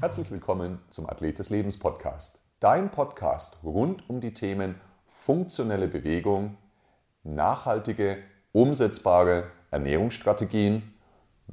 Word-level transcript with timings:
Herzlich 0.00 0.30
willkommen 0.30 0.78
zum 0.90 1.10
Athlet 1.10 1.40
des 1.40 1.50
Lebens 1.50 1.80
Podcast. 1.80 2.38
Dein 2.60 2.92
Podcast 2.92 3.58
rund 3.64 4.08
um 4.08 4.20
die 4.20 4.32
Themen 4.34 4.76
funktionelle 5.08 5.88
Bewegung, 5.88 6.56
nachhaltige, 7.24 8.18
umsetzbare 8.52 9.50
Ernährungsstrategien, 9.72 10.94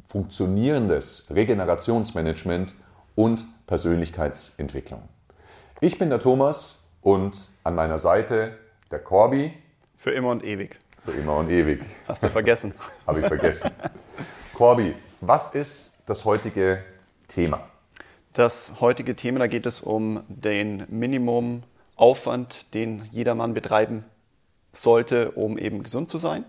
funktionierendes 0.07 1.31
Regenerationsmanagement 1.31 2.75
und 3.15 3.43
Persönlichkeitsentwicklung. 3.65 5.01
Ich 5.79 5.97
bin 5.97 6.11
der 6.11 6.19
Thomas 6.19 6.87
und 7.01 7.49
an 7.63 7.75
meiner 7.75 7.97
Seite 7.97 8.57
der 8.89 8.99
Corby. 8.99 9.53
Für 9.95 10.11
immer 10.11 10.29
und 10.29 10.43
ewig. 10.43 10.79
Für 10.97 11.11
immer 11.11 11.37
und 11.37 11.49
ewig. 11.49 11.81
Hast 12.07 12.23
du 12.23 12.29
vergessen. 12.29 12.73
Habe 13.07 13.19
ich 13.19 13.25
vergessen. 13.25 13.71
Corby, 14.53 14.95
was 15.19 15.53
ist 15.53 15.97
das 16.05 16.25
heutige 16.25 16.83
Thema? 17.27 17.61
Das 18.33 18.71
heutige 18.79 19.15
Thema, 19.15 19.39
da 19.39 19.47
geht 19.47 19.65
es 19.65 19.81
um 19.81 20.23
den 20.27 20.85
Minimumaufwand, 20.89 22.73
den 22.73 23.05
jedermann 23.11 23.53
betreiben 23.53 24.05
sollte, 24.71 25.31
um 25.31 25.57
eben 25.57 25.83
gesund 25.83 26.09
zu 26.09 26.17
sein. 26.17 26.45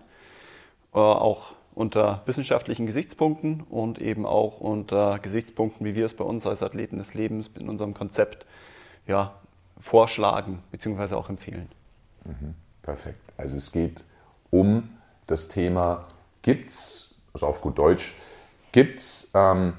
Äh, 0.93 0.99
auch 0.99 1.53
unter 1.75 2.21
wissenschaftlichen 2.25 2.85
Gesichtspunkten 2.85 3.61
und 3.61 3.99
eben 3.99 4.25
auch 4.25 4.59
unter 4.59 5.19
Gesichtspunkten, 5.19 5.85
wie 5.85 5.95
wir 5.95 6.05
es 6.05 6.13
bei 6.13 6.23
uns 6.23 6.45
als 6.45 6.63
Athleten 6.63 6.97
des 6.97 7.13
Lebens 7.15 7.49
in 7.59 7.67
unserem 7.67 7.93
Konzept 7.93 8.45
ja, 9.07 9.33
vorschlagen 9.79 10.63
bzw. 10.71 11.15
auch 11.15 11.29
empfehlen. 11.29 11.69
Mhm, 12.25 12.55
perfekt. 12.81 13.33
Also 13.37 13.57
es 13.57 13.71
geht 13.71 14.03
um 14.49 14.89
das 15.27 15.47
Thema, 15.47 16.03
gibt 16.41 16.69
es, 16.69 17.15
also 17.33 17.47
auf 17.47 17.61
gut 17.61 17.77
Deutsch, 17.77 18.13
gibt 18.71 18.99
es 18.99 19.31
ähm, 19.33 19.73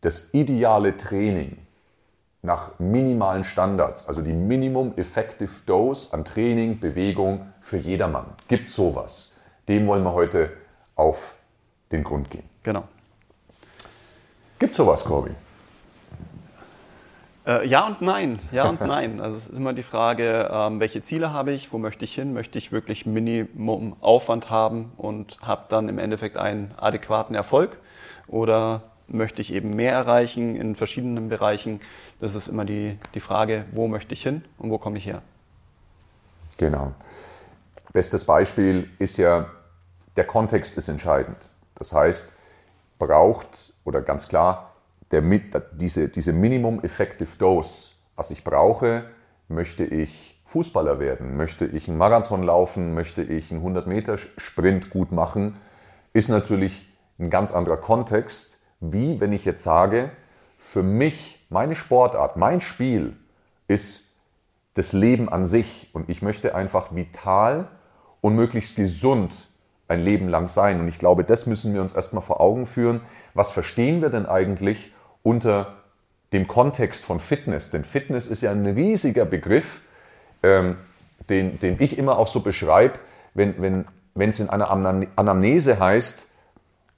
das 0.00 0.34
ideale 0.34 0.96
Training 0.96 1.58
nach 2.42 2.78
minimalen 2.78 3.44
Standards, 3.44 4.06
also 4.08 4.22
die 4.22 4.32
Minimum 4.32 4.94
Effective 4.96 5.50
Dose 5.66 6.12
an 6.12 6.24
Training, 6.24 6.78
Bewegung 6.78 7.52
für 7.60 7.76
jedermann. 7.76 8.26
Gibt 8.48 8.68
sowas? 8.68 9.36
Dem 9.68 9.86
wollen 9.86 10.04
wir 10.04 10.12
heute 10.12 10.52
auf 10.94 11.34
den 11.90 12.04
Grund 12.04 12.30
gehen. 12.30 12.44
Genau. 12.62 12.84
Gibt 14.58 14.76
sowas, 14.76 15.04
Corby? 15.04 15.32
Äh, 17.46 17.66
ja 17.66 17.86
und 17.86 18.02
nein, 18.02 18.40
ja 18.50 18.68
und 18.68 18.80
nein. 18.86 19.20
Also 19.20 19.36
es 19.36 19.48
ist 19.48 19.56
immer 19.56 19.72
die 19.72 19.82
Frage, 19.82 20.50
ähm, 20.52 20.80
welche 20.80 21.00
Ziele 21.02 21.32
habe 21.32 21.52
ich, 21.52 21.72
wo 21.72 21.78
möchte 21.78 22.04
ich 22.04 22.14
hin? 22.14 22.32
Möchte 22.32 22.58
ich 22.58 22.72
wirklich 22.72 23.06
Minimum 23.06 23.96
Aufwand 24.00 24.50
haben 24.50 24.92
und 24.96 25.38
habe 25.42 25.66
dann 25.68 25.88
im 25.88 25.98
Endeffekt 25.98 26.36
einen 26.36 26.74
adäquaten 26.76 27.34
Erfolg? 27.34 27.78
Oder 28.26 28.82
möchte 29.08 29.40
ich 29.40 29.52
eben 29.52 29.70
mehr 29.70 29.92
erreichen 29.92 30.56
in 30.56 30.74
verschiedenen 30.74 31.28
Bereichen? 31.28 31.80
Das 32.20 32.34
ist 32.34 32.48
immer 32.48 32.64
die, 32.64 32.98
die 33.14 33.20
Frage, 33.20 33.64
wo 33.70 33.86
möchte 33.86 34.14
ich 34.14 34.22
hin 34.22 34.44
und 34.58 34.70
wo 34.70 34.78
komme 34.78 34.98
ich 34.98 35.06
her? 35.06 35.22
Genau. 36.56 36.92
Bestes 37.92 38.24
Beispiel 38.24 38.90
ist 38.98 39.16
ja, 39.18 39.46
der 40.16 40.24
Kontext 40.24 40.76
ist 40.76 40.88
entscheidend. 40.88 41.36
Das 41.76 41.92
heißt, 41.92 42.32
braucht 42.98 43.72
oder 43.84 44.00
ganz 44.00 44.28
klar, 44.28 44.65
der, 45.10 45.22
diese, 45.72 46.08
diese 46.08 46.32
Minimum 46.32 46.82
Effective 46.82 47.30
Dose, 47.38 47.92
was 48.16 48.30
ich 48.30 48.44
brauche, 48.44 49.04
möchte 49.48 49.84
ich 49.84 50.40
Fußballer 50.44 51.00
werden, 51.00 51.36
möchte 51.36 51.66
ich 51.66 51.88
einen 51.88 51.98
Marathon 51.98 52.42
laufen, 52.42 52.94
möchte 52.94 53.22
ich 53.22 53.50
einen 53.50 53.60
100 53.60 53.86
Meter 53.86 54.16
Sprint 54.18 54.90
gut 54.90 55.12
machen, 55.12 55.56
ist 56.12 56.28
natürlich 56.28 56.88
ein 57.18 57.30
ganz 57.30 57.52
anderer 57.52 57.76
Kontext, 57.76 58.60
wie 58.80 59.20
wenn 59.20 59.32
ich 59.32 59.44
jetzt 59.44 59.64
sage, 59.64 60.10
für 60.58 60.82
mich, 60.82 61.46
meine 61.48 61.74
Sportart, 61.74 62.36
mein 62.36 62.60
Spiel 62.60 63.16
ist 63.68 64.14
das 64.74 64.92
Leben 64.92 65.28
an 65.28 65.46
sich 65.46 65.90
und 65.92 66.08
ich 66.08 66.22
möchte 66.22 66.54
einfach 66.54 66.94
vital 66.94 67.68
und 68.20 68.34
möglichst 68.34 68.76
gesund 68.76 69.48
ein 69.88 70.00
Leben 70.00 70.28
lang 70.28 70.48
sein. 70.48 70.80
Und 70.80 70.88
ich 70.88 70.98
glaube, 70.98 71.24
das 71.24 71.46
müssen 71.46 71.72
wir 71.72 71.80
uns 71.80 71.94
erstmal 71.94 72.22
vor 72.22 72.40
Augen 72.40 72.66
führen. 72.66 73.00
Was 73.34 73.52
verstehen 73.52 74.02
wir 74.02 74.10
denn 74.10 74.26
eigentlich 74.26 74.92
unter 75.26 75.74
dem 76.32 76.46
Kontext 76.46 77.04
von 77.04 77.18
Fitness? 77.18 77.70
Denn 77.72 77.84
Fitness 77.84 78.28
ist 78.28 78.42
ja 78.42 78.52
ein 78.52 78.64
riesiger 78.64 79.24
Begriff, 79.24 79.80
ähm, 80.42 80.76
den, 81.28 81.58
den 81.58 81.76
ich 81.80 81.98
immer 81.98 82.18
auch 82.18 82.28
so 82.28 82.40
beschreibe, 82.40 82.94
wenn, 83.34 83.60
wenn, 83.60 83.84
wenn 84.14 84.30
es 84.30 84.38
in 84.38 84.48
einer 84.48 84.70
Anamnese 84.70 85.80
heißt, 85.80 86.28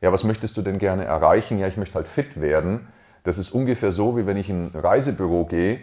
ja, 0.01 0.13
was 0.13 0.25
möchtest 0.25 0.57
du 0.57 0.63
denn 0.63 0.79
gerne 0.79 1.05
erreichen? 1.05 1.59
Ja, 1.59 1.67
ich 1.67 1.77
möchte 1.77 1.95
halt 1.95 2.07
fit 2.07 2.41
werden. 2.41 2.89
Das 3.25 3.39
ist 3.39 3.51
ungefähr 3.51 3.91
so, 3.91 4.17
wie 4.17 4.27
wenn 4.27 4.37
ich 4.37 4.51
in 4.51 4.67
ein 4.67 4.79
Reisebüro 4.79 5.47
gehe 5.47 5.81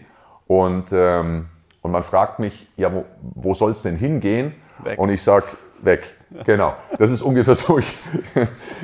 und, 0.48 0.92
ähm, 0.94 1.48
und 1.82 1.92
man 1.92 2.04
fragt 2.04 2.40
mich, 2.40 2.70
ja, 2.78 2.94
wo, 2.94 3.06
wo 3.22 3.54
soll 3.56 3.72
es 3.72 3.82
denn 3.82 3.98
hingehen? 3.98 4.54
Weg. 4.84 5.00
Und 5.00 5.10
ich 5.10 5.24
sage, 5.24 5.48
weg. 5.82 6.04
Genau. 6.44 6.74
Das 6.98 7.12
ist 7.12 7.22
ungefähr 7.22 7.56
so, 7.56 7.78
ich, 7.80 7.98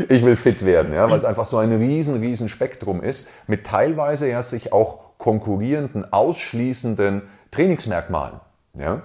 ich 0.07 0.23
will 0.23 0.35
fit 0.35 0.63
werden, 0.63 0.93
ja, 0.93 1.09
weil 1.09 1.17
es 1.17 1.25
einfach 1.25 1.45
so 1.45 1.57
ein 1.57 1.71
riesen, 1.73 2.19
riesen 2.19 2.49
Spektrum 2.49 3.03
ist, 3.03 3.29
mit 3.47 3.65
teilweise 3.65 4.29
ja 4.29 4.41
sich 4.41 4.71
auch 4.71 4.99
konkurrierenden, 5.17 6.11
ausschließenden 6.11 7.23
Trainingsmerkmalen. 7.51 8.39
Ja. 8.73 9.01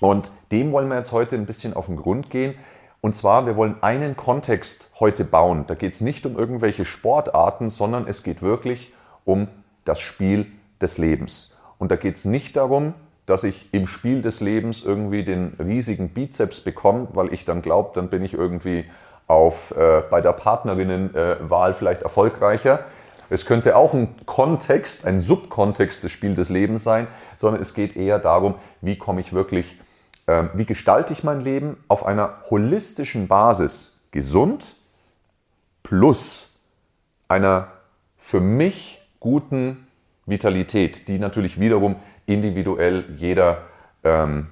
Und 0.00 0.32
dem 0.52 0.72
wollen 0.72 0.88
wir 0.88 0.96
jetzt 0.96 1.12
heute 1.12 1.36
ein 1.36 1.46
bisschen 1.46 1.74
auf 1.74 1.86
den 1.86 1.96
Grund 1.96 2.30
gehen. 2.30 2.54
Und 3.00 3.14
zwar, 3.14 3.46
wir 3.46 3.56
wollen 3.56 3.76
einen 3.82 4.16
Kontext 4.16 4.90
heute 4.98 5.24
bauen. 5.24 5.64
Da 5.66 5.74
geht 5.74 5.94
es 5.94 6.00
nicht 6.00 6.26
um 6.26 6.36
irgendwelche 6.36 6.84
Sportarten, 6.84 7.70
sondern 7.70 8.06
es 8.08 8.22
geht 8.22 8.42
wirklich 8.42 8.92
um 9.24 9.48
das 9.84 10.00
Spiel 10.00 10.46
des 10.80 10.98
Lebens. 10.98 11.56
Und 11.78 11.90
da 11.90 11.96
geht 11.96 12.16
es 12.16 12.24
nicht 12.24 12.56
darum, 12.56 12.94
dass 13.26 13.44
ich 13.44 13.68
im 13.72 13.86
Spiel 13.86 14.22
des 14.22 14.40
Lebens 14.40 14.84
irgendwie 14.84 15.24
den 15.24 15.54
riesigen 15.58 16.10
Bizeps 16.10 16.60
bekomme, 16.60 17.08
weil 17.12 17.32
ich 17.32 17.44
dann 17.44 17.62
glaube, 17.62 17.90
dann 17.94 18.08
bin 18.08 18.24
ich 18.24 18.34
irgendwie 18.34 18.84
auf, 19.26 19.74
äh, 19.76 20.02
bei 20.08 20.20
der 20.20 20.32
Partnerinnenwahl 20.32 21.70
äh, 21.70 21.74
vielleicht 21.74 22.02
erfolgreicher. 22.02 22.84
Es 23.28 23.44
könnte 23.44 23.76
auch 23.76 23.92
ein 23.92 24.14
Kontext, 24.24 25.04
ein 25.06 25.18
Subkontext 25.18 26.04
des 26.04 26.12
Spiels 26.12 26.36
des 26.36 26.48
Lebens 26.48 26.84
sein, 26.84 27.08
sondern 27.36 27.60
es 27.60 27.74
geht 27.74 27.96
eher 27.96 28.20
darum, 28.20 28.54
wie 28.80 28.96
komme 28.96 29.20
ich 29.20 29.32
wirklich 29.32 29.76
ähm, 30.28 30.50
wie 30.54 30.64
gestalte 30.64 31.12
ich 31.12 31.22
mein 31.22 31.40
Leben 31.40 31.76
auf 31.88 32.04
einer 32.04 32.42
holistischen 32.50 33.28
Basis 33.28 34.00
gesund 34.10 34.74
plus 35.82 36.54
einer 37.28 37.68
für 38.16 38.40
mich 38.40 39.00
guten 39.20 39.86
Vitalität, 40.26 41.06
die 41.06 41.18
natürlich 41.18 41.60
wiederum 41.60 41.96
individuell 42.26 43.04
jeder 43.16 43.62
ähm, 44.04 44.48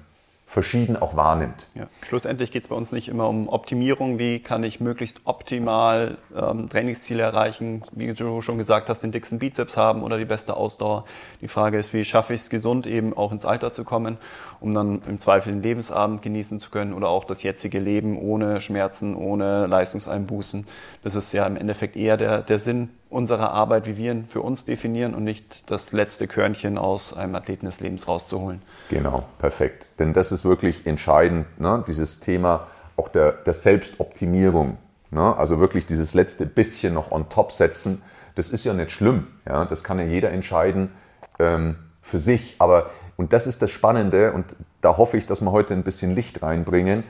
verschieden 0.47 0.95
auch 0.95 1.15
wahrnimmt. 1.15 1.67
Ja. 1.73 1.87
Schlussendlich 2.03 2.51
geht 2.51 2.63
es 2.63 2.69
bei 2.69 2.75
uns 2.75 2.91
nicht 2.91 3.07
immer 3.07 3.27
um 3.27 3.49
Optimierung, 3.49 4.19
wie 4.19 4.39
kann 4.39 4.63
ich 4.63 4.79
möglichst 4.79 5.21
optimal 5.25 6.17
ähm, 6.35 6.69
Trainingsziele 6.69 7.23
erreichen, 7.23 7.81
wie 7.91 8.13
du 8.13 8.41
schon 8.41 8.57
gesagt 8.57 8.87
hast, 8.87 9.01
den 9.01 9.11
dicksten 9.11 9.39
Bizeps 9.39 9.75
haben 9.75 10.03
oder 10.03 10.17
die 10.19 10.25
beste 10.25 10.55
Ausdauer. 10.55 11.05
Die 11.41 11.47
Frage 11.47 11.79
ist, 11.79 11.93
wie 11.93 12.05
schaffe 12.05 12.33
ich 12.33 12.41
es 12.41 12.49
gesund, 12.49 12.85
eben 12.85 13.17
auch 13.17 13.31
ins 13.31 13.43
Alter 13.43 13.73
zu 13.73 13.83
kommen, 13.83 14.17
um 14.59 14.73
dann 14.73 15.01
im 15.07 15.19
Zweifel 15.19 15.51
den 15.51 15.63
Lebensabend 15.63 16.21
genießen 16.21 16.59
zu 16.59 16.69
können 16.69 16.93
oder 16.93 17.09
auch 17.09 17.23
das 17.25 17.41
jetzige 17.41 17.79
Leben 17.79 18.17
ohne 18.17 18.61
Schmerzen, 18.61 19.15
ohne 19.15 19.65
Leistungseinbußen. 19.65 20.67
Das 21.03 21.15
ist 21.15 21.33
ja 21.33 21.47
im 21.47 21.57
Endeffekt 21.57 21.95
eher 21.95 22.17
der, 22.17 22.41
der 22.41 22.59
Sinn 22.59 22.89
unserer 23.09 23.51
Arbeit, 23.51 23.85
wie 23.85 23.97
wir 23.97 24.11
ihn 24.11 24.25
für 24.25 24.41
uns 24.41 24.65
definieren 24.65 25.13
und 25.13 25.23
nicht 25.23 25.69
das 25.69 25.91
letzte 25.91 26.27
Körnchen 26.27 26.77
aus 26.77 27.13
einem 27.13 27.35
Athleten 27.35 27.65
des 27.65 27.79
Lebens 27.79 28.07
rauszuholen. 28.07 28.61
Genau, 28.89 29.25
perfekt. 29.37 29.91
Denn 29.99 30.13
das 30.13 30.31
ist 30.31 30.43
wirklich 30.43 30.85
entscheidend, 30.85 31.45
ne? 31.59 31.83
dieses 31.87 32.19
Thema 32.19 32.67
auch 32.97 33.09
der, 33.09 33.31
der 33.31 33.53
Selbstoptimierung. 33.53 34.77
Ne? 35.11 35.35
Also 35.37 35.59
wirklich 35.59 35.85
dieses 35.85 36.13
letzte 36.13 36.45
bisschen 36.45 36.93
noch 36.93 37.11
on 37.11 37.29
top 37.29 37.51
setzen. 37.51 38.01
Das 38.35 38.49
ist 38.49 38.65
ja 38.65 38.73
nicht 38.73 38.91
schlimm. 38.91 39.27
Ja? 39.47 39.65
Das 39.65 39.83
kann 39.83 39.99
ja 39.99 40.05
jeder 40.05 40.31
entscheiden 40.31 40.91
ähm, 41.39 41.75
für 42.01 42.19
sich. 42.19 42.55
Aber, 42.59 42.89
und 43.17 43.33
das 43.33 43.47
ist 43.47 43.61
das 43.61 43.71
Spannende, 43.71 44.33
und 44.33 44.55
da 44.81 44.97
hoffe 44.97 45.17
ich, 45.17 45.25
dass 45.25 45.41
wir 45.41 45.51
heute 45.51 45.73
ein 45.73 45.83
bisschen 45.83 46.15
Licht 46.15 46.41
reinbringen, 46.41 47.03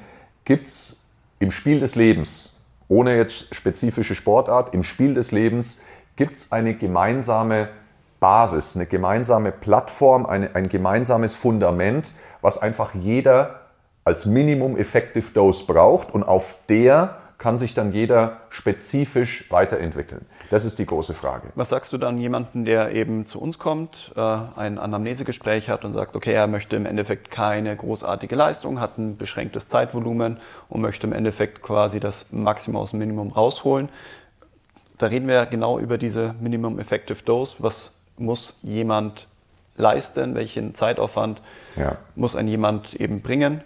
gibt 0.43 0.67
es 0.67 1.01
im 1.39 1.51
Spiel 1.51 1.79
des 1.79 1.95
Lebens 1.95 2.54
ohne 2.87 3.15
jetzt 3.15 3.53
spezifische 3.53 4.15
Sportart, 4.15 4.73
im 4.73 4.83
Spiel 4.83 5.13
des 5.13 5.31
Lebens 5.31 5.81
gibt 6.15 6.37
es 6.37 6.51
eine 6.51 6.75
gemeinsame 6.75 7.69
Basis, 8.19 8.75
eine 8.75 8.85
gemeinsame 8.85 9.51
Plattform, 9.51 10.25
eine, 10.25 10.55
ein 10.55 10.69
gemeinsames 10.69 11.35
Fundament, 11.35 12.13
was 12.41 12.61
einfach 12.61 12.93
jeder 12.93 13.61
als 14.03 14.25
Minimum 14.25 14.77
Effective 14.77 15.33
Dose 15.33 15.65
braucht 15.65 16.13
und 16.13 16.23
auf 16.23 16.57
der 16.69 17.17
kann 17.37 17.57
sich 17.57 17.73
dann 17.73 17.91
jeder 17.91 18.41
spezifisch 18.49 19.51
weiterentwickeln? 19.51 20.25
Das 20.49 20.65
ist 20.65 20.79
die 20.79 20.85
große 20.85 21.13
Frage. 21.13 21.49
Was 21.55 21.69
sagst 21.69 21.91
du 21.93 21.97
dann 21.97 22.17
jemanden, 22.17 22.65
der 22.65 22.91
eben 22.91 23.25
zu 23.25 23.41
uns 23.41 23.59
kommt, 23.59 24.11
äh, 24.15 24.19
ein 24.19 24.77
Anamnesegespräch 24.77 25.69
hat 25.69 25.85
und 25.85 25.93
sagt, 25.93 26.15
okay, 26.15 26.33
er 26.33 26.47
möchte 26.47 26.75
im 26.75 26.85
Endeffekt 26.85 27.31
keine 27.31 27.75
großartige 27.75 28.35
Leistung, 28.35 28.79
hat 28.79 28.97
ein 28.97 29.17
beschränktes 29.17 29.67
Zeitvolumen 29.67 30.37
und 30.69 30.81
möchte 30.81 31.07
im 31.07 31.13
Endeffekt 31.13 31.61
quasi 31.61 31.99
das 31.99 32.27
Maximum 32.31 32.81
aus 32.81 32.91
dem 32.91 32.99
Minimum 32.99 33.31
rausholen? 33.31 33.89
Da 34.97 35.07
reden 35.07 35.27
wir 35.27 35.45
genau 35.45 35.79
über 35.79 35.97
diese 35.97 36.35
Minimum 36.39 36.79
Effective 36.79 37.23
Dose. 37.23 37.57
Was 37.59 37.91
muss 38.17 38.57
jemand 38.61 39.27
leisten? 39.77 40.35
Welchen 40.35 40.73
Zeitaufwand 40.73 41.41
ja. 41.75 41.97
muss 42.15 42.35
ein 42.35 42.47
jemand 42.47 42.93
eben 42.93 43.21
bringen? 43.21 43.61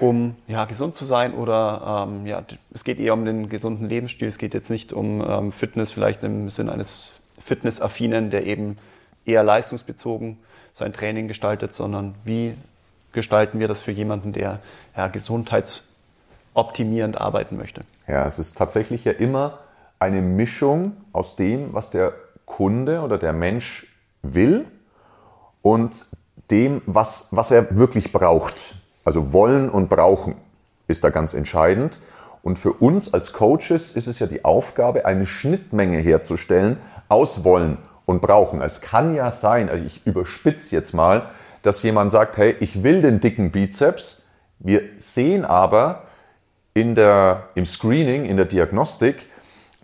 Um 0.00 0.36
ja, 0.46 0.64
gesund 0.64 0.94
zu 0.94 1.04
sein 1.04 1.34
oder 1.34 2.06
ähm, 2.08 2.26
ja, 2.26 2.42
es 2.72 2.84
geht 2.84 2.98
eher 2.98 3.14
um 3.14 3.24
den 3.24 3.48
gesunden 3.48 3.88
Lebensstil. 3.88 4.28
Es 4.28 4.38
geht 4.38 4.54
jetzt 4.54 4.70
nicht 4.70 4.92
um 4.92 5.24
ähm, 5.26 5.52
Fitness 5.52 5.92
vielleicht 5.92 6.24
im 6.24 6.50
Sinne 6.50 6.72
eines 6.72 7.22
Fitnessaffinen, 7.38 8.30
der 8.30 8.46
eben 8.46 8.78
eher 9.24 9.42
leistungsbezogen 9.42 10.38
sein 10.72 10.92
Training 10.92 11.28
gestaltet, 11.28 11.72
sondern 11.72 12.14
wie 12.24 12.54
gestalten 13.12 13.60
wir 13.60 13.68
das 13.68 13.82
für 13.82 13.92
jemanden, 13.92 14.32
der 14.32 14.60
ja, 14.96 15.08
gesundheitsoptimierend 15.08 17.20
arbeiten 17.20 17.56
möchte? 17.56 17.82
Ja, 18.06 18.26
es 18.26 18.38
ist 18.38 18.56
tatsächlich 18.56 19.04
ja 19.04 19.12
immer 19.12 19.58
eine 19.98 20.22
Mischung 20.22 20.92
aus 21.12 21.36
dem, 21.36 21.74
was 21.74 21.90
der 21.90 22.14
Kunde 22.46 23.02
oder 23.02 23.18
der 23.18 23.32
Mensch 23.32 23.86
will 24.22 24.66
und 25.62 26.06
dem, 26.50 26.82
was, 26.86 27.28
was 27.30 27.50
er 27.50 27.76
wirklich 27.76 28.12
braucht. 28.12 28.74
Also 29.10 29.32
wollen 29.32 29.68
und 29.70 29.88
brauchen 29.88 30.36
ist 30.86 31.02
da 31.02 31.10
ganz 31.10 31.34
entscheidend. 31.34 32.00
Und 32.44 32.60
für 32.60 32.72
uns 32.72 33.12
als 33.12 33.32
Coaches 33.32 33.96
ist 33.96 34.06
es 34.06 34.20
ja 34.20 34.28
die 34.28 34.44
Aufgabe, 34.44 35.04
eine 35.04 35.26
Schnittmenge 35.26 35.98
herzustellen 35.98 36.76
aus 37.08 37.42
wollen 37.42 37.78
und 38.06 38.20
brauchen. 38.20 38.62
Es 38.62 38.80
kann 38.80 39.16
ja 39.16 39.32
sein, 39.32 39.68
also 39.68 39.84
ich 39.84 40.06
überspitze 40.06 40.76
jetzt 40.76 40.94
mal, 40.94 41.30
dass 41.62 41.82
jemand 41.82 42.12
sagt, 42.12 42.36
hey, 42.36 42.54
ich 42.60 42.84
will 42.84 43.02
den 43.02 43.18
dicken 43.18 43.50
Bizeps. 43.50 44.28
Wir 44.60 44.82
sehen 44.98 45.44
aber 45.44 46.04
in 46.72 46.94
der, 46.94 47.48
im 47.56 47.66
Screening, 47.66 48.26
in 48.26 48.36
der 48.36 48.46
Diagnostik, 48.46 49.26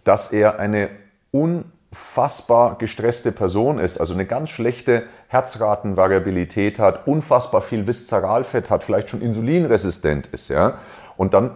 dass 0.05 0.33
er 0.33 0.61
eine 0.61 0.89
unfassbar 1.33 2.79
gestresste 2.79 3.33
Person 3.33 3.81
ist, 3.81 3.99
also 3.99 4.15
eine 4.15 4.25
ganz 4.25 4.51
schlechte 4.51 5.03
Herzratenvariabilität 5.29 6.79
hat, 6.79 7.07
unfassbar 7.07 7.63
viel 7.63 7.87
Viszeralfett 7.87 8.71
hat, 8.71 8.85
vielleicht 8.85 9.11
schon 9.11 9.23
insulinresistent 9.23 10.29
ist, 10.29 10.49
ja. 10.49 10.79
Und 11.17 11.35
dann 11.35 11.53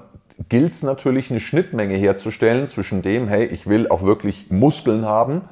gilt 0.48 0.72
es 0.72 0.82
natürlich, 0.82 1.30
eine 1.30 1.40
Schnittmenge 1.40 1.96
herzustellen 1.96 2.68
zwischen 2.68 3.02
dem, 3.02 3.28
hey, 3.28 3.44
ich 3.44 3.66
will 3.66 3.88
auch 3.88 4.02
wirklich 4.02 4.50
Muskeln 4.50 5.04
haben 5.04 5.42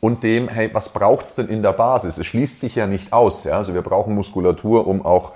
und 0.00 0.22
dem, 0.22 0.48
hey, 0.48 0.70
was 0.72 0.90
braucht 0.90 1.26
es 1.26 1.34
denn 1.34 1.48
in 1.48 1.62
der 1.62 1.72
Basis? 1.72 2.18
Es 2.18 2.26
schließt 2.26 2.60
sich 2.60 2.74
ja 2.74 2.86
nicht 2.86 3.12
aus. 3.12 3.44
Ja? 3.44 3.56
Also 3.56 3.72
wir 3.72 3.82
brauchen 3.82 4.14
Muskulatur, 4.14 4.86
um 4.86 5.04
auch 5.04 5.32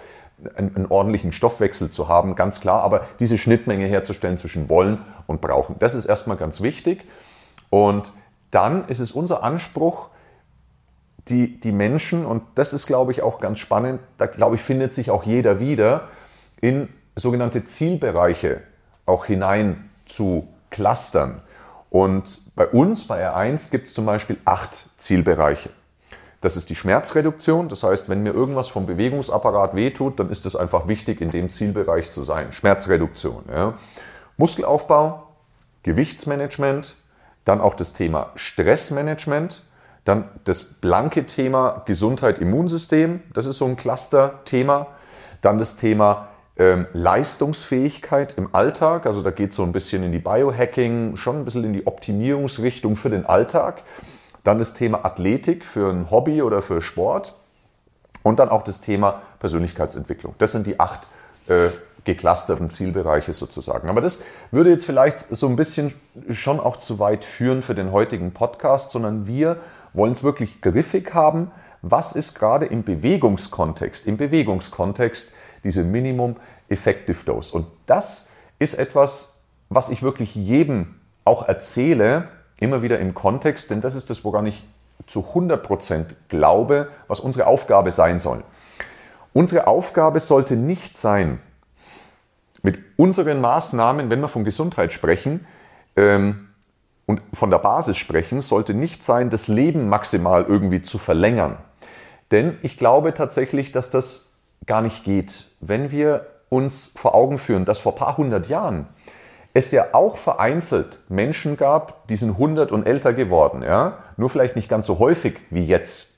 einen, 0.56 0.76
einen, 0.76 0.86
ordentlichen 0.86 1.32
Stoffwechsel 1.32 1.90
zu 1.90 2.08
haben, 2.08 2.36
ganz 2.36 2.60
klar. 2.60 2.82
Aber 2.82 3.06
diese 3.18 3.38
Schnittmenge 3.38 3.86
herzustellen 3.86 4.36
zwischen 4.36 4.68
wollen 4.68 4.98
und 5.26 5.40
brauchen, 5.40 5.76
das 5.78 5.94
ist 5.94 6.04
erstmal 6.04 6.36
ganz 6.36 6.60
wichtig. 6.60 7.04
Und 7.70 8.12
dann 8.50 8.86
ist 8.88 9.00
es 9.00 9.12
unser 9.12 9.42
Anspruch, 9.42 10.10
die, 11.30 11.60
die 11.60 11.72
Menschen, 11.72 12.26
und 12.26 12.42
das 12.54 12.72
ist, 12.72 12.86
glaube 12.86 13.12
ich, 13.12 13.22
auch 13.22 13.40
ganz 13.40 13.58
spannend, 13.58 14.00
da, 14.18 14.26
glaube 14.26 14.56
ich, 14.56 14.62
findet 14.62 14.92
sich 14.92 15.10
auch 15.10 15.24
jeder 15.24 15.60
wieder, 15.60 16.08
in 16.60 16.88
sogenannte 17.14 17.64
Zielbereiche 17.64 18.62
auch 19.06 19.24
hinein 19.24 19.90
zu 20.06 20.48
clustern. 20.70 21.42
Und 21.90 22.54
bei 22.54 22.66
uns, 22.66 23.06
bei 23.06 23.26
R1, 23.26 23.70
gibt 23.70 23.88
es 23.88 23.94
zum 23.94 24.06
Beispiel 24.06 24.36
acht 24.44 24.88
Zielbereiche. 24.96 25.70
Das 26.40 26.56
ist 26.56 26.70
die 26.70 26.76
Schmerzreduktion. 26.76 27.68
Das 27.68 27.82
heißt, 27.82 28.08
wenn 28.08 28.22
mir 28.22 28.32
irgendwas 28.32 28.68
vom 28.68 28.86
Bewegungsapparat 28.86 29.74
wehtut, 29.74 30.20
dann 30.20 30.30
ist 30.30 30.46
es 30.46 30.54
einfach 30.54 30.86
wichtig, 30.86 31.20
in 31.20 31.30
dem 31.30 31.50
Zielbereich 31.50 32.10
zu 32.10 32.24
sein. 32.24 32.52
Schmerzreduktion. 32.52 33.44
Ja. 33.50 33.74
Muskelaufbau, 34.36 35.26
Gewichtsmanagement, 35.82 36.94
dann 37.44 37.60
auch 37.60 37.74
das 37.74 37.92
Thema 37.92 38.30
Stressmanagement, 38.36 39.62
dann 40.08 40.24
das 40.44 40.64
blanke 40.64 41.26
Thema 41.26 41.82
Gesundheit, 41.84 42.38
Immunsystem, 42.38 43.20
das 43.34 43.44
ist 43.44 43.58
so 43.58 43.66
ein 43.66 43.76
Cluster-Thema. 43.76 44.86
Dann 45.42 45.58
das 45.58 45.76
Thema 45.76 46.28
ähm, 46.56 46.86
Leistungsfähigkeit 46.94 48.38
im 48.38 48.54
Alltag, 48.54 49.04
also 49.04 49.20
da 49.20 49.30
geht 49.30 49.50
es 49.50 49.56
so 49.56 49.64
ein 49.64 49.72
bisschen 49.72 50.02
in 50.02 50.10
die 50.10 50.18
Biohacking, 50.18 51.16
schon 51.16 51.36
ein 51.36 51.44
bisschen 51.44 51.62
in 51.62 51.74
die 51.74 51.86
Optimierungsrichtung 51.86 52.96
für 52.96 53.10
den 53.10 53.26
Alltag. 53.26 53.82
Dann 54.44 54.58
das 54.58 54.72
Thema 54.72 55.04
Athletik 55.04 55.66
für 55.66 55.90
ein 55.90 56.10
Hobby 56.10 56.40
oder 56.40 56.62
für 56.62 56.80
Sport. 56.80 57.34
Und 58.22 58.38
dann 58.38 58.48
auch 58.48 58.64
das 58.64 58.80
Thema 58.80 59.20
Persönlichkeitsentwicklung. 59.40 60.34
Das 60.38 60.52
sind 60.52 60.66
die 60.66 60.80
acht 60.80 61.08
äh, 61.48 61.68
geclusterten 62.04 62.70
Zielbereiche 62.70 63.34
sozusagen. 63.34 63.90
Aber 63.90 64.00
das 64.00 64.24
würde 64.50 64.70
jetzt 64.70 64.86
vielleicht 64.86 65.20
so 65.20 65.46
ein 65.48 65.56
bisschen 65.56 65.92
schon 66.30 66.60
auch 66.60 66.78
zu 66.78 66.98
weit 66.98 67.24
führen 67.24 67.62
für 67.62 67.74
den 67.74 67.92
heutigen 67.92 68.32
Podcast, 68.32 68.92
sondern 68.92 69.26
wir 69.26 69.58
wollen 69.98 70.12
es 70.12 70.22
wirklich 70.22 70.62
griffig 70.62 71.12
haben. 71.12 71.50
Was 71.82 72.16
ist 72.16 72.34
gerade 72.34 72.66
im 72.66 72.82
Bewegungskontext, 72.82 74.06
im 74.06 74.16
Bewegungskontext 74.16 75.34
diese 75.64 75.84
Minimum 75.84 76.36
Effective 76.68 77.24
Dose? 77.24 77.54
Und 77.54 77.66
das 77.86 78.30
ist 78.58 78.74
etwas, 78.74 79.44
was 79.68 79.90
ich 79.90 80.02
wirklich 80.02 80.34
jedem 80.34 80.94
auch 81.24 81.46
erzähle, 81.46 82.28
immer 82.58 82.80
wieder 82.82 82.98
im 82.98 83.14
Kontext, 83.14 83.70
denn 83.70 83.80
das 83.80 83.94
ist 83.94 84.08
das, 84.08 84.24
woran 84.24 84.46
ich 84.46 84.66
zu 85.06 85.20
100% 85.20 86.06
glaube, 86.28 86.88
was 87.06 87.20
unsere 87.20 87.46
Aufgabe 87.46 87.92
sein 87.92 88.18
soll. 88.18 88.42
Unsere 89.32 89.66
Aufgabe 89.66 90.20
sollte 90.20 90.56
nicht 90.56 90.98
sein, 90.98 91.40
mit 92.62 92.78
unseren 92.96 93.40
Maßnahmen, 93.40 94.10
wenn 94.10 94.20
wir 94.20 94.28
von 94.28 94.44
Gesundheit 94.44 94.92
sprechen, 94.92 95.46
ähm, 95.96 96.47
und 97.08 97.22
von 97.32 97.50
der 97.50 97.58
Basis 97.58 97.96
sprechen, 97.96 98.42
sollte 98.42 98.74
nicht 98.74 99.02
sein, 99.02 99.30
das 99.30 99.48
Leben 99.48 99.88
maximal 99.88 100.44
irgendwie 100.46 100.82
zu 100.82 100.98
verlängern. 100.98 101.56
Denn 102.30 102.58
ich 102.60 102.76
glaube 102.76 103.14
tatsächlich, 103.14 103.72
dass 103.72 103.90
das 103.90 104.34
gar 104.66 104.82
nicht 104.82 105.04
geht. 105.04 105.46
Wenn 105.60 105.90
wir 105.90 106.26
uns 106.50 106.92
vor 106.94 107.14
Augen 107.14 107.38
führen, 107.38 107.64
dass 107.64 107.78
vor 107.78 107.92
ein 107.92 107.98
paar 107.98 108.18
hundert 108.18 108.48
Jahren 108.48 108.88
es 109.54 109.70
ja 109.70 109.86
auch 109.92 110.18
vereinzelt 110.18 111.00
Menschen 111.08 111.56
gab, 111.56 112.06
die 112.08 112.16
sind 112.16 112.32
100 112.32 112.72
und 112.72 112.86
älter 112.86 113.14
geworden, 113.14 113.62
ja? 113.62 114.00
nur 114.18 114.28
vielleicht 114.28 114.54
nicht 114.54 114.68
ganz 114.68 114.86
so 114.86 114.98
häufig 114.98 115.38
wie 115.48 115.64
jetzt. 115.64 116.14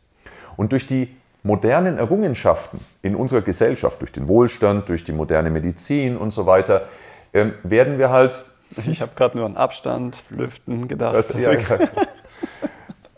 Und 0.56 0.72
durch 0.72 0.88
die 0.88 1.14
modernen 1.44 1.98
Errungenschaften 1.98 2.80
in 3.00 3.14
unserer 3.14 3.42
Gesellschaft, 3.42 4.00
durch 4.00 4.10
den 4.10 4.26
Wohlstand, 4.26 4.88
durch 4.88 5.04
die 5.04 5.12
moderne 5.12 5.50
Medizin 5.50 6.16
und 6.16 6.32
so 6.32 6.46
weiter, 6.46 6.88
ähm, 7.32 7.54
werden 7.62 7.98
wir 7.98 8.10
halt 8.10 8.44
ich 8.86 9.00
habe 9.00 9.12
gerade 9.16 9.36
nur 9.36 9.46
an 9.46 9.56
Abstand, 9.56 10.24
Lüften 10.30 10.88
gedacht. 10.88 11.14
Das, 11.14 11.32
ja, 11.34 11.52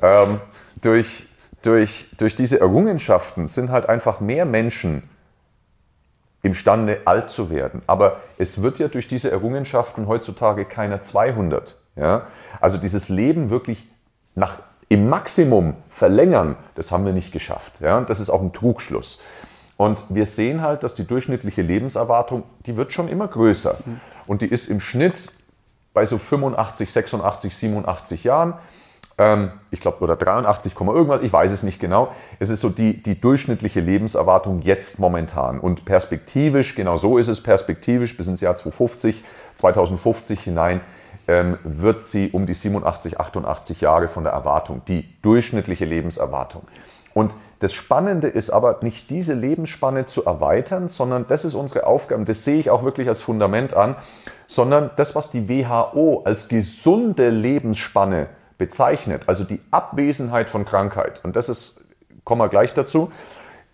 ähm, 0.02 0.40
durch, 0.80 1.26
durch, 1.62 2.08
durch 2.18 2.34
diese 2.34 2.60
Errungenschaften 2.60 3.46
sind 3.46 3.70
halt 3.70 3.88
einfach 3.88 4.20
mehr 4.20 4.44
Menschen 4.44 5.08
imstande, 6.42 7.02
alt 7.04 7.30
zu 7.30 7.50
werden. 7.50 7.82
Aber 7.86 8.20
es 8.36 8.62
wird 8.62 8.78
ja 8.78 8.88
durch 8.88 9.08
diese 9.08 9.30
Errungenschaften 9.30 10.08
heutzutage 10.08 10.64
keiner 10.64 11.02
200. 11.02 11.78
Ja? 11.96 12.26
Also 12.60 12.78
dieses 12.78 13.08
Leben 13.08 13.50
wirklich 13.50 13.88
nach, 14.34 14.58
im 14.88 15.08
Maximum 15.08 15.74
verlängern, 15.88 16.56
das 16.74 16.90
haben 16.90 17.04
wir 17.04 17.12
nicht 17.12 17.32
geschafft. 17.32 17.74
Ja? 17.80 18.00
Das 18.00 18.18
ist 18.18 18.28
auch 18.28 18.42
ein 18.42 18.52
Trugschluss. 18.52 19.20
Und 19.76 20.04
wir 20.08 20.26
sehen 20.26 20.62
halt, 20.62 20.82
dass 20.82 20.94
die 20.94 21.06
durchschnittliche 21.06 21.62
Lebenserwartung, 21.62 22.42
die 22.66 22.76
wird 22.76 22.92
schon 22.92 23.08
immer 23.08 23.28
größer. 23.28 23.76
Mhm. 23.84 24.00
Und 24.26 24.42
die 24.42 24.46
ist 24.46 24.68
im 24.68 24.80
Schnitt 24.80 25.32
bei 25.94 26.04
so 26.04 26.18
85, 26.18 26.92
86, 26.92 27.56
87 27.56 28.24
Jahren. 28.24 28.54
Ähm, 29.18 29.52
ich 29.70 29.80
glaube, 29.80 30.00
oder 30.00 30.16
83, 30.16 30.74
irgendwas, 30.78 31.22
ich 31.22 31.32
weiß 31.32 31.52
es 31.52 31.62
nicht 31.62 31.80
genau. 31.80 32.12
Es 32.38 32.48
ist 32.48 32.60
so 32.60 32.68
die, 32.68 33.02
die 33.02 33.20
durchschnittliche 33.20 33.80
Lebenserwartung 33.80 34.62
jetzt 34.62 34.98
momentan. 34.98 35.60
Und 35.60 35.84
perspektivisch, 35.84 36.74
genau 36.74 36.96
so 36.96 37.18
ist 37.18 37.28
es 37.28 37.42
perspektivisch, 37.42 38.16
bis 38.16 38.26
ins 38.26 38.40
Jahr 38.40 38.56
2050, 38.56 39.22
2050 39.56 40.40
hinein 40.40 40.80
ähm, 41.28 41.58
wird 41.62 42.02
sie 42.02 42.30
um 42.30 42.46
die 42.46 42.54
87, 42.54 43.20
88 43.20 43.80
Jahre 43.80 44.08
von 44.08 44.24
der 44.24 44.32
Erwartung, 44.32 44.82
die 44.88 45.08
durchschnittliche 45.22 45.84
Lebenserwartung. 45.84 46.62
Und 47.14 47.32
das 47.62 47.72
Spannende 47.72 48.26
ist 48.26 48.50
aber 48.50 48.78
nicht 48.82 49.08
diese 49.08 49.34
Lebensspanne 49.34 50.06
zu 50.06 50.24
erweitern, 50.24 50.88
sondern 50.88 51.26
das 51.28 51.44
ist 51.44 51.54
unsere 51.54 51.86
Aufgabe, 51.86 52.24
das 52.24 52.44
sehe 52.44 52.58
ich 52.58 52.70
auch 52.70 52.82
wirklich 52.82 53.08
als 53.08 53.20
Fundament 53.20 53.74
an, 53.74 53.94
sondern 54.48 54.90
das, 54.96 55.14
was 55.14 55.30
die 55.30 55.48
WHO 55.48 56.22
als 56.24 56.48
gesunde 56.48 57.30
Lebensspanne 57.30 58.26
bezeichnet, 58.58 59.22
also 59.26 59.44
die 59.44 59.60
Abwesenheit 59.70 60.50
von 60.50 60.64
Krankheit. 60.64 61.24
Und 61.24 61.36
das 61.36 61.48
ist, 61.48 61.86
kommen 62.24 62.40
wir 62.40 62.48
gleich 62.48 62.74
dazu. 62.74 63.12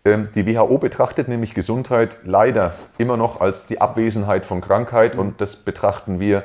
Ähm, 0.05 0.29
die 0.35 0.47
WHO 0.47 0.77
betrachtet 0.77 1.29
nämlich 1.29 1.55
Gesundheit 1.55 2.19
leider 2.25 2.75
immer 2.99 3.17
noch 3.17 3.41
als 3.41 3.67
die 3.67 3.81
Abwesenheit 3.81 4.45
von 4.45 4.61
Krankheit 4.61 5.17
und 5.17 5.41
das 5.41 5.57
betrachten 5.57 6.21
wir 6.21 6.43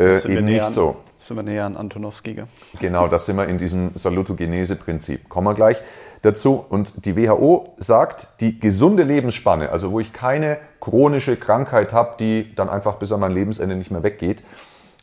äh, 0.00 0.22
eben 0.26 0.46
nicht 0.46 0.62
an, 0.62 0.72
so. 0.72 0.96
Sind 1.18 1.36
wir 1.36 1.42
näher 1.42 1.66
an 1.66 1.76
Antonowski. 1.76 2.44
Genau, 2.80 3.08
das 3.08 3.26
sind 3.26 3.36
wir 3.36 3.46
in 3.46 3.58
diesem 3.58 3.90
Salutogenese-Prinzip. 3.94 5.28
Kommen 5.28 5.48
wir 5.48 5.54
gleich 5.54 5.76
dazu. 6.22 6.64
Und 6.68 7.04
die 7.04 7.16
WHO 7.16 7.74
sagt, 7.78 8.28
die 8.40 8.58
gesunde 8.58 9.02
Lebensspanne, 9.02 9.70
also 9.70 9.92
wo 9.92 10.00
ich 10.00 10.12
keine 10.12 10.58
chronische 10.80 11.36
Krankheit 11.36 11.92
habe, 11.92 12.16
die 12.18 12.54
dann 12.54 12.68
einfach 12.68 12.96
bis 12.96 13.12
an 13.12 13.20
mein 13.20 13.32
Lebensende 13.32 13.76
nicht 13.76 13.90
mehr 13.90 14.02
weggeht, 14.02 14.44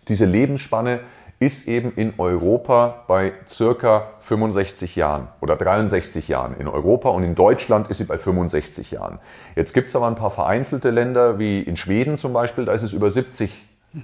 diese 0.08 0.26
Lebensspanne 0.26 1.00
ist 1.40 1.68
eben 1.68 1.92
in 1.96 2.14
Europa 2.18 3.04
bei 3.08 3.34
circa 3.48 4.12
65 4.22 4.96
Jahren 4.96 5.28
oder 5.42 5.58
63 5.58 6.28
Jahren 6.28 6.56
in 6.58 6.68
Europa 6.68 7.10
und 7.10 7.24
in 7.24 7.36
Deutschland 7.36 7.90
ist 7.90 7.98
sie 7.98 8.06
bei 8.06 8.18
65 8.18 8.92
Jahren. 8.92 9.20
Jetzt 9.56 9.74
gibt 9.74 9.90
es 9.90 9.96
aber 9.96 10.08
ein 10.08 10.16
paar 10.16 10.32
vereinzelte 10.32 10.92
Länder, 10.92 11.38
wie 11.38 11.62
in 11.62 11.76
Schweden 11.76 12.18
zum 12.18 12.32
Beispiel, 12.32 12.66
da 12.66 12.74
ist 12.74 12.84
es 12.84 12.94
über 12.94 13.12
70, 13.12 13.52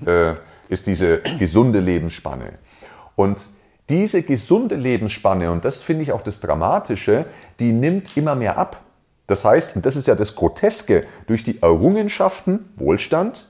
äh, 0.05 0.33
ist 0.67 0.87
diese 0.87 1.19
gesunde 1.39 1.79
Lebensspanne. 1.79 2.53
Und 3.15 3.47
diese 3.91 4.23
gesunde 4.23 4.75
Lebensspanne, 4.75 5.51
und 5.51 5.65
das 5.65 5.81
finde 5.81 6.03
ich 6.03 6.13
auch 6.13 6.21
das 6.21 6.39
Dramatische, 6.39 7.25
die 7.59 7.73
nimmt 7.73 8.15
immer 8.15 8.35
mehr 8.35 8.57
ab. 8.57 8.81
Das 9.27 9.43
heißt, 9.43 9.75
und 9.75 9.85
das 9.85 9.97
ist 9.97 10.07
ja 10.07 10.15
das 10.15 10.35
Groteske, 10.35 11.05
durch 11.27 11.43
die 11.43 11.61
Errungenschaften, 11.61 12.69
Wohlstand 12.77 13.49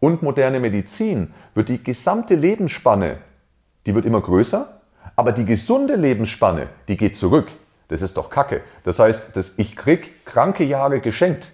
und 0.00 0.22
moderne 0.22 0.58
Medizin 0.58 1.34
wird 1.54 1.68
die 1.68 1.84
gesamte 1.84 2.34
Lebensspanne, 2.34 3.18
die 3.84 3.94
wird 3.94 4.06
immer 4.06 4.22
größer, 4.22 4.80
aber 5.16 5.32
die 5.32 5.44
gesunde 5.44 5.96
Lebensspanne, 5.96 6.68
die 6.88 6.96
geht 6.96 7.16
zurück. 7.16 7.48
Das 7.88 8.00
ist 8.00 8.16
doch 8.16 8.30
Kacke. 8.30 8.62
Das 8.84 8.98
heißt, 8.98 9.36
dass 9.36 9.52
ich 9.58 9.76
krieg 9.76 10.24
kranke 10.24 10.64
Jahre 10.64 11.00
geschenkt. 11.00 11.52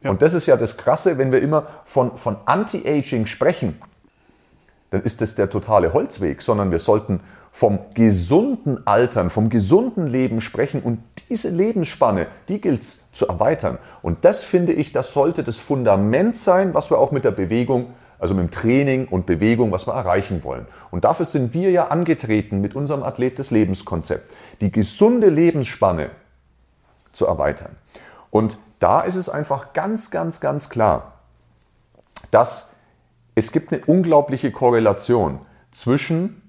Ja. 0.00 0.10
Und 0.10 0.22
das 0.22 0.32
ist 0.32 0.46
ja 0.46 0.56
das 0.56 0.78
Krasse, 0.78 1.18
wenn 1.18 1.30
wir 1.30 1.42
immer 1.42 1.66
von, 1.84 2.16
von 2.16 2.38
Anti-Aging 2.46 3.26
sprechen, 3.26 3.80
dann 4.90 5.02
ist 5.02 5.20
das 5.20 5.34
der 5.34 5.50
totale 5.50 5.92
Holzweg, 5.92 6.42
sondern 6.42 6.70
wir 6.70 6.78
sollten 6.78 7.20
vom 7.50 7.78
gesunden 7.94 8.84
Altern, 8.84 9.30
vom 9.30 9.48
gesunden 9.48 10.08
Leben 10.08 10.40
sprechen 10.40 10.82
und 10.82 10.98
diese 11.28 11.50
Lebensspanne, 11.50 12.26
die 12.48 12.60
gilt 12.60 12.82
es 12.82 13.00
zu 13.12 13.28
erweitern. 13.28 13.78
Und 14.02 14.24
das 14.24 14.42
finde 14.42 14.72
ich, 14.72 14.90
das 14.90 15.12
sollte 15.12 15.44
das 15.44 15.58
Fundament 15.58 16.36
sein, 16.36 16.74
was 16.74 16.90
wir 16.90 16.98
auch 16.98 17.12
mit 17.12 17.24
der 17.24 17.30
Bewegung, 17.30 17.94
also 18.18 18.34
mit 18.34 18.42
dem 18.42 18.50
Training 18.50 19.06
und 19.06 19.26
Bewegung, 19.26 19.70
was 19.70 19.86
wir 19.86 19.94
erreichen 19.94 20.42
wollen. 20.42 20.66
Und 20.90 21.04
dafür 21.04 21.26
sind 21.26 21.54
wir 21.54 21.70
ja 21.70 21.88
angetreten 21.88 22.60
mit 22.60 22.74
unserem 22.74 23.04
Athlet 23.04 23.38
des 23.38 23.52
Lebenskonzept, 23.52 24.32
die 24.60 24.72
gesunde 24.72 25.28
Lebensspanne 25.28 26.10
zu 27.12 27.26
erweitern. 27.26 27.76
Und 28.30 28.58
da 28.80 29.02
ist 29.02 29.14
es 29.14 29.28
einfach 29.28 29.72
ganz, 29.74 30.10
ganz, 30.10 30.40
ganz 30.40 30.70
klar, 30.70 31.12
dass 32.32 32.73
es 33.34 33.52
gibt 33.52 33.72
eine 33.72 33.84
unglaubliche 33.84 34.50
Korrelation 34.50 35.40
zwischen 35.70 36.42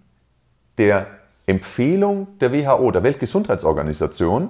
der 0.78 1.08
Empfehlung 1.48 2.28
der 2.40 2.52
WHO, 2.54 2.92
der 2.92 3.04
Weltgesundheitsorganisation, 3.04 4.50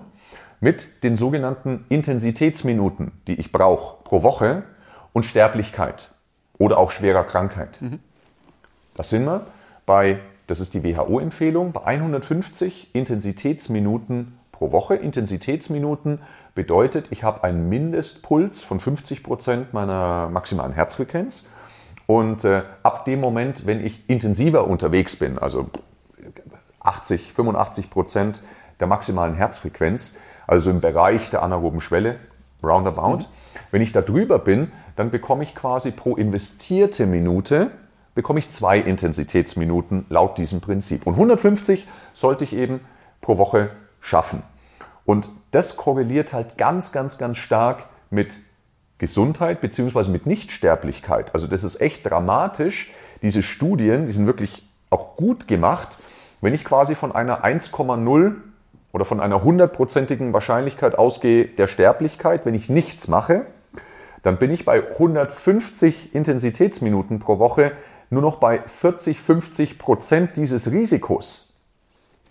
mit 0.60 1.04
den 1.04 1.16
sogenannten 1.16 1.86
Intensitätsminuten, 1.90 3.12
die 3.28 3.40
ich 3.40 3.52
brauche 3.52 4.04
pro 4.04 4.24
Woche 4.24 4.64
und 5.14 5.26
Sterblichkeit 5.26 6.10
oder 6.58 6.78
auch 6.78 6.92
schwerer 6.92 7.24
Krankheit. 7.24 7.82
Mhm. 7.82 8.00
Das 8.96 9.10
sind 9.10 9.26
wir 9.26 9.46
bei, 9.86 10.20
das 10.48 10.60
ist 10.60 10.74
die 10.74 10.84
WHO-Empfehlung, 10.84 11.74
bei 11.74 11.84
150 11.84 12.96
Intensitätsminuten 12.96 14.38
pro 14.52 14.72
Woche. 14.72 14.96
Intensitätsminuten 14.96 16.20
bedeutet, 16.56 17.08
ich 17.12 17.24
habe 17.24 17.44
einen 17.44 17.68
Mindestpuls 17.68 18.62
von 18.62 18.80
50 18.80 19.22
Prozent 19.22 19.74
meiner 19.74 20.30
maximalen 20.30 20.72
Herzfrequenz. 20.74 21.46
Und 22.08 22.44
äh, 22.44 22.64
ab 22.84 23.06
dem 23.06 23.20
Moment, 23.20 23.66
wenn 23.66 23.84
ich 23.84 24.10
intensiver 24.10 24.68
unterwegs 24.68 25.16
bin, 25.16 25.40
also 25.40 25.70
80, 26.80 27.34
85 27.34 27.90
Prozent 27.90 28.42
der 28.80 28.88
maximalen 28.88 29.36
Herzfrequenz, 29.36 30.16
also 30.48 30.70
im 30.70 30.82
Bereich 30.82 31.30
der 31.32 31.42
anaeroben 31.42 31.82
Schwelle, 31.82 32.18
roundabout. 32.64 33.18
Mhm. 33.18 33.26
Wenn 33.72 33.82
ich 33.82 33.92
da 33.92 34.02
drüber 34.02 34.40
bin, 34.40 34.72
dann 34.96 35.10
bekomme 35.10 35.44
ich 35.44 35.56
quasi 35.56 35.92
pro 35.92 36.16
investierte 36.16 37.06
Minute 37.06 37.72
bekomme 38.16 38.40
ich 38.40 38.50
zwei 38.50 38.80
Intensitätsminuten 38.80 40.06
laut 40.10 40.38
diesem 40.38 40.62
Prinzip. 40.62 41.06
Und 41.06 41.16
150 41.16 41.86
sollte 42.14 42.46
ich 42.46 42.54
eben 42.54 42.80
pro 43.22 43.38
Woche 43.38 43.70
schaffen. 44.00 44.42
Und 45.04 45.30
das 45.52 45.76
korreliert 45.76 46.34
halt 46.34 46.58
ganz, 46.58 46.92
ganz, 46.92 47.18
ganz 47.18 47.38
stark 47.38 47.90
mit 48.10 48.40
Gesundheit 48.98 49.62
bzw. 49.62 50.10
mit 50.10 50.26
Nichtsterblichkeit. 50.26 51.34
Also 51.34 51.48
das 51.48 51.64
ist 51.64 51.82
echt 51.82 52.06
dramatisch. 52.06 52.94
Diese 53.22 53.44
Studien, 53.44 54.08
die 54.08 54.14
sind 54.14 54.26
wirklich 54.26 54.68
auch 54.90 55.16
gut 55.16 55.48
gemacht. 55.48 55.98
Wenn 56.42 56.54
ich 56.54 56.64
quasi 56.64 56.96
von 56.96 57.12
einer 57.12 57.44
1,0 57.44 58.36
oder 58.94 59.06
von 59.06 59.20
einer 59.20 59.44
hundertprozentigen 59.44 60.32
Wahrscheinlichkeit 60.32 60.98
ausgehe 60.98 61.46
der 61.46 61.68
Sterblichkeit, 61.68 62.46
wenn 62.46 62.54
ich 62.54 62.70
nichts 62.70 63.08
mache, 63.08 63.46
dann 64.24 64.38
bin 64.38 64.52
ich 64.52 64.66
bei 64.66 64.82
150 64.92 66.16
Intensitätsminuten 66.16 67.20
pro 67.20 67.38
Woche 67.40 67.74
nur 68.10 68.22
noch 68.22 68.38
bei 68.38 68.62
40, 68.66 69.20
50 69.20 69.78
Prozent 69.78 70.38
dieses 70.38 70.72
Risikos. 70.72 71.54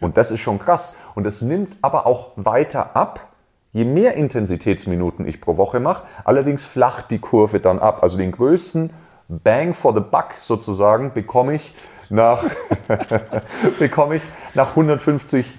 Und 0.01 0.17
das 0.17 0.31
ist 0.31 0.41
schon 0.41 0.59
krass. 0.59 0.97
Und 1.15 1.27
es 1.27 1.43
nimmt 1.43 1.79
aber 1.83 2.07
auch 2.07 2.33
weiter 2.37 2.97
ab, 2.97 3.34
je 3.75 3.85
mehr 3.85 4.15
Intensitätsminuten 4.15 5.27
ich 5.27 5.41
pro 5.41 5.59
Woche 5.59 5.81
mache. 5.81 6.05
Allerdings 6.25 6.65
flacht 6.65 7.11
die 7.11 7.19
Kurve 7.19 7.61
dann 7.61 7.79
ab. 7.81 8.03
Also 8.03 8.17
den 8.17 8.33
größten 8.33 8.91
Bang 9.29 9.75
for 9.75 9.93
the 9.93 10.01
Buck 10.01 10.29
sozusagen 10.41 11.13
bekomme 11.13 11.55
ich 11.55 11.75
nach, 12.09 12.45
bekomme 13.79 14.17
ich 14.17 14.23
nach 14.55 14.71
150 14.71 15.59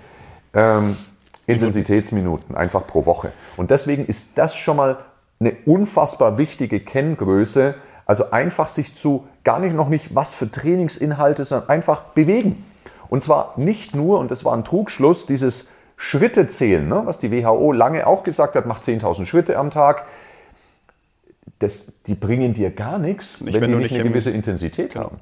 ähm, 0.53 0.97
Intensitätsminuten 1.45 2.55
einfach 2.55 2.87
pro 2.87 3.05
Woche. 3.05 3.31
Und 3.57 3.69
deswegen 3.69 4.05
ist 4.05 4.37
das 4.37 4.55
schon 4.55 4.77
mal 4.77 4.97
eine 5.39 5.53
unfassbar 5.65 6.37
wichtige 6.37 6.79
Kenngröße. 6.79 7.75
Also 8.05 8.31
einfach 8.31 8.69
sich 8.69 8.95
zu, 8.95 9.27
gar 9.43 9.59
nicht 9.59 9.75
noch 9.75 9.89
nicht 9.89 10.15
was 10.15 10.33
für 10.33 10.49
Trainingsinhalte, 10.49 11.43
sondern 11.43 11.69
einfach 11.69 12.03
bewegen. 12.13 12.63
Und 13.09 13.23
zwar 13.23 13.53
nicht 13.57 13.93
nur, 13.93 14.19
und 14.19 14.31
das 14.31 14.45
war 14.45 14.53
ein 14.53 14.63
Trugschluss, 14.63 15.25
dieses 15.25 15.69
Schritte 15.97 16.47
zählen, 16.47 16.87
ne, 16.87 17.01
was 17.05 17.19
die 17.19 17.31
WHO 17.31 17.71
lange 17.71 18.05
auch 18.05 18.23
gesagt 18.23 18.55
hat, 18.55 18.65
macht 18.65 18.83
10.000 18.83 19.25
Schritte 19.25 19.57
am 19.57 19.71
Tag. 19.71 20.05
Das, 21.59 21.93
die 22.05 22.15
bringen 22.15 22.53
dir 22.53 22.69
gar 22.69 22.97
nichts, 22.97 23.41
nicht, 23.41 23.53
wenn, 23.53 23.61
wenn 23.61 23.71
die 23.71 23.77
nicht 23.77 23.93
eine 23.93 24.03
gewisse 24.03 24.31
Intensität 24.31 24.93
genau. 24.93 25.05
haben. 25.05 25.19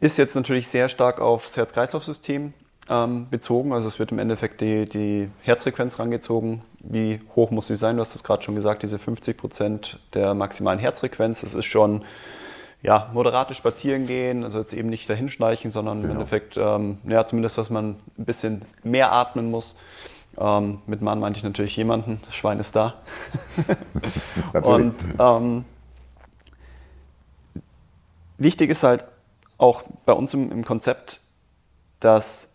Ist 0.00 0.18
jetzt 0.18 0.34
natürlich 0.34 0.66
sehr 0.66 0.88
stark 0.88 1.20
aufs 1.20 1.56
Herz-Kreislauf-System 1.56 2.52
ähm, 2.88 3.28
bezogen. 3.30 3.72
Also 3.72 3.86
es 3.86 4.00
wird 4.00 4.10
im 4.10 4.18
Endeffekt 4.18 4.60
die, 4.60 4.86
die 4.86 5.28
Herzfrequenz 5.42 6.00
rangezogen. 6.00 6.62
Wie 6.80 7.20
hoch 7.36 7.52
muss 7.52 7.68
sie 7.68 7.76
sein? 7.76 7.96
Du 7.96 8.00
hast 8.00 8.14
es 8.16 8.24
gerade 8.24 8.42
schon 8.42 8.56
gesagt, 8.56 8.82
diese 8.82 8.98
50 8.98 9.36
Prozent 9.36 10.00
der 10.14 10.34
maximalen 10.34 10.80
Herzfrequenz. 10.80 11.42
Das 11.42 11.54
ist 11.54 11.66
schon 11.66 12.02
ja, 12.82 13.10
moderate 13.12 13.54
spazieren 13.54 14.06
gehen, 14.06 14.42
also 14.42 14.58
jetzt 14.58 14.74
eben 14.74 14.88
nicht 14.90 15.08
dahinschleichen, 15.08 15.70
sondern 15.70 15.98
genau. 15.98 16.08
im 16.08 16.16
Endeffekt, 16.16 16.56
ähm, 16.56 16.98
ja, 17.06 17.24
zumindest, 17.24 17.56
dass 17.56 17.70
man 17.70 17.96
ein 18.18 18.24
bisschen 18.24 18.62
mehr 18.82 19.12
atmen 19.12 19.50
muss. 19.50 19.76
Ähm, 20.36 20.78
mit 20.86 21.00
Mann 21.00 21.20
meinte 21.20 21.38
ich 21.38 21.44
natürlich 21.44 21.76
jemanden, 21.76 22.20
das 22.24 22.34
Schwein 22.34 22.58
ist 22.58 22.74
da. 22.74 22.94
Und 24.64 24.96
ähm, 25.18 25.64
wichtig 28.38 28.70
ist 28.70 28.82
halt 28.82 29.04
auch 29.58 29.82
bei 30.04 30.12
uns 30.12 30.34
im, 30.34 30.50
im 30.50 30.64
Konzept, 30.64 31.20
dass 32.00 32.48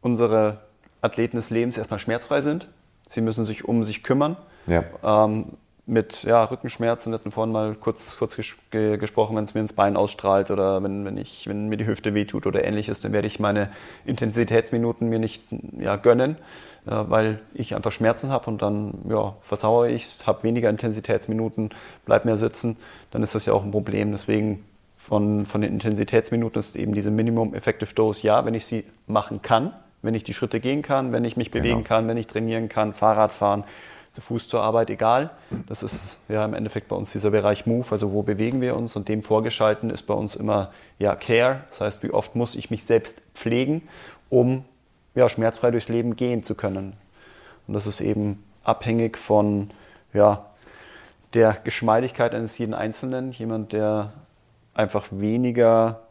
unsere 0.00 0.58
Athleten 1.00 1.36
des 1.36 1.50
Lebens 1.50 1.76
erstmal 1.76 1.98
schmerzfrei 1.98 2.42
sind. 2.42 2.68
Sie 3.08 3.20
müssen 3.20 3.44
sich 3.44 3.64
um 3.64 3.82
sich 3.82 4.02
kümmern. 4.04 4.36
Ja. 4.66 4.84
Ähm, 5.02 5.56
mit 5.86 6.22
ja, 6.22 6.44
Rückenschmerzen, 6.44 7.12
wir 7.12 7.18
hatten 7.18 7.30
vorhin 7.30 7.52
mal 7.52 7.74
kurz, 7.74 8.16
kurz 8.16 8.36
ges 8.36 8.54
gesprochen, 8.70 9.36
wenn 9.36 9.44
es 9.44 9.54
mir 9.54 9.60
ins 9.60 9.74
Bein 9.74 9.96
ausstrahlt 9.96 10.50
oder 10.50 10.82
wenn, 10.82 11.04
wenn, 11.04 11.18
ich, 11.18 11.46
wenn 11.46 11.68
mir 11.68 11.76
die 11.76 11.86
Hüfte 11.86 12.14
wehtut 12.14 12.46
oder 12.46 12.64
ähnliches, 12.64 13.02
dann 13.02 13.12
werde 13.12 13.26
ich 13.26 13.38
meine 13.38 13.68
Intensitätsminuten 14.06 15.08
mir 15.10 15.18
nicht 15.18 15.42
ja, 15.78 15.96
gönnen, 15.96 16.36
äh, 16.86 16.90
weil 16.90 17.40
ich 17.52 17.74
einfach 17.74 17.92
Schmerzen 17.92 18.30
habe 18.30 18.46
und 18.50 18.62
dann 18.62 18.94
ja, 19.08 19.34
versauere 19.42 19.90
ich 19.90 20.02
es, 20.02 20.26
habe 20.26 20.42
weniger 20.42 20.70
Intensitätsminuten, 20.70 21.70
bleibe 22.06 22.28
mehr 22.28 22.38
sitzen, 22.38 22.76
dann 23.10 23.22
ist 23.22 23.34
das 23.34 23.44
ja 23.44 23.52
auch 23.52 23.62
ein 23.62 23.70
Problem. 23.70 24.10
Deswegen 24.12 24.64
von, 24.96 25.44
von 25.44 25.60
den 25.60 25.74
Intensitätsminuten 25.74 26.58
ist 26.58 26.76
eben 26.76 26.94
diese 26.94 27.10
Minimum 27.10 27.54
Effective 27.54 27.94
Dose, 27.94 28.22
ja, 28.22 28.46
wenn 28.46 28.54
ich 28.54 28.64
sie 28.64 28.84
machen 29.06 29.42
kann, 29.42 29.74
wenn 30.00 30.14
ich 30.14 30.24
die 30.24 30.32
Schritte 30.32 30.60
gehen 30.60 30.80
kann, 30.80 31.12
wenn 31.12 31.24
ich 31.24 31.36
mich 31.36 31.50
bewegen 31.50 31.78
genau. 31.78 31.88
kann, 31.88 32.08
wenn 32.08 32.16
ich 32.16 32.26
trainieren 32.26 32.70
kann, 32.70 32.94
Fahrrad 32.94 33.32
fahren, 33.32 33.64
zu 34.14 34.20
Fuß 34.20 34.46
zur 34.46 34.62
Arbeit, 34.62 34.90
egal. 34.90 35.30
Das 35.66 35.82
ist 35.82 36.18
ja 36.28 36.44
im 36.44 36.54
Endeffekt 36.54 36.86
bei 36.86 36.94
uns 36.94 37.10
dieser 37.10 37.32
Bereich 37.32 37.66
Move, 37.66 37.86
also 37.90 38.12
wo 38.12 38.22
bewegen 38.22 38.60
wir 38.60 38.76
uns 38.76 38.94
und 38.94 39.08
dem 39.08 39.24
vorgeschalten 39.24 39.90
ist 39.90 40.04
bei 40.04 40.14
uns 40.14 40.36
immer 40.36 40.70
ja 41.00 41.16
Care, 41.16 41.64
das 41.68 41.80
heißt, 41.80 42.02
wie 42.04 42.10
oft 42.10 42.36
muss 42.36 42.54
ich 42.54 42.70
mich 42.70 42.84
selbst 42.84 43.20
pflegen, 43.34 43.82
um 44.30 44.64
ja, 45.16 45.28
schmerzfrei 45.28 45.72
durchs 45.72 45.88
Leben 45.88 46.14
gehen 46.14 46.44
zu 46.44 46.54
können. 46.54 46.92
Und 47.66 47.74
das 47.74 47.88
ist 47.88 48.00
eben 48.00 48.44
abhängig 48.62 49.18
von 49.18 49.68
ja, 50.12 50.46
der 51.34 51.56
Geschmeidigkeit 51.64 52.36
eines 52.36 52.56
jeden 52.56 52.74
Einzelnen. 52.74 53.32
Jemand, 53.32 53.72
der 53.72 54.12
einfach 54.74 55.06
weniger 55.10 56.03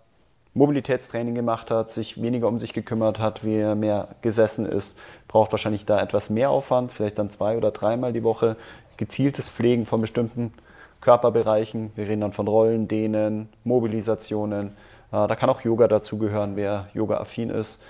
Mobilitätstraining 0.54 1.34
gemacht 1.34 1.72
hat, 1.72 1.90
sich 1.90 2.22
weniger 2.22 2.48
um 2.48 2.60
sich 2.60 2.74
gekümmert 2.74 3.20
hat, 3.20 3.44
wie 3.44 3.56
er 3.56 3.76
mehr 3.76 4.16
gesessen 4.22 4.66
ist, 4.66 5.00
braucht 5.28 5.52
wahrscheinlich 5.52 5.86
da 5.86 6.00
etwas 6.00 6.30
mehr 6.30 6.52
Aufwand, 6.52 6.92
vielleicht 6.92 7.18
dann 7.18 7.30
zwei 7.30 7.58
oder 7.58 7.72
dreimal 7.72 8.14
die 8.14 8.24
Woche 8.24 8.56
gezieltes 8.98 9.50
Pflegen 9.50 9.86
von 9.86 10.02
bestimmten 10.02 10.54
Körperbereichen. 11.02 11.92
Wir 11.96 12.08
reden 12.08 12.22
dann 12.22 12.34
von 12.34 12.48
Rollen, 12.48 12.88
Dehnen, 12.88 13.50
Mobilisationen. 13.64 14.68
Äh, 15.12 15.28
da 15.28 15.36
kann 15.36 15.50
auch 15.50 15.62
Yoga 15.62 15.88
dazugehören, 15.88 16.56
wer 16.56 16.88
Yoga-affin 16.94 17.50
ist. 17.50 17.84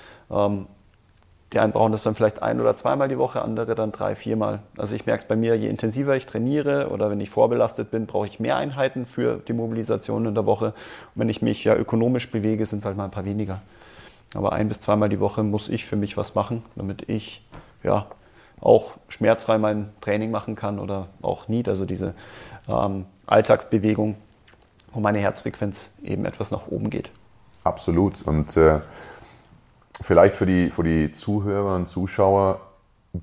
Die 1.54 1.60
einen 1.60 1.72
brauchen 1.72 1.92
das 1.92 2.02
dann 2.02 2.16
vielleicht 2.16 2.42
ein- 2.42 2.60
oder 2.60 2.76
zweimal 2.76 3.08
die 3.08 3.18
Woche, 3.20 3.42
andere 3.42 3.76
dann 3.76 3.92
drei, 3.92 4.16
viermal. 4.16 4.60
Also 4.76 4.96
ich 4.96 5.06
merke 5.06 5.22
es 5.22 5.28
bei 5.28 5.36
mir, 5.36 5.56
je 5.56 5.68
intensiver 5.68 6.16
ich 6.16 6.26
trainiere 6.26 6.90
oder 6.90 7.12
wenn 7.12 7.20
ich 7.20 7.30
vorbelastet 7.30 7.92
bin, 7.92 8.08
brauche 8.08 8.26
ich 8.26 8.40
mehr 8.40 8.58
Einheiten 8.58 9.06
für 9.06 9.38
die 9.48 9.54
Mobilisation 9.54 10.26
in 10.26 10.34
der 10.34 10.48
Woche. 10.48 10.68
Und 10.68 10.74
wenn 11.16 11.30
ich 11.30 11.44
mich 11.44 11.64
ja 11.64 11.76
ökonomisch 11.76 12.32
bewege, 12.32 12.66
sind 12.66 12.80
es 12.80 12.86
halt 12.86 12.98
mal 12.98 13.06
ein 13.06 13.12
paar 13.12 13.26
weniger. 13.26 13.62
Aber 14.34 14.54
ein 14.54 14.68
bis 14.68 14.82
zweimal 14.82 15.10
die 15.10 15.20
Woche 15.20 15.44
muss 15.44 15.70
ich 15.70 15.86
für 15.86 15.96
mich 15.96 16.18
was 16.18 16.34
machen, 16.34 16.64
damit 16.76 17.08
ich 17.08 17.46
ja 17.84 18.08
auch 18.60 18.96
schmerzfrei 19.08 19.60
mein 19.60 19.90
Training 20.02 20.32
machen 20.32 20.56
kann 20.56 20.80
oder 20.80 21.08
auch 21.22 21.48
nicht, 21.48 21.68
also 21.68 21.86
diese 21.86 22.16
ähm, 22.68 23.06
Alltagsbewegung, 23.28 24.16
wo 24.92 25.02
meine 25.02 25.20
Herzfrequenz 25.20 25.92
eben 26.02 26.26
etwas 26.26 26.50
nach 26.50 26.68
oben 26.68 26.90
geht. 26.90 27.12
Absolut. 27.64 28.24
Und 28.24 28.58
äh, 28.58 28.80
vielleicht 30.04 30.38
für 30.38 30.46
die, 30.46 30.70
für 30.70 30.84
die 30.84 31.12
Zuhörer 31.12 31.76
und 31.76 31.88
Zuschauer, 31.88 32.62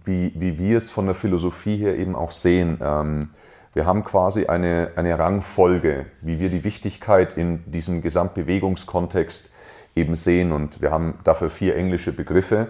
wie, 0.04 0.32
wie 0.34 0.58
wir 0.58 0.78
es 0.78 0.90
von 0.90 1.06
der 1.06 1.14
Philosophie 1.14 1.76
her 1.76 1.98
eben 1.98 2.16
auch 2.16 2.30
sehen. 2.30 2.78
Ähm, 2.82 3.30
wir 3.74 3.86
haben 3.86 4.02
quasi 4.02 4.46
eine, 4.46 4.92
eine 4.96 5.18
Rangfolge, 5.18 6.06
wie 6.22 6.40
wir 6.40 6.48
die 6.48 6.64
Wichtigkeit 6.64 7.36
in 7.36 7.70
diesem 7.70 8.02
Gesamtbewegungskontext 8.02 9.50
eben 9.94 10.14
sehen. 10.14 10.52
Und 10.52 10.80
wir 10.80 10.90
haben 10.90 11.18
dafür 11.22 11.50
vier 11.50 11.76
englische 11.76 12.12
Begriffe. 12.12 12.68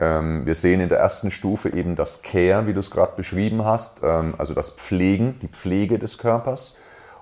Ähm, 0.00 0.46
wir 0.46 0.54
sehen 0.54 0.80
in 0.80 0.88
der 0.88 0.98
ersten 0.98 1.30
Stufe 1.30 1.68
eben 1.68 1.94
das 1.94 2.22
Care, 2.22 2.66
wie 2.66 2.72
du 2.72 2.80
es 2.80 2.90
gerade 2.90 3.12
beschrieben 3.16 3.64
hast, 3.64 4.02
ähm, 4.02 4.34
also 4.38 4.54
das 4.54 4.70
Pflegen, 4.70 5.38
die 5.40 5.48
Pflege 5.48 5.98
des 5.98 6.18
Körpers. 6.18 6.78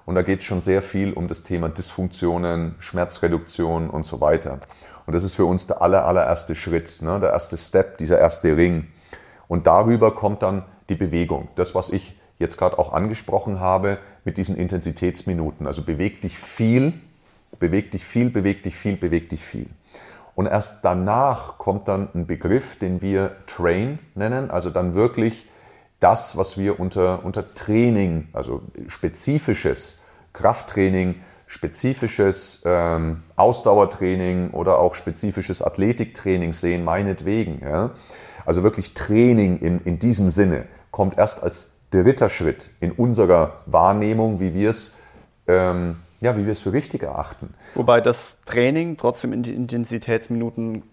Und 0.07 0.15
da 0.15 0.23
geht 0.23 0.41
es 0.41 0.45
schon 0.45 0.61
sehr 0.61 0.83
viel 0.83 1.13
um 1.13 1.29
das 1.29 1.43
Thema 1.43 1.69
Dysfunktionen, 1.69 2.77
Schmerzreduktion 2.81 3.91
und 3.91 4.05
so 4.05 4.21
weiter. 4.21 4.61
Und 5.07 5.15
das 5.15 5.25
ist 5.25 5.35
für 5.35 5.45
uns 5.45 5.67
der 5.67 5.83
aller, 5.83 6.07
allererste 6.07 6.55
Schritt, 6.55 7.01
ne? 7.03 7.19
der 7.21 7.31
erste 7.31 7.57
Step, 7.57 7.99
dieser 7.99 8.19
erste 8.19 8.57
Ring. 8.57 8.89
Und 9.49 9.67
darüber 9.67 10.15
kommt 10.15 10.43
dann 10.43 10.65
die 10.89 10.95
Bewegung. 10.95 11.49
Das, 11.57 11.75
was 11.75 11.91
ich 11.91 12.19
jetzt 12.39 12.59
gerade 12.59 12.79
auch 12.79 12.93
angesprochen 12.93 13.61
habe 13.61 13.99
mit 14.25 14.37
diesen 14.37 14.57
Intensitätsminuten. 14.57 15.67
Also 15.67 15.83
beweg 15.83 16.21
dich 16.21 16.39
viel, 16.39 16.93
beweg 17.59 17.91
dich 17.91 18.05
viel, 18.05 18.31
beweg 18.31 18.63
dich 18.63 18.77
viel, 18.77 18.97
beweg 18.97 19.29
dich 19.29 19.45
viel. 19.45 19.67
Und 20.35 20.47
erst 20.47 20.85
danach 20.85 21.59
kommt 21.59 21.89
dann 21.89 22.09
ein 22.15 22.27
Begriff, 22.27 22.79
den 22.79 23.03
wir 23.03 23.37
Train 23.47 23.99
nennen, 24.15 24.51
also 24.51 24.71
dann 24.71 24.95
wirklich 24.95 25.47
das, 26.01 26.37
was 26.37 26.59
wir 26.59 26.81
unter, 26.81 27.25
unter 27.25 27.53
Training, 27.55 28.29
also 28.33 28.63
spezifisches 28.89 30.03
Krafttraining, 30.33 31.17
spezifisches 31.53 32.63
ähm, 32.65 33.25
Ausdauertraining 33.37 34.53
oder 34.53 34.79
auch 34.79 34.95
spezifisches 34.95 35.61
Athletiktraining 35.61 36.55
sehen, 36.55 36.83
meinetwegen. 36.83 37.61
Ja? 37.63 37.91
Also 38.47 38.63
wirklich 38.63 38.95
Training 38.95 39.59
in, 39.59 39.83
in 39.83 39.99
diesem 39.99 40.31
Sinne 40.31 40.65
kommt 40.91 41.19
erst 41.19 41.43
als 41.43 41.73
dritter 41.91 42.31
Schritt 42.31 42.71
in 42.81 42.91
unserer 42.91 43.59
Wahrnehmung, 43.67 44.41
wie 44.41 44.55
wir 44.55 44.71
es 44.71 44.97
ähm, 45.47 45.97
ja, 46.21 46.39
wie 46.39 46.47
wir 46.47 46.53
es 46.53 46.61
für 46.61 46.73
richtig 46.73 47.03
erachten. 47.03 47.53
Wobei 47.75 48.01
das 48.01 48.39
Training 48.47 48.97
trotzdem 48.97 49.35
in 49.35 49.43
die 49.43 49.53
Intensitätsminuten 49.53 50.85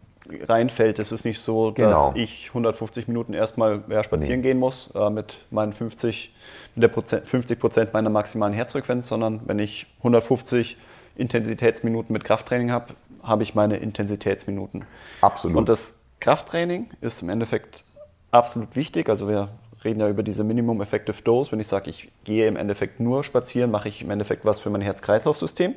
reinfällt. 0.47 0.99
Es 0.99 1.11
ist 1.11 1.25
nicht 1.25 1.39
so, 1.39 1.71
dass 1.71 1.75
Genau. 1.75 2.11
ich 2.15 2.47
150 2.49 3.07
Minuten 3.07 3.33
erstmal 3.33 3.83
ja, 3.89 4.03
spazieren 4.03 4.41
Nee. 4.41 4.47
gehen 4.49 4.59
muss 4.59 4.91
äh, 4.95 5.09
mit 5.09 5.37
meinen 5.51 5.73
50, 5.73 6.33
mit 6.75 6.83
der 6.83 6.87
Prozent, 6.89 7.25
50 7.27 7.59
Prozent 7.59 7.93
meiner 7.93 8.09
maximalen 8.09 8.53
Herzfrequenz, 8.53 9.07
sondern 9.07 9.41
wenn 9.45 9.59
ich 9.59 9.87
150 9.99 10.77
Intensitätsminuten 11.15 12.13
mit 12.13 12.23
Krafttraining 12.23 12.71
habe, 12.71 12.93
habe 13.23 13.43
ich 13.43 13.53
meine 13.55 13.77
Intensitätsminuten. 13.77 14.85
Absolut. 15.21 15.57
Und 15.57 15.69
das 15.69 15.93
Krafttraining 16.19 16.89
ist 17.01 17.21
im 17.21 17.29
Endeffekt 17.29 17.83
absolut 18.31 18.75
wichtig. 18.75 19.09
Also 19.09 19.27
wir 19.27 19.49
reden 19.83 19.99
ja 19.99 20.09
über 20.09 20.23
diese 20.23 20.43
Minimum 20.43 20.81
Effective 20.81 21.21
Dose. 21.23 21.51
Wenn 21.51 21.59
ich 21.59 21.67
sage, 21.67 21.89
ich 21.89 22.09
gehe 22.23 22.47
im 22.47 22.55
Endeffekt 22.55 22.99
nur 22.99 23.23
spazieren, 23.23 23.71
mache 23.71 23.89
ich 23.89 24.01
im 24.01 24.11
Endeffekt 24.11 24.45
was 24.45 24.59
für 24.59 24.69
mein 24.69 24.81
Herz-Kreislauf-System, 24.81 25.75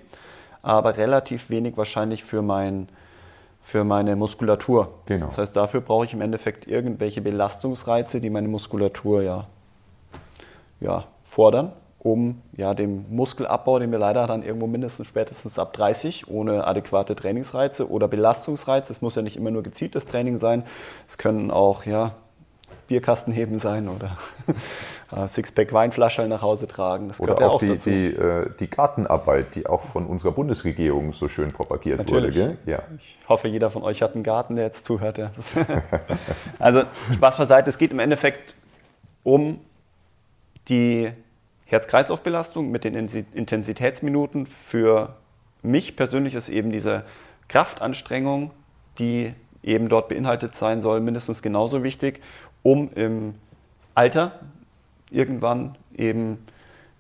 aber 0.63 0.97
relativ 0.97 1.51
wenig 1.51 1.77
wahrscheinlich 1.77 2.23
für, 2.25 2.43
mein, 2.43 2.89
für 3.63 3.85
meine 3.85 4.17
Muskulatur. 4.17 4.93
Genau. 5.07 5.27
Das 5.27 5.39
heißt, 5.39 5.57
dafür 5.57 5.81
brauche 5.81 6.05
ich 6.05 6.13
im 6.13 6.21
Endeffekt 6.21 6.67
irgendwelche 6.67 7.23
Belastungsreize, 7.23 8.21
die 8.21 8.29
meine 8.29 8.49
Muskulatur 8.49 9.23
ja, 9.23 9.47
ja 10.81 11.05
fordern, 11.23 11.73
um 12.01 12.43
ja 12.57 12.75
dem 12.75 13.07
Muskelabbau, 13.09 13.79
den 13.79 13.93
wir 13.93 14.01
leider 14.01 14.27
dann 14.27 14.43
irgendwo 14.43 14.67
mindestens 14.67 15.07
spätestens 15.07 15.59
ab 15.59 15.73
30 15.75 16.29
ohne 16.29 16.67
adäquate 16.67 17.15
Trainingsreize 17.15 17.89
oder 17.89 18.09
Belastungsreize. 18.09 18.93
Es 18.93 19.01
muss 19.01 19.15
ja 19.15 19.23
nicht 19.23 19.37
immer 19.37 19.53
nur 19.53 19.63
gezieltes 19.63 20.07
Training 20.07 20.37
sein. 20.37 20.65
Es 21.07 21.17
können 21.17 21.53
auch 21.53 21.87
ja 21.87 22.17
Bierkastenheben 22.89 23.59
sein 23.59 23.89
oder 23.89 24.17
äh, 25.17 25.27
Sixpack 25.27 25.73
Weinflaschen 25.73 26.29
nach 26.29 26.43
Hause 26.43 26.67
tragen. 26.67 27.09
Das 27.09 27.21
Oder 27.21 27.35
gehört 27.35 27.41
ja 27.41 27.49
auch 27.49 27.55
auch 27.55 27.61
die, 27.61 27.69
dazu. 27.69 27.91
die, 27.91 28.07
äh, 28.07 28.51
die 28.59 28.69
Gartenarbeit, 28.69 29.55
die 29.55 29.67
auch 29.67 29.83
von 29.83 30.07
unserer 30.07 30.33
Bundesregierung 30.33 31.13
so 31.13 31.29
schön 31.29 31.53
propagiert 31.53 31.99
Natürlich. 31.99 32.37
wurde. 32.37 32.57
Gell? 32.65 32.75
Ja. 32.75 32.83
Ich 32.97 33.19
hoffe, 33.29 33.49
jeder 33.49 33.71
von 33.71 33.83
euch 33.83 34.03
hat 34.03 34.15
einen 34.15 34.25
Garten, 34.25 34.57
der 34.57 34.67
jetzt 34.67 34.85
zuhört. 34.85 35.19
Ja. 35.19 35.31
Also 36.59 36.85
Spaß 37.15 37.37
beiseite, 37.37 37.71
es 37.71 37.79
geht 37.79 37.91
im 37.91 37.99
Endeffekt 37.99 38.55
um 39.25 39.61
die 40.69 41.11
Herz-Kreislauf-Belastung 41.67 42.71
mit 42.71 42.85
den 42.85 42.95
Intensitätsminuten. 42.95 44.47
Für 44.47 45.17
mich 45.63 45.97
persönlich 45.97 46.35
ist 46.35 46.49
eben 46.49 46.71
diese 46.71 47.05
Kraftanstrengung, 47.49 48.51
die 48.99 49.35
eben 49.63 49.89
dort 49.89 50.09
beinhaltet 50.09 50.55
sein 50.55 50.83
soll, 50.83 51.01
mindestens 51.01 51.43
genauso 51.43 51.83
wichtig, 51.83 52.21
um 52.63 52.91
im 52.95 53.35
Alter 53.95 54.41
irgendwann 55.11 55.77
eben 55.97 56.39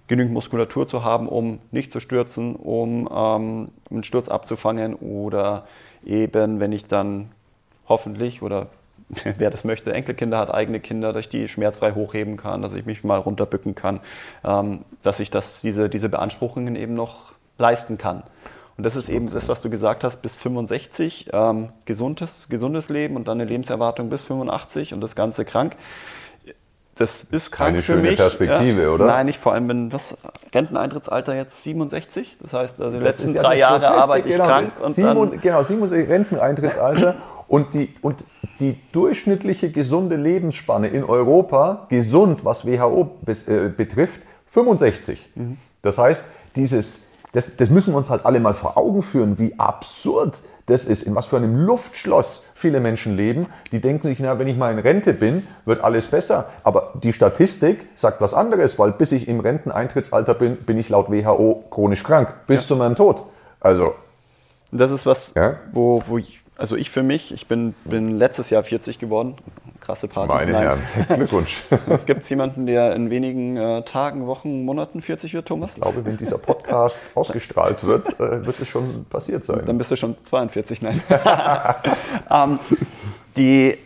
genügend 0.08 0.34
Muskulatur 0.34 0.86
zu 0.86 1.04
haben, 1.04 1.28
um 1.28 1.58
nicht 1.70 1.90
zu 1.90 2.00
stürzen, 2.00 2.54
um 2.56 3.08
ähm, 3.10 3.68
einen 3.90 4.04
Sturz 4.04 4.28
abzufangen 4.28 4.94
oder 4.94 5.66
eben, 6.04 6.60
wenn 6.60 6.72
ich 6.72 6.84
dann 6.84 7.30
hoffentlich 7.88 8.42
oder 8.42 8.68
wer 9.38 9.50
das 9.50 9.64
möchte, 9.64 9.92
Enkelkinder 9.92 10.38
hat, 10.38 10.52
eigene 10.52 10.80
Kinder, 10.80 11.12
dass 11.12 11.20
ich 11.20 11.28
die 11.28 11.48
schmerzfrei 11.48 11.92
hochheben 11.92 12.36
kann, 12.36 12.62
dass 12.62 12.74
ich 12.74 12.86
mich 12.86 13.04
mal 13.04 13.18
runterbücken 13.18 13.74
kann, 13.74 14.00
ähm, 14.44 14.84
dass 15.02 15.20
ich 15.20 15.30
das, 15.30 15.60
diese, 15.60 15.88
diese 15.88 16.08
Beanspruchungen 16.08 16.76
eben 16.76 16.94
noch 16.94 17.32
leisten 17.58 17.98
kann. 17.98 18.22
Und 18.76 18.84
das 18.84 18.96
ist 18.96 19.08
eben 19.08 19.30
das, 19.30 19.48
was 19.48 19.60
du 19.60 19.70
gesagt 19.70 20.02
hast, 20.02 20.22
bis 20.22 20.36
65, 20.36 21.30
ähm, 21.32 21.68
gesundes, 21.84 22.48
gesundes 22.48 22.88
Leben 22.88 23.16
und 23.16 23.28
dann 23.28 23.40
eine 23.40 23.48
Lebenserwartung 23.48 24.08
bis 24.08 24.22
85 24.22 24.94
und 24.94 25.00
das 25.00 25.14
Ganze 25.14 25.44
krank. 25.44 25.76
Das 26.94 27.22
ist 27.30 27.50
krank 27.50 27.70
Eine 27.70 27.78
für 27.78 27.94
schöne 27.94 28.02
mich. 28.02 28.16
Perspektive, 28.16 28.90
oder? 28.90 29.06
Nein, 29.06 29.26
nicht 29.26 29.38
vor 29.38 29.54
allem, 29.54 29.68
wenn 29.68 29.92
was 29.92 30.16
Renteneintrittsalter 30.54 31.34
jetzt 31.34 31.62
67, 31.64 32.36
das 32.40 32.52
heißt, 32.52 32.80
also 32.80 32.98
die 32.98 33.04
Das 33.04 33.18
letzten 33.18 33.34
ja 33.34 33.42
drei 33.42 33.50
das 33.52 33.60
Jahre 33.60 33.90
arbeite 33.90 34.28
ich 34.28 34.34
genau. 34.34 34.46
krank 34.46 34.72
und 34.82 34.92
Simon, 34.92 35.30
dann, 35.30 35.40
genau, 35.40 35.62
67 35.62 36.08
Renteneintrittsalter 36.08 37.14
und 37.48 37.72
die, 37.72 37.94
und 38.02 38.24
die 38.60 38.78
durchschnittliche 38.92 39.70
gesunde 39.70 40.16
Lebensspanne 40.16 40.88
in 40.88 41.02
Europa, 41.02 41.86
gesund, 41.88 42.44
was 42.44 42.66
WHO 42.66 43.16
bes, 43.22 43.48
äh, 43.48 43.70
betrifft, 43.74 44.20
65. 44.46 45.30
Mhm. 45.34 45.56
Das 45.80 45.96
heißt, 45.96 46.26
dieses, 46.56 47.00
das, 47.32 47.56
das 47.56 47.70
müssen 47.70 47.92
wir 47.94 47.98
uns 47.98 48.10
halt 48.10 48.24
alle 48.26 48.40
mal 48.40 48.54
vor 48.54 48.76
Augen 48.76 49.02
führen, 49.02 49.38
wie 49.38 49.58
absurd 49.58 50.38
das 50.66 50.84
ist, 50.86 51.02
in 51.02 51.14
was 51.14 51.26
für 51.26 51.38
einem 51.38 51.56
Luftschloss 51.56 52.46
viele 52.54 52.78
Menschen 52.78 53.16
leben. 53.16 53.46
Die 53.72 53.80
denken 53.80 54.06
sich, 54.06 54.20
na, 54.20 54.38
wenn 54.38 54.46
ich 54.46 54.56
mal 54.56 54.70
in 54.72 54.78
Rente 54.78 55.12
bin, 55.12 55.46
wird 55.64 55.82
alles 55.82 56.06
besser. 56.06 56.50
Aber 56.62 56.92
die 57.02 57.12
Statistik 57.12 57.86
sagt 57.96 58.20
was 58.20 58.32
anderes, 58.34 58.78
weil 58.78 58.92
bis 58.92 59.12
ich 59.12 59.26
im 59.28 59.40
Renteneintrittsalter 59.40 60.34
bin, 60.34 60.56
bin 60.58 60.78
ich 60.78 60.88
laut 60.88 61.10
WHO 61.10 61.64
chronisch 61.70 62.04
krank, 62.04 62.28
bis 62.46 62.66
zu 62.66 62.76
meinem 62.76 62.94
Tod. 62.94 63.24
Also, 63.60 63.94
das 64.70 64.90
ist 64.90 65.04
was, 65.04 65.32
Ja. 65.34 65.56
wo, 65.72 66.02
wo 66.06 66.18
ich, 66.18 66.41
also 66.62 66.76
ich 66.76 66.90
für 66.90 67.02
mich, 67.02 67.34
ich 67.34 67.48
bin, 67.48 67.74
bin 67.84 68.18
letztes 68.18 68.48
Jahr 68.48 68.62
40 68.62 69.00
geworden, 69.00 69.34
krasse 69.80 70.06
Party. 70.06 70.32
meine 70.32 70.56
Herren, 70.56 70.80
Glückwunsch. 71.08 71.60
Gibt 72.06 72.22
es 72.22 72.28
jemanden, 72.28 72.66
der 72.66 72.94
in 72.94 73.10
wenigen 73.10 73.56
äh, 73.56 73.82
Tagen, 73.82 74.28
Wochen, 74.28 74.64
Monaten 74.64 75.02
40 75.02 75.34
wird, 75.34 75.48
Thomas? 75.48 75.70
Ich 75.74 75.80
glaube, 75.80 76.04
wenn 76.04 76.16
dieser 76.16 76.38
Podcast 76.38 77.06
ausgestrahlt 77.16 77.82
wird, 77.82 78.10
äh, 78.20 78.46
wird 78.46 78.60
es 78.60 78.68
schon 78.68 79.06
passiert 79.06 79.44
sein. 79.44 79.62
Dann 79.66 79.76
bist 79.76 79.90
du 79.90 79.96
schon 79.96 80.14
42, 80.24 80.82
nein. 80.82 81.02
ähm, 82.30 82.60
die, 83.36 83.76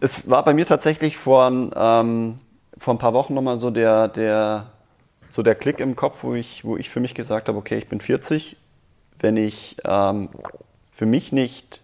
es 0.00 0.28
war 0.28 0.42
bei 0.42 0.54
mir 0.54 0.64
tatsächlich 0.64 1.18
vor, 1.18 1.48
ähm, 1.48 2.38
vor 2.78 2.94
ein 2.94 2.98
paar 2.98 3.12
Wochen 3.12 3.34
nochmal 3.34 3.58
so 3.58 3.68
der, 3.68 4.08
der 4.08 4.70
so 5.28 5.42
der 5.42 5.54
Klick 5.54 5.80
im 5.80 5.96
Kopf, 5.96 6.22
wo 6.24 6.32
ich, 6.32 6.64
wo 6.64 6.78
ich 6.78 6.88
für 6.88 7.00
mich 7.00 7.14
gesagt 7.14 7.48
habe, 7.48 7.58
okay, 7.58 7.76
ich 7.76 7.88
bin 7.88 8.00
40, 8.00 8.56
wenn 9.18 9.36
ich 9.36 9.76
ähm, 9.84 10.30
für 10.90 11.04
mich 11.04 11.30
nicht 11.30 11.82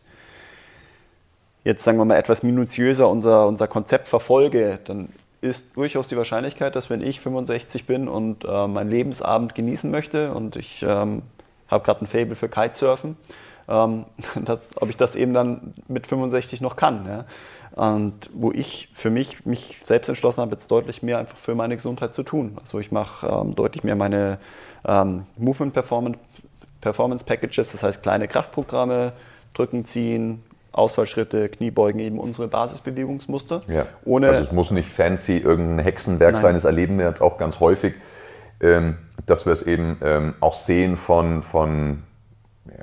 jetzt 1.67 1.83
sagen 1.83 1.99
wir 1.99 2.05
mal 2.05 2.17
etwas 2.17 2.45
minutiöser 2.45 3.09
unser, 3.09 3.49
unser 3.49 3.67
Konzept 3.67 4.09
verfolge, 4.09 4.79
dann 4.85 5.09
ist 5.41 5.77
durchaus 5.77 6.07
die 6.07 6.17
Wahrscheinlichkeit, 6.17 6.77
dass 6.77 6.91
wenn 6.91 7.03
ich 7.03 7.21
65 7.21 7.87
bin 7.87 8.07
und 8.07 8.45
äh, 8.45 8.69
meinen 8.69 8.89
Lebensabend 8.89 9.57
genießen 9.57 9.91
möchte 9.91 10.33
und 10.33 10.55
ich 10.55 10.85
ähm, 10.87 11.23
habe 11.67 11.85
gerade 11.85 12.05
ein 12.05 12.07
Fable 12.07 12.37
für 12.37 12.49
Kitesurfen, 12.49 13.17
ähm, 13.69 14.05
dass, 14.45 14.61
ob 14.77 14.91
ich 14.91 14.97
das 14.97 15.17
eben 15.17 15.35
dann 15.35 15.75
mit 15.89 16.07
65 16.07 16.61
noch 16.61 16.77
kann. 16.77 17.05
Ja? 17.05 17.25
Und 17.75 18.31
wo 18.33 18.53
ich 18.53 18.89
für 18.95 19.11
mich 19.11 19.45
mich 19.45 19.81
selbst 19.83 20.09
entschlossen 20.09 20.43
habe, 20.43 20.53
jetzt 20.53 20.71
deutlich 20.71 21.03
mehr 21.03 21.19
einfach 21.19 21.37
für 21.37 21.57
meine 21.57 21.75
Gesundheit 21.75 22.15
zu 22.15 22.23
tun. 22.23 22.57
Also 22.63 22.79
ich 22.79 22.93
mache 22.93 23.27
ähm, 23.27 23.57
deutlich 23.57 23.83
mehr 23.83 23.97
meine 23.97 24.39
ähm, 24.87 25.25
Movement 25.37 25.75
Performance, 25.75 26.19
Performance 26.81 27.25
Packages, 27.25 27.73
das 27.73 27.83
heißt 27.83 28.05
kleine 28.05 28.29
Kraftprogramme, 28.29 29.15
drücken, 29.53 29.85
ziehen, 29.85 30.45
Ausfallschritte, 30.77 31.49
Kniebeugen, 31.49 32.01
eben 32.01 32.19
unsere 32.19 32.49
Basisbewegungsmuster. 32.49 33.61
Ja. 33.69 33.87
Ohne 34.05 34.29
also 34.29 34.43
es 34.43 34.53
muss 34.53 34.71
nicht 34.71 34.89
fancy 34.89 35.39
irgendein 35.39 35.85
Hexenwerk 35.85 36.35
Nein. 36.35 36.43
sein, 36.43 36.55
das 36.55 36.65
erleben 36.65 36.99
wir 36.99 37.07
jetzt 37.07 37.21
auch 37.21 37.39
ganz 37.39 37.61
häufig, 37.61 37.95
ähm, 38.61 38.99
dass 39.25 39.47
wir 39.47 39.53
es 39.53 39.63
eben 39.63 39.99
ähm, 40.03 40.35
auch 40.41 40.55
sehen 40.55 40.97
von, 40.97 41.43
von 41.43 42.03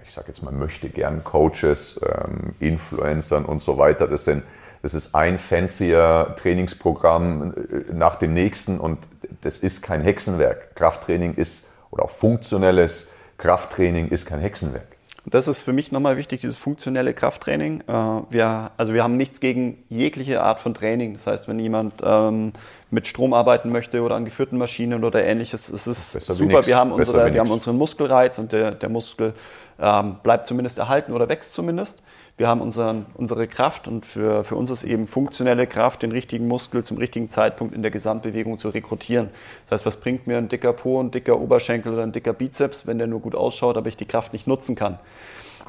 ich 0.06 0.14
sage 0.14 0.30
jetzt 0.30 0.44
mal, 0.44 0.52
möchte 0.52 0.90
gern 0.90 1.24
Coaches, 1.24 2.02
ähm, 2.04 2.56
Influencern 2.60 3.46
und 3.46 3.62
so 3.62 3.78
weiter. 3.78 4.08
Das, 4.08 4.26
sind, 4.26 4.44
das 4.82 4.94
ist 4.94 5.16
ein 5.16 5.38
fancier 5.38 6.36
Trainingsprogramm 6.38 7.54
äh, 7.54 7.94
nach 7.94 8.16
dem 8.16 8.34
nächsten 8.34 8.80
und 8.80 9.00
das 9.42 9.60
ist 9.60 9.82
kein 9.82 10.02
Hexenwerk. 10.02 10.76
Krafttraining 10.76 11.36
ist, 11.36 11.68
oder 11.92 12.06
auch 12.06 12.10
funktionelles 12.10 13.12
Krafttraining 13.38 14.10
ist 14.10 14.26
kein 14.26 14.40
Hexenwerk. 14.40 14.93
Und 15.26 15.34
das 15.34 15.48
ist 15.48 15.62
für 15.62 15.72
mich 15.72 15.92
nochmal 15.92 16.18
wichtig, 16.18 16.42
dieses 16.42 16.58
funktionelle 16.58 17.14
Krafttraining. 17.14 17.82
Äh, 17.88 17.94
wir, 18.30 18.72
also 18.76 18.94
wir 18.94 19.04
haben 19.04 19.16
nichts 19.16 19.40
gegen 19.40 19.84
jegliche 19.90 20.42
Art 20.42 20.60
von 20.60 20.74
Training. 20.74 21.14
Das 21.14 21.28
heißt, 21.28 21.48
wenn 21.48 21.60
jemand 21.60 21.94
ähm, 22.04 22.52
mit 22.92 23.08
Strom 23.08 23.34
arbeiten 23.34 23.72
möchte 23.72 24.02
oder 24.02 24.16
an 24.16 24.26
geführten 24.26 24.58
Maschinen 24.58 25.04
oder 25.06 25.24
ähnliches, 25.24 25.70
es 25.70 25.88
ist 25.88 26.14
Besser 26.14 26.34
super. 26.34 26.66
Wir 26.66 26.76
haben, 26.76 26.92
unsere, 26.92 27.34
wir 27.34 27.40
haben 27.40 27.52
unseren 27.52 27.78
Muskelreiz 27.78 28.38
und 28.38 28.52
der, 28.52 28.72
der 28.72 28.90
Muskel 28.90 29.34
ähm, 29.80 30.18
bleibt 30.24 30.46
zumindest 30.48 30.78
erhalten 30.78 31.14
oder 31.14 31.30
wächst 31.30 31.54
zumindest 31.54 32.04
wir 32.36 32.48
haben 32.48 32.62
unseren, 32.62 33.06
unsere 33.14 33.48
Kraft 33.48 33.88
und 33.88 34.06
für, 34.08 34.44
für 34.44 34.56
uns 34.56 34.72
ist 34.72 34.84
eben 34.84 35.06
funktionelle 35.06 35.68
Kraft, 35.68 36.02
den 36.02 36.12
richtigen 36.12 36.48
Muskel 36.48 36.84
zum 36.84 36.98
richtigen 36.98 37.30
Zeitpunkt 37.30 37.76
in 37.76 37.84
der 37.84 37.92
Gesamtbewegung 37.92 38.58
zu 38.58 38.70
rekrutieren. 38.70 39.30
Das 39.66 39.80
heißt, 39.80 39.86
was 39.86 39.98
bringt 39.98 40.26
mir 40.26 40.38
ein 40.40 40.50
dicker 40.50 40.74
Po, 40.74 41.00
ein 41.00 41.12
dicker 41.12 41.40
Oberschenkel 41.40 41.94
oder 41.94 42.02
ein 42.02 42.12
dicker 42.12 42.34
Bizeps, 42.34 42.88
wenn 42.88 42.98
der 42.98 43.06
nur 43.06 43.20
gut 43.20 43.36
ausschaut, 43.36 43.78
aber 43.78 43.88
ich 43.88 43.98
die 43.98 44.06
Kraft 44.08 44.34
nicht 44.34 44.48
nutzen 44.48 44.76
kann? 44.76 44.98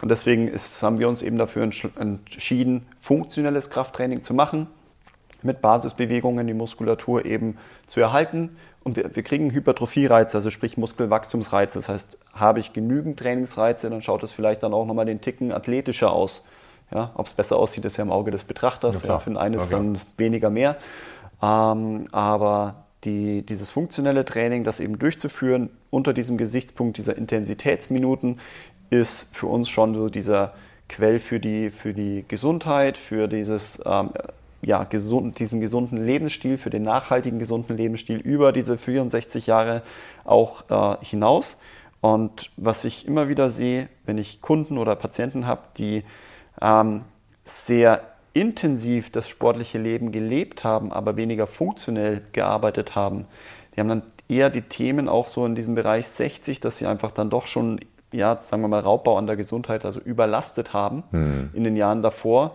Und 0.01 0.11
deswegen 0.11 0.49
ist, 0.49 0.83
haben 0.83 0.99
wir 0.99 1.09
uns 1.09 1.21
eben 1.21 1.37
dafür 1.37 1.63
entschieden, 1.63 2.87
funktionelles 3.01 3.69
Krafttraining 3.69 4.23
zu 4.23 4.33
machen, 4.33 4.67
mit 5.43 5.61
Basisbewegungen 5.61 6.47
die 6.47 6.55
Muskulatur 6.55 7.27
eben 7.27 7.59
zu 7.87 8.01
erhalten. 8.01 8.57
Und 8.83 8.97
wir, 8.97 9.15
wir 9.15 9.23
kriegen 9.23 9.51
Hypertrophie-Reize, 9.51 10.39
also 10.39 10.51
sprich 10.51 10.79
Muskelwachstumsreize. 10.79 11.79
Das 11.79 11.89
heißt, 11.91 12.19
habe 12.33 12.61
ich 12.61 12.73
genügend 12.73 13.19
Trainingsreize, 13.19 13.91
dann 13.91 14.03
schaut 14.03 14.23
es 14.23 14.33
vielleicht 14.33 14.63
dann 14.63 14.73
auch 14.73 14.87
nochmal 14.87 15.07
den 15.07 15.21
Ticken 15.21 15.53
athletischer 15.53 16.13
aus. 16.13 16.45
Ja, 16.93 17.11
Ob 17.15 17.27
es 17.27 17.33
besser 17.33 17.57
aussieht, 17.57 17.85
ist 17.85 17.97
ja 17.97 18.05
im 18.05 18.13
Auge 18.13 18.31
des 18.31 18.45
Betrachters. 18.45 19.03
Ja, 19.03 19.11
ja, 19.11 19.19
für 19.19 19.31
den 19.31 19.37
einen 19.37 19.55
ist 19.55 19.73
dann 19.73 19.99
weniger 20.17 20.51
mehr. 20.51 20.77
Ähm, 21.43 22.07
aber 22.13 22.85
die, 23.05 23.43
dieses 23.43 23.71
funktionelle 23.71 24.25
Training, 24.25 24.65
das 24.65 24.81
eben 24.81 24.99
durchzuführen 24.99 25.71
unter 25.91 26.13
diesem 26.13 26.39
Gesichtspunkt 26.39 26.99
dieser 26.99 27.17
Intensitätsminuten, 27.17 28.41
ist 28.91 29.35
für 29.35 29.47
uns 29.47 29.69
schon 29.69 29.95
so 29.95 30.09
dieser 30.09 30.55
Quell 30.89 31.19
für 31.19 31.41
die, 31.41 31.71
für 31.71 31.95
die 31.95 32.25
Gesundheit, 32.29 32.99
für 32.99 33.27
dieses 33.27 33.83
ähm, 33.85 34.11
ja, 34.63 34.85
gesund, 34.85 35.39
diesen 35.39 35.61
gesunden 35.61 36.03
Lebensstil, 36.03 36.57
für 36.57 36.71
den 36.71 36.83
nachhaltigen 36.83 37.39
gesunden 37.39 37.77
Lebensstil 37.77 38.19
über 38.19 38.53
diese 38.53 38.79
64 38.79 39.47
Jahre 39.47 39.83
auch 40.25 40.71
äh, 40.71 41.05
hinaus. 41.05 41.57
Und 42.01 42.51
was 42.57 42.85
ich 42.85 43.07
immer 43.07 43.29
wieder 43.29 43.51
sehe, 43.51 43.89
wenn 44.05 44.19
ich 44.19 44.41
Kunden 44.41 44.79
oder 44.79 44.95
Patienten 44.95 45.47
habe, 45.47 45.63
die 45.79 46.05
ähm, 46.61 47.03
sehr 47.45 48.03
intensiv 48.33 49.11
das 49.11 49.29
sportliche 49.29 49.79
Leben 49.79 50.13
gelebt 50.13 50.65
haben, 50.65 50.93
aber 50.93 51.17
weniger 51.17 51.47
funktionell 51.47 52.23
gearbeitet 52.33 52.95
haben, 52.95 53.27
die 53.75 53.81
haben 53.81 53.89
dann 53.89 54.03
eher 54.29 54.51
die 54.51 54.63
Themen 54.63 55.09
auch 55.09 55.27
so 55.27 55.45
in 55.47 55.55
diesem 55.55 55.75
Bereich 55.75 56.09
60, 56.09 56.61
dass 56.61 56.79
sie 56.79 56.87
einfach 56.87 57.11
dann 57.11 57.31
doch 57.31 57.47
schon, 57.47 57.81
ja, 58.13 58.39
sagen 58.39 58.63
wir 58.63 58.69
mal, 58.69 58.81
Raubbau 58.81 59.19
an 59.19 59.27
der 59.27 59.37
Gesundheit, 59.37 59.85
also 59.85 60.01
überlastet 60.01 60.73
haben 60.73 61.05
hm. 61.11 61.51
in 61.53 61.65
den 61.65 61.77
Jahren 61.77 62.03
davor 62.03 62.55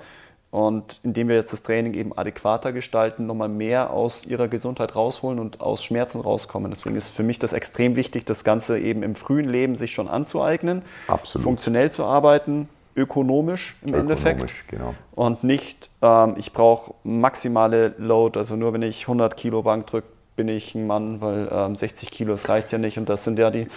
und 0.52 1.00
indem 1.04 1.28
wir 1.28 1.36
jetzt 1.36 1.54
das 1.54 1.62
Training 1.62 1.94
eben 1.94 2.18
adäquater 2.18 2.74
gestalten, 2.74 3.28
nochmal 3.28 3.50
mehr 3.50 3.92
aus 3.92 4.26
ihrer 4.26 4.48
Gesundheit 4.48 4.96
rausholen 4.96 5.38
und 5.38 5.62
aus 5.62 5.84
Schmerzen 5.84 6.22
rauskommen. 6.22 6.72
Deswegen 6.72 6.96
ist 6.96 7.10
für 7.10 7.24
mich 7.24 7.38
das 7.38 7.54
extrem 7.54 7.96
wichtig, 7.96 8.26
das 8.26 8.44
Ganze 8.44 8.80
eben 8.80 9.04
im 9.04 9.14
frühen 9.14 9.48
Leben 9.48 9.76
sich 9.76 9.94
schon 9.94 10.08
anzueignen, 10.08 10.82
Absolut. 11.08 11.44
funktionell 11.44 11.92
zu 11.92 12.04
arbeiten, 12.04 12.68
ökonomisch 13.00 13.76
im 13.82 13.90
ökonomisch, 13.90 14.20
Endeffekt. 14.20 14.68
Genau. 14.70 14.96
Und 15.16 15.44
nicht, 15.44 15.90
ähm, 16.02 16.36
ich 16.38 16.54
brauche 16.54 16.94
maximale 17.04 17.96
Load, 17.98 18.38
also 18.38 18.56
nur 18.56 18.74
wenn 18.74 18.82
ich 18.82 19.04
100 19.04 19.36
Kilo 19.38 19.64
Bank 19.64 19.88
drücke, 19.88 20.08
bin 20.36 20.48
ich 20.48 20.76
ein 20.76 20.88
Mann, 20.88 21.20
weil 21.22 21.50
ähm, 21.52 21.76
60 21.76 22.12
Kilo, 22.12 22.32
das 22.32 22.48
reicht 22.48 22.72
ja 22.72 22.78
nicht. 22.78 22.98
Und 22.98 23.10
das 23.10 23.24
sind 23.24 23.38
ja 23.40 23.52
die 23.52 23.68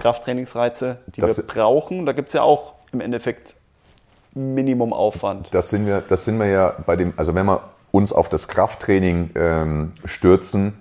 Krafttrainingsreize, 0.00 0.98
die 1.08 1.20
das 1.20 1.36
wir 1.36 1.46
brauchen. 1.46 2.06
Da 2.06 2.12
gibt 2.12 2.28
es 2.28 2.34
ja 2.34 2.42
auch 2.42 2.74
im 2.92 3.00
Endeffekt 3.00 3.54
Minimumaufwand. 4.34 5.48
Das 5.52 5.70
sind 5.70 5.86
wir, 5.86 6.00
das 6.00 6.24
sind 6.24 6.38
wir 6.38 6.46
ja 6.46 6.74
bei 6.86 6.96
dem, 6.96 7.12
also 7.16 7.34
wenn 7.34 7.46
wir 7.46 7.62
uns 7.90 8.12
auf 8.12 8.28
das 8.28 8.48
Krafttraining 8.48 9.30
ähm, 9.34 9.92
stürzen, 10.04 10.74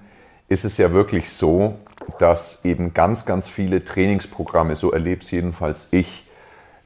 ist 0.47 0.63
es 0.63 0.77
ja 0.77 0.91
wirklich 0.93 1.31
so, 1.31 1.75
dass 2.19 2.63
eben 2.65 2.93
ganz, 2.93 3.25
ganz 3.25 3.47
viele 3.47 3.83
Trainingsprogramme, 3.83 4.75
so 4.75 4.91
erlebe 4.91 5.21
es 5.21 5.31
jedenfalls 5.31 5.87
ich, 5.91 6.25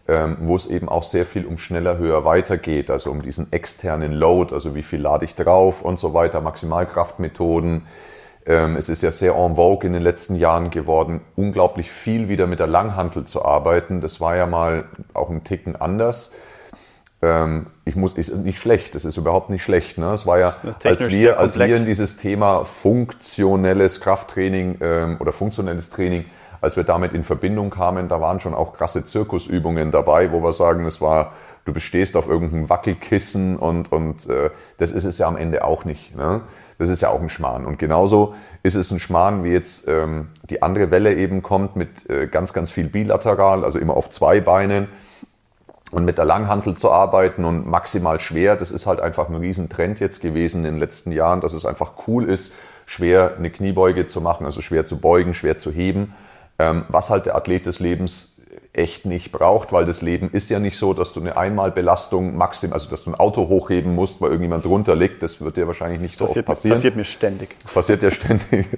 ähm, 0.08 0.38
wo 0.42 0.56
es 0.56 0.68
eben 0.68 0.88
auch 0.88 1.04
sehr 1.04 1.26
viel 1.26 1.46
um 1.46 1.58
schneller, 1.58 1.98
höher, 1.98 2.26
weiter 2.26 2.58
geht, 2.58 2.92
also 2.92 3.10
um 3.10 3.22
diesen 3.22 3.52
externen 3.52 4.12
Load, 4.12 4.54
also 4.54 4.76
wie 4.76 4.84
viel 4.84 5.02
lade 5.02 5.26
ich 5.26 5.36
drauf 5.36 5.82
und 5.82 5.98
so 5.98 6.14
weiter, 6.14 6.42
Maximalkraftmethoden. 6.42 7.88
Ähm, 8.46 8.76
es 8.76 8.90
ist 8.90 9.02
ja 9.02 9.12
sehr 9.12 9.34
en 9.36 9.56
vogue 9.56 9.88
in 9.88 9.94
den 9.94 10.04
letzten 10.04 10.36
Jahren 10.36 10.70
geworden, 10.70 11.22
unglaublich 11.36 11.92
viel 11.92 12.30
wieder 12.30 12.46
mit 12.46 12.60
der 12.60 12.68
Langhantel 12.68 13.26
zu 13.26 13.44
arbeiten. 13.44 14.00
Das 14.02 14.22
war 14.22 14.36
ja 14.36 14.46
mal 14.46 14.86
auch 15.14 15.32
ein 15.32 15.44
Ticken 15.44 15.76
anders 15.76 16.36
ähm, 17.22 17.68
ich 17.86 17.96
muss, 17.96 18.14
ist 18.14 18.36
nicht 18.36 18.60
schlecht, 18.60 18.94
das 18.94 19.06
ist 19.06 19.18
überhaupt 19.18 19.50
nicht 19.50 19.64
schlecht. 19.64 19.98
Ne? 19.98 20.14
Es 20.14 20.28
war 20.28 20.38
ja, 20.38 20.54
als 20.84 21.10
wir, 21.10 21.40
als 21.40 21.58
wir 21.58 21.76
in 21.76 21.86
dieses 21.86 22.18
Thema 22.18 22.66
funktionelles 22.66 24.02
Krafttraining 24.02 25.18
oder 25.20 25.32
funktionelles 25.32 25.90
Training, 25.90 26.26
als 26.66 26.76
wir 26.76 26.84
damit 26.84 27.14
in 27.14 27.24
Verbindung 27.24 27.70
kamen, 27.70 28.10
da 28.10 28.20
waren 28.20 28.40
schon 28.40 28.56
auch 28.56 28.74
krasse 28.74 29.06
Zirkusübungen 29.06 29.92
dabei, 29.92 30.32
wo 30.32 30.42
wir 30.42 30.52
sagen, 30.52 30.84
es 30.86 31.00
war, 31.00 31.34
du 31.64 31.74
bestehst 31.74 32.18
auf 32.18 32.28
irgendeinem 32.28 32.70
Wackelkissen 32.70 33.56
und, 33.56 33.92
und 33.92 34.28
äh, 34.28 34.50
das 34.80 34.92
ist 34.92 35.06
es 35.06 35.20
ja 35.20 35.28
am 35.28 35.38
Ende 35.38 35.64
auch 35.64 35.86
nicht. 35.86 36.16
Ne? 36.16 36.42
Das 36.80 36.90
ist 36.90 37.02
ja 37.02 37.10
auch 37.10 37.22
ein 37.22 37.30
Schmarrn. 37.30 37.66
Und 37.66 37.78
genauso 37.78 38.34
ist 38.64 38.74
es 38.74 38.90
ein 38.90 39.00
Schmarrn, 39.00 39.44
wie 39.44 39.52
jetzt 39.52 39.88
ähm, 39.88 40.30
die 40.50 40.64
andere 40.64 40.90
Welle 40.90 41.14
eben 41.14 41.44
kommt 41.44 41.76
mit 41.76 42.10
äh, 42.10 42.26
ganz, 42.26 42.52
ganz 42.52 42.72
viel 42.72 42.90
bilateral, 42.90 43.64
also 43.64 43.78
immer 43.78 43.96
auf 43.96 44.10
zwei 44.10 44.42
Beinen 44.42 44.88
und 45.92 46.04
mit 46.04 46.18
der 46.18 46.26
Langhantel 46.26 46.76
zu 46.76 46.92
arbeiten 46.92 47.46
und 47.46 47.68
maximal 47.68 48.20
schwer, 48.20 48.56
das 48.56 48.72
ist 48.72 48.88
halt 48.88 49.00
einfach 49.00 49.30
ein 49.30 49.36
Riesentrend 49.36 50.00
jetzt 50.00 50.20
gewesen 50.20 50.66
in 50.66 50.74
den 50.74 50.80
letzten 50.80 51.12
Jahren, 51.12 51.42
dass 51.42 51.54
es 51.54 51.64
einfach 51.64 51.92
cool 52.08 52.28
ist, 52.28 52.56
schwer 52.88 53.36
eine 53.38 53.52
Kniebeuge 53.52 54.08
zu 54.08 54.20
machen, 54.20 54.48
also 54.48 54.62
schwer 54.62 54.88
zu 54.88 55.00
beugen, 55.00 55.36
schwer 55.36 55.60
zu 55.60 55.72
heben, 55.72 56.16
was 56.58 57.10
halt 57.10 57.26
der 57.26 57.36
Athlet 57.36 57.66
des 57.66 57.80
Lebens 57.80 58.36
echt 58.76 59.06
nicht 59.06 59.32
braucht, 59.32 59.72
weil 59.72 59.86
das 59.86 60.02
Leben 60.02 60.30
ist 60.32 60.50
ja 60.50 60.60
nicht 60.60 60.78
so, 60.78 60.94
dass 60.94 61.14
du 61.14 61.22
eine 61.22 61.38
Einmalbelastung 61.38 62.36
maxim, 62.36 62.74
also 62.74 62.90
dass 62.90 63.06
du 63.06 63.12
ein 63.12 63.16
Auto 63.16 63.48
hochheben 63.48 63.96
musst, 63.96 64.22
weil 64.22 64.30
irgendjemand 64.30 64.66
drunter 64.66 64.96
liegt. 64.96 65.24
Das 65.24 65.40
wird 65.42 65.58
dir 65.58 65.68
wahrscheinlich 65.68 66.02
nicht 66.02 66.18
so 66.18 66.26
passiert, 66.26 66.44
oft 66.44 66.56
passieren. 66.58 66.76
Passiert 66.76 66.96
mir 66.96 67.06
ständig. 67.06 67.56
Passiert 67.74 68.04
ja 68.04 68.12
ständig. 68.12 68.68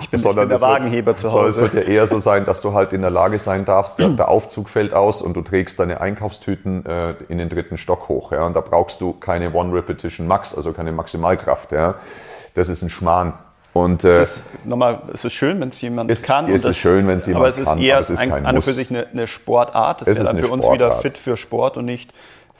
Ich 0.00 0.08
bin, 0.08 0.20
Sondern 0.20 0.44
ich 0.44 0.50
bin 0.50 0.60
der 0.60 0.68
Wagenheber 0.68 1.06
wird, 1.08 1.18
zu 1.18 1.32
Hause. 1.32 1.48
Es 1.48 1.58
wird 1.58 1.74
ja 1.74 1.92
eher 1.92 2.06
so 2.06 2.20
sein, 2.20 2.44
dass 2.44 2.62
du 2.62 2.72
halt 2.72 2.92
in 2.92 3.02
der 3.02 3.10
Lage 3.10 3.38
sein 3.38 3.64
darfst, 3.64 3.98
der, 3.98 4.08
der 4.16 4.28
Aufzug 4.28 4.68
fällt 4.68 4.94
aus 4.94 5.20
und 5.20 5.34
du 5.34 5.42
trägst 5.42 5.78
deine 5.78 6.00
Einkaufstüten 6.00 6.86
äh, 6.86 7.14
in 7.28 7.38
den 7.38 7.48
dritten 7.48 7.76
Stock 7.76 8.08
hoch. 8.08 8.32
Ja? 8.32 8.46
Und 8.46 8.54
da 8.54 8.60
brauchst 8.60 9.00
du 9.00 9.12
keine 9.12 9.52
One 9.52 9.74
Repetition 9.74 10.26
Max, 10.26 10.54
also 10.54 10.72
keine 10.72 10.92
Maximalkraft. 10.92 11.72
Ja? 11.72 11.96
Das 12.54 12.68
ist 12.68 12.82
ein 12.82 12.90
Schmarrn. 12.90 13.34
Und, 13.74 14.04
äh, 14.04 14.20
es, 14.20 14.36
ist, 14.36 14.66
nochmal, 14.66 15.02
es 15.12 15.24
ist 15.24 15.32
schön, 15.32 15.58
wenn 15.60 15.70
es 15.70 15.80
jemand 15.80 16.10
ist, 16.10 16.24
kann. 16.24 16.50
Es 16.50 16.64
ist 16.64 16.76
schön, 16.76 17.08
wenn 17.08 17.16
es 17.16 17.26
jemand 17.26 17.42
kann. 17.42 17.42
Aber 17.42 17.48
es 17.48 17.58
ist 17.58 17.68
kann, 17.68 17.78
eher 17.78 18.00
es 18.00 18.10
ist 18.10 18.20
ein, 18.20 18.30
an 18.46 18.56
und 18.56 18.62
für 18.62 18.72
sich 18.72 18.90
eine, 18.90 19.06
eine 19.08 19.26
Sportart. 19.26 20.02
Das 20.02 20.08
wäre 20.08 20.24
dann 20.24 20.38
für 20.38 20.48
uns 20.48 20.70
wieder 20.70 20.92
fit 20.92 21.16
für 21.16 21.38
Sport 21.38 21.78
und 21.78 21.86
nicht 21.86 22.12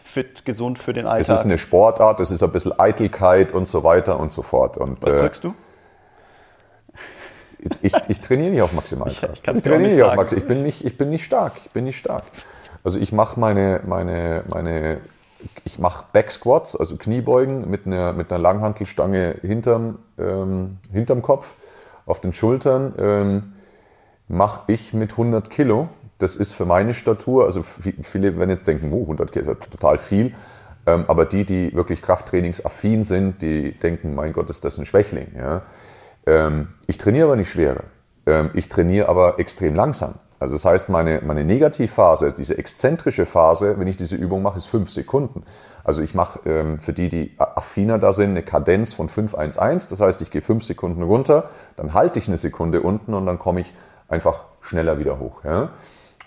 fit, 0.04 0.44
gesund 0.44 0.78
für 0.78 0.94
den 0.94 1.06
Alltag. 1.06 1.34
Es 1.34 1.40
ist 1.40 1.44
eine 1.44 1.58
Sportart, 1.58 2.20
es 2.20 2.30
ist 2.30 2.42
ein 2.42 2.50
bisschen 2.50 2.78
Eitelkeit 2.78 3.52
und 3.52 3.66
so 3.66 3.84
weiter 3.84 4.18
und 4.18 4.32
so 4.32 4.42
fort. 4.42 4.78
Und, 4.78 5.04
Was 5.04 5.14
äh, 5.14 5.18
drückst 5.18 5.44
du? 5.44 5.54
ich, 7.82 7.92
ich 8.08 8.20
trainiere 8.20 8.50
nicht 8.50 8.62
auf 8.62 8.72
Maximalkraft. 8.72 9.42
Ich, 9.48 9.54
ich 9.56 9.62
trainiere 9.62 9.90
nicht, 9.90 10.02
auf 10.02 10.14
Max, 10.14 10.32
ich 10.32 10.46
bin 10.46 10.62
nicht, 10.62 10.84
ich 10.84 10.96
bin 10.96 11.10
nicht 11.10 11.24
stark. 11.24 11.52
Ich 11.64 11.70
bin 11.70 11.84
nicht 11.84 11.98
stark. 11.98 12.24
Also 12.84 12.98
ich 12.98 13.12
mache 13.12 13.38
meine, 13.38 13.80
meine, 13.86 14.44
meine, 14.48 15.00
ich 15.64 15.78
mache 15.78 16.06
Backsquats, 16.12 16.76
also 16.76 16.96
Kniebeugen 16.96 17.70
mit 17.70 17.86
einer, 17.86 18.12
mit 18.12 18.30
einer 18.30 18.40
Langhantelstange 18.40 19.36
hinterm, 19.42 19.98
ähm, 20.18 20.78
hinterm 20.92 21.22
Kopf, 21.22 21.54
auf 22.06 22.20
den 22.20 22.32
Schultern, 22.32 22.94
ähm, 22.98 23.52
mache 24.28 24.72
ich 24.72 24.92
mit 24.92 25.12
100 25.12 25.50
Kilo. 25.50 25.88
Das 26.18 26.36
ist 26.36 26.52
für 26.52 26.64
meine 26.64 26.94
Statur, 26.94 27.44
also 27.44 27.62
viele 27.62 28.38
werden 28.38 28.50
jetzt 28.50 28.66
denken, 28.66 28.92
oh, 28.92 29.02
100 29.02 29.32
Kilo 29.32 29.52
ist 29.52 29.70
total 29.70 29.98
viel. 29.98 30.34
Ähm, 30.86 31.04
aber 31.06 31.24
die, 31.24 31.44
die 31.44 31.74
wirklich 31.74 32.02
Krafttrainingsaffin 32.02 33.04
sind, 33.04 33.40
die 33.42 33.72
denken, 33.72 34.14
mein 34.14 34.32
Gott, 34.32 34.50
ist 34.50 34.64
das 34.64 34.78
ein 34.78 34.86
Schwächling. 34.86 35.28
Ja? 35.36 35.62
Ähm, 36.26 36.68
ich 36.86 36.98
trainiere 36.98 37.26
aber 37.26 37.36
nicht 37.36 37.50
schwerer. 37.50 37.84
Ähm, 38.26 38.50
ich 38.54 38.68
trainiere 38.68 39.08
aber 39.08 39.38
extrem 39.38 39.74
langsam. 39.74 40.14
Also 40.42 40.56
das 40.56 40.64
heißt, 40.64 40.88
meine, 40.88 41.20
meine 41.24 41.44
Negativphase, 41.44 42.34
diese 42.36 42.58
exzentrische 42.58 43.26
Phase, 43.26 43.78
wenn 43.78 43.86
ich 43.86 43.96
diese 43.96 44.16
Übung 44.16 44.42
mache, 44.42 44.58
ist 44.58 44.66
fünf 44.66 44.90
Sekunden. 44.90 45.44
Also 45.84 46.02
ich 46.02 46.14
mache 46.14 46.40
ähm, 46.46 46.80
für 46.80 46.92
die, 46.92 47.08
die 47.08 47.34
affiner 47.38 48.00
da 48.00 48.12
sind, 48.12 48.30
eine 48.30 48.42
Kadenz 48.42 48.92
von 48.92 49.08
5-1-1. 49.08 49.88
Das 49.88 50.00
heißt, 50.00 50.20
ich 50.20 50.32
gehe 50.32 50.40
fünf 50.40 50.64
Sekunden 50.64 51.04
runter, 51.04 51.48
dann 51.76 51.94
halte 51.94 52.18
ich 52.18 52.26
eine 52.26 52.38
Sekunde 52.38 52.80
unten 52.80 53.14
und 53.14 53.24
dann 53.24 53.38
komme 53.38 53.60
ich 53.60 53.72
einfach 54.08 54.40
schneller 54.62 54.98
wieder 54.98 55.20
hoch. 55.20 55.44
Ja? 55.44 55.70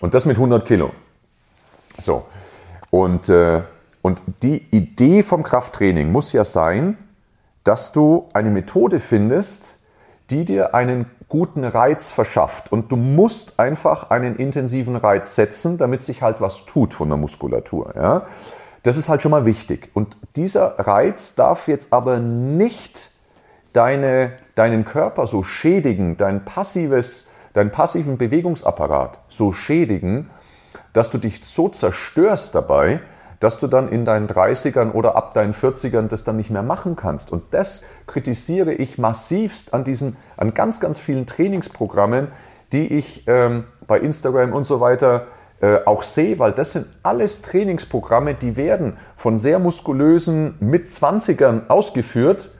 Und 0.00 0.14
das 0.14 0.24
mit 0.24 0.36
100 0.36 0.64
Kilo. 0.64 0.92
So. 1.98 2.24
Und, 2.90 3.28
äh, 3.28 3.64
und 4.00 4.22
die 4.42 4.66
Idee 4.70 5.22
vom 5.22 5.42
Krafttraining 5.42 6.10
muss 6.10 6.32
ja 6.32 6.44
sein, 6.44 6.96
dass 7.64 7.92
du 7.92 8.30
eine 8.32 8.48
Methode 8.48 8.98
findest, 8.98 9.75
die 10.30 10.44
dir 10.44 10.74
einen 10.74 11.06
guten 11.28 11.64
Reiz 11.64 12.10
verschafft. 12.10 12.72
Und 12.72 12.90
du 12.92 12.96
musst 12.96 13.58
einfach 13.58 14.10
einen 14.10 14.36
intensiven 14.36 14.96
Reiz 14.96 15.34
setzen, 15.34 15.78
damit 15.78 16.04
sich 16.04 16.22
halt 16.22 16.40
was 16.40 16.66
tut 16.66 16.94
von 16.94 17.08
der 17.08 17.18
Muskulatur. 17.18 17.92
Ja? 17.96 18.26
Das 18.82 18.96
ist 18.96 19.08
halt 19.08 19.22
schon 19.22 19.32
mal 19.32 19.44
wichtig. 19.44 19.90
Und 19.94 20.16
dieser 20.36 20.78
Reiz 20.78 21.34
darf 21.34 21.68
jetzt 21.68 21.92
aber 21.92 22.18
nicht 22.18 23.10
deine, 23.72 24.32
deinen 24.54 24.84
Körper 24.84 25.26
so 25.26 25.42
schädigen, 25.42 26.16
dein 26.16 26.44
passives, 26.44 27.28
deinen 27.52 27.70
passiven 27.70 28.18
Bewegungsapparat 28.18 29.18
so 29.28 29.52
schädigen, 29.52 30.30
dass 30.92 31.10
du 31.10 31.18
dich 31.18 31.44
so 31.44 31.68
zerstörst 31.68 32.54
dabei, 32.54 33.00
dass 33.40 33.58
du 33.58 33.66
dann 33.66 33.88
in 33.88 34.04
deinen 34.04 34.28
30ern 34.28 34.92
oder 34.92 35.16
ab 35.16 35.34
deinen 35.34 35.52
40ern 35.52 36.08
das 36.08 36.24
dann 36.24 36.36
nicht 36.36 36.50
mehr 36.50 36.62
machen 36.62 36.96
kannst. 36.96 37.32
Und 37.32 37.42
das 37.52 37.84
kritisiere 38.06 38.72
ich 38.72 38.98
massivst 38.98 39.74
an 39.74 39.84
diesen, 39.84 40.16
an 40.36 40.54
ganz, 40.54 40.80
ganz 40.80 41.00
vielen 41.00 41.26
Trainingsprogrammen, 41.26 42.28
die 42.72 42.92
ich 42.94 43.24
ähm, 43.26 43.64
bei 43.86 43.98
Instagram 43.98 44.52
und 44.52 44.64
so 44.64 44.80
weiter 44.80 45.26
äh, 45.60 45.78
auch 45.84 46.02
sehe, 46.02 46.38
weil 46.38 46.52
das 46.52 46.72
sind 46.72 46.86
alles 47.02 47.42
Trainingsprogramme, 47.42 48.34
die 48.34 48.56
werden 48.56 48.98
von 49.14 49.38
sehr 49.38 49.58
muskulösen 49.58 50.56
Mit-20ern 50.60 51.68
ausgeführt 51.68 52.50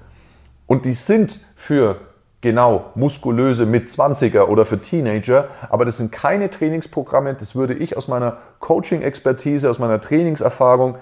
und 0.67 0.87
die 0.87 0.95
sind 0.95 1.41
für 1.55 2.01
genau 2.47 2.93
muskulöse 2.95 3.67
mit 3.67 3.89
20er 3.89 4.43
oder 4.43 4.65
für 4.65 4.81
Teenager, 4.81 5.49
aber 5.69 5.85
das 5.85 5.97
sind 5.97 6.13
keine 6.13 6.49
Trainingsprogramme, 6.49 7.35
das 7.35 7.57
würde 7.57 7.75
ich 7.75 7.97
aus 7.97 8.07
meiner 8.07 8.37
Coaching-Expertise, 8.61 9.69
aus 9.69 9.81
meiner 9.81 10.01
Trainingserfahrung, 10.01 10.95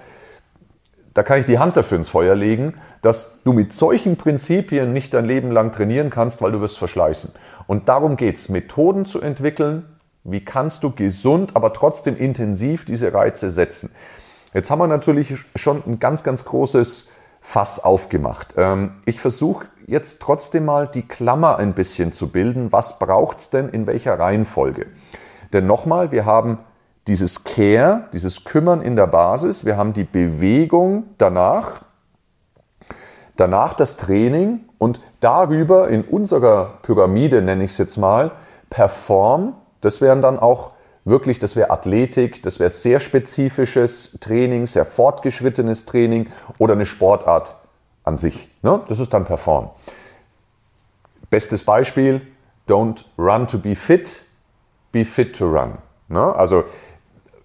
da 1.12 1.22
kann 1.22 1.38
ich 1.38 1.44
die 1.44 1.58
Hand 1.58 1.76
dafür 1.76 1.98
ins 1.98 2.08
Feuer 2.08 2.34
legen, 2.34 2.76
dass 3.02 3.42
du 3.44 3.52
mit 3.52 3.74
solchen 3.74 4.16
Prinzipien 4.16 4.94
nicht 4.94 5.12
dein 5.12 5.26
Leben 5.26 5.50
lang 5.50 5.70
trainieren 5.70 6.08
kannst, 6.08 6.40
weil 6.40 6.50
du 6.50 6.62
wirst 6.62 6.78
verschleißen. 6.78 7.34
Und 7.66 7.90
darum 7.90 8.16
geht 8.16 8.36
es, 8.36 8.48
Methoden 8.48 9.04
zu 9.04 9.20
entwickeln, 9.20 9.84
wie 10.24 10.42
kannst 10.42 10.82
du 10.82 10.92
gesund, 10.92 11.54
aber 11.56 11.74
trotzdem 11.74 12.16
intensiv 12.16 12.86
diese 12.86 13.12
Reize 13.12 13.50
setzen. 13.50 13.90
Jetzt 14.54 14.70
haben 14.70 14.78
wir 14.78 14.86
natürlich 14.86 15.44
schon 15.56 15.82
ein 15.86 15.98
ganz, 15.98 16.24
ganz 16.24 16.46
großes 16.46 17.10
Fass 17.42 17.84
aufgemacht. 17.84 18.54
Ähm, 18.56 19.02
ich 19.04 19.20
versuche 19.20 19.66
jetzt 19.86 20.20
trotzdem 20.22 20.64
mal 20.64 20.88
die 20.88 21.06
Klammer 21.06 21.56
ein 21.56 21.74
bisschen 21.74 22.12
zu 22.12 22.28
bilden. 22.28 22.72
Was 22.72 22.98
braucht 22.98 23.40
es 23.40 23.50
denn 23.50 23.68
in 23.68 23.86
welcher 23.86 24.18
Reihenfolge? 24.18 24.86
Denn 25.52 25.66
nochmal, 25.66 26.10
wir 26.12 26.24
haben 26.24 26.58
dieses 27.06 27.44
Care, 27.44 28.08
dieses 28.12 28.44
Kümmern 28.44 28.80
in 28.80 28.96
der 28.96 29.06
Basis, 29.06 29.64
wir 29.64 29.76
haben 29.76 29.92
die 29.92 30.04
Bewegung 30.04 31.04
danach, 31.18 31.82
danach 33.36 33.74
das 33.74 33.96
Training 33.96 34.60
und 34.78 35.00
darüber 35.20 35.88
in 35.88 36.02
unserer 36.02 36.78
Pyramide, 36.82 37.42
nenne 37.42 37.64
ich 37.64 37.72
es 37.72 37.78
jetzt 37.78 37.96
mal, 37.96 38.32
Perform, 38.70 39.54
das 39.80 40.00
wären 40.00 40.22
dann 40.22 40.38
auch 40.38 40.72
wirklich, 41.04 41.38
das 41.38 41.56
wäre 41.56 41.70
Athletik, 41.70 42.42
das 42.42 42.58
wäre 42.58 42.70
sehr 42.70 43.00
spezifisches 43.00 44.18
Training, 44.20 44.66
sehr 44.66 44.86
fortgeschrittenes 44.86 45.84
Training 45.84 46.30
oder 46.58 46.72
eine 46.72 46.86
Sportart 46.86 47.56
an 48.02 48.16
sich. 48.16 48.48
Ne? 48.64 48.80
Das 48.88 48.98
ist 48.98 49.12
dann 49.12 49.26
Perform. 49.26 49.70
Bestes 51.28 51.62
Beispiel, 51.64 52.22
don't 52.66 53.04
run 53.18 53.46
to 53.46 53.58
be 53.58 53.76
fit, 53.76 54.22
be 54.90 55.04
fit 55.04 55.36
to 55.36 55.44
run. 55.44 55.74
Ne? 56.08 56.34
Also 56.34 56.64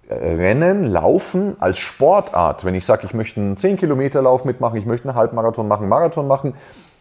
äh, 0.08 0.13
Rennen, 0.13 0.86
Laufen 0.86 1.58
als 1.60 1.77
Sportart, 1.77 2.63
wenn 2.63 2.73
ich 2.73 2.86
sage, 2.86 3.05
ich 3.05 3.13
möchte 3.13 3.41
einen 3.41 3.58
10-Kilometer-Lauf 3.58 4.45
mitmachen, 4.45 4.77
ich 4.77 4.86
möchte 4.86 5.10
einen 5.10 5.17
Halbmarathon 5.17 5.67
machen, 5.67 5.89
Marathon 5.89 6.25
machen, 6.25 6.53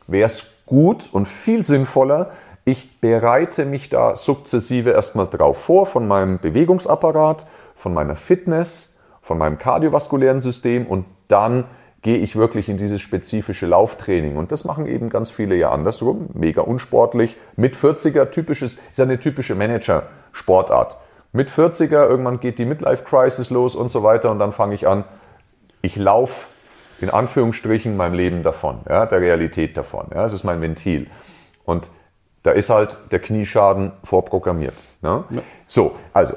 wäre 0.08 0.26
es 0.26 0.50
gut 0.66 1.08
und 1.12 1.28
viel 1.28 1.64
sinnvoller, 1.64 2.30
ich 2.64 3.00
bereite 3.00 3.64
mich 3.64 3.88
da 3.88 4.16
sukzessive 4.16 4.90
erstmal 4.90 5.28
drauf 5.28 5.62
vor 5.62 5.86
von 5.86 6.08
meinem 6.08 6.38
Bewegungsapparat, 6.40 7.46
von 7.76 7.94
meiner 7.94 8.16
Fitness, 8.16 8.96
von 9.22 9.38
meinem 9.38 9.58
kardiovaskulären 9.58 10.40
System 10.40 10.86
und 10.86 11.06
dann 11.28 11.64
gehe 12.08 12.16
ich 12.16 12.36
wirklich 12.36 12.70
in 12.70 12.78
dieses 12.78 13.02
spezifische 13.02 13.66
Lauftraining. 13.66 14.38
Und 14.38 14.50
das 14.50 14.64
machen 14.64 14.86
eben 14.86 15.10
ganz 15.10 15.30
viele 15.30 15.54
ja 15.56 15.70
andersrum, 15.70 16.30
mega 16.32 16.62
unsportlich. 16.62 17.36
Mit 17.54 17.76
40er, 17.76 18.30
typisches, 18.30 18.78
ist 18.90 18.98
eine 18.98 19.20
typische 19.20 19.54
Manager-Sportart. 19.54 20.96
Mit 21.32 21.50
40er, 21.50 22.08
irgendwann 22.08 22.40
geht 22.40 22.58
die 22.58 22.64
Midlife-Crisis 22.64 23.50
los 23.50 23.74
und 23.74 23.90
so 23.90 24.04
weiter 24.04 24.30
und 24.30 24.38
dann 24.38 24.52
fange 24.52 24.74
ich 24.74 24.88
an, 24.88 25.04
ich 25.82 25.96
laufe 25.96 26.46
in 27.02 27.10
Anführungsstrichen 27.10 27.94
meinem 27.94 28.14
Leben 28.14 28.42
davon, 28.42 28.78
ja, 28.88 29.04
der 29.04 29.20
Realität 29.20 29.76
davon. 29.76 30.06
Ja, 30.10 30.22
das 30.22 30.32
ist 30.32 30.44
mein 30.44 30.62
Ventil. 30.62 31.08
Und 31.66 31.90
da 32.42 32.52
ist 32.52 32.70
halt 32.70 32.96
der 33.10 33.18
Knieschaden 33.18 33.92
vorprogrammiert. 34.02 34.76
Ne? 35.02 35.24
Ja. 35.28 35.42
So, 35.66 35.94
also 36.14 36.32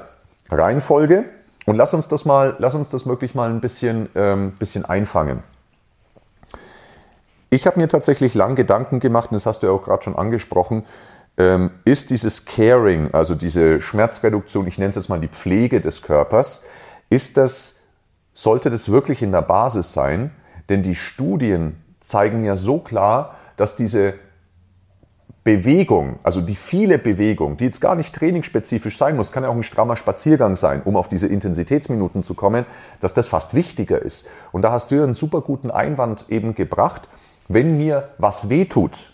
Reihenfolge 0.50 1.24
und 1.64 1.76
lass 1.76 1.94
uns 1.94 2.08
das 2.08 2.26
mal, 2.26 2.56
lass 2.58 2.74
uns 2.74 2.90
das 2.90 3.06
wirklich 3.06 3.34
mal 3.34 3.48
ein 3.48 3.62
bisschen, 3.62 4.10
ähm, 4.14 4.52
bisschen 4.58 4.84
einfangen. 4.84 5.42
Ich 7.52 7.66
habe 7.66 7.78
mir 7.78 7.86
tatsächlich 7.86 8.32
lang 8.32 8.54
Gedanken 8.54 8.98
gemacht, 8.98 9.30
und 9.30 9.34
das 9.34 9.44
hast 9.44 9.62
du 9.62 9.66
ja 9.66 9.74
auch 9.74 9.82
gerade 9.82 10.02
schon 10.02 10.16
angesprochen, 10.16 10.86
ähm, 11.36 11.70
ist 11.84 12.08
dieses 12.08 12.46
Caring, 12.46 13.12
also 13.12 13.34
diese 13.34 13.82
Schmerzreduktion, 13.82 14.66
ich 14.66 14.78
nenne 14.78 14.88
es 14.88 14.96
jetzt 14.96 15.10
mal 15.10 15.20
die 15.20 15.28
Pflege 15.28 15.82
des 15.82 16.00
Körpers, 16.00 16.64
ist 17.10 17.36
das, 17.36 17.82
sollte 18.32 18.70
das 18.70 18.90
wirklich 18.90 19.20
in 19.20 19.32
der 19.32 19.42
Basis 19.42 19.92
sein? 19.92 20.30
Denn 20.70 20.82
die 20.82 20.94
Studien 20.94 21.76
zeigen 22.00 22.42
ja 22.42 22.56
so 22.56 22.78
klar, 22.78 23.36
dass 23.58 23.76
diese 23.76 24.14
Bewegung, 25.44 26.20
also 26.22 26.40
die 26.40 26.56
viele 26.56 26.96
Bewegung, 26.96 27.58
die 27.58 27.64
jetzt 27.64 27.82
gar 27.82 27.96
nicht 27.96 28.14
trainingsspezifisch 28.14 28.96
sein 28.96 29.14
muss, 29.14 29.30
kann 29.30 29.42
ja 29.42 29.50
auch 29.50 29.54
ein 29.54 29.62
strammer 29.62 29.96
Spaziergang 29.96 30.56
sein, 30.56 30.80
um 30.86 30.96
auf 30.96 31.10
diese 31.10 31.26
Intensitätsminuten 31.26 32.22
zu 32.22 32.32
kommen, 32.32 32.64
dass 33.00 33.12
das 33.12 33.26
fast 33.26 33.52
wichtiger 33.52 34.00
ist. 34.00 34.26
Und 34.52 34.62
da 34.62 34.72
hast 34.72 34.90
du 34.90 35.02
einen 35.02 35.12
super 35.12 35.42
guten 35.42 35.70
Einwand 35.70 36.30
eben 36.30 36.54
gebracht. 36.54 37.10
Wenn 37.48 37.76
mir 37.76 38.10
was 38.18 38.48
wehtut, 38.48 39.10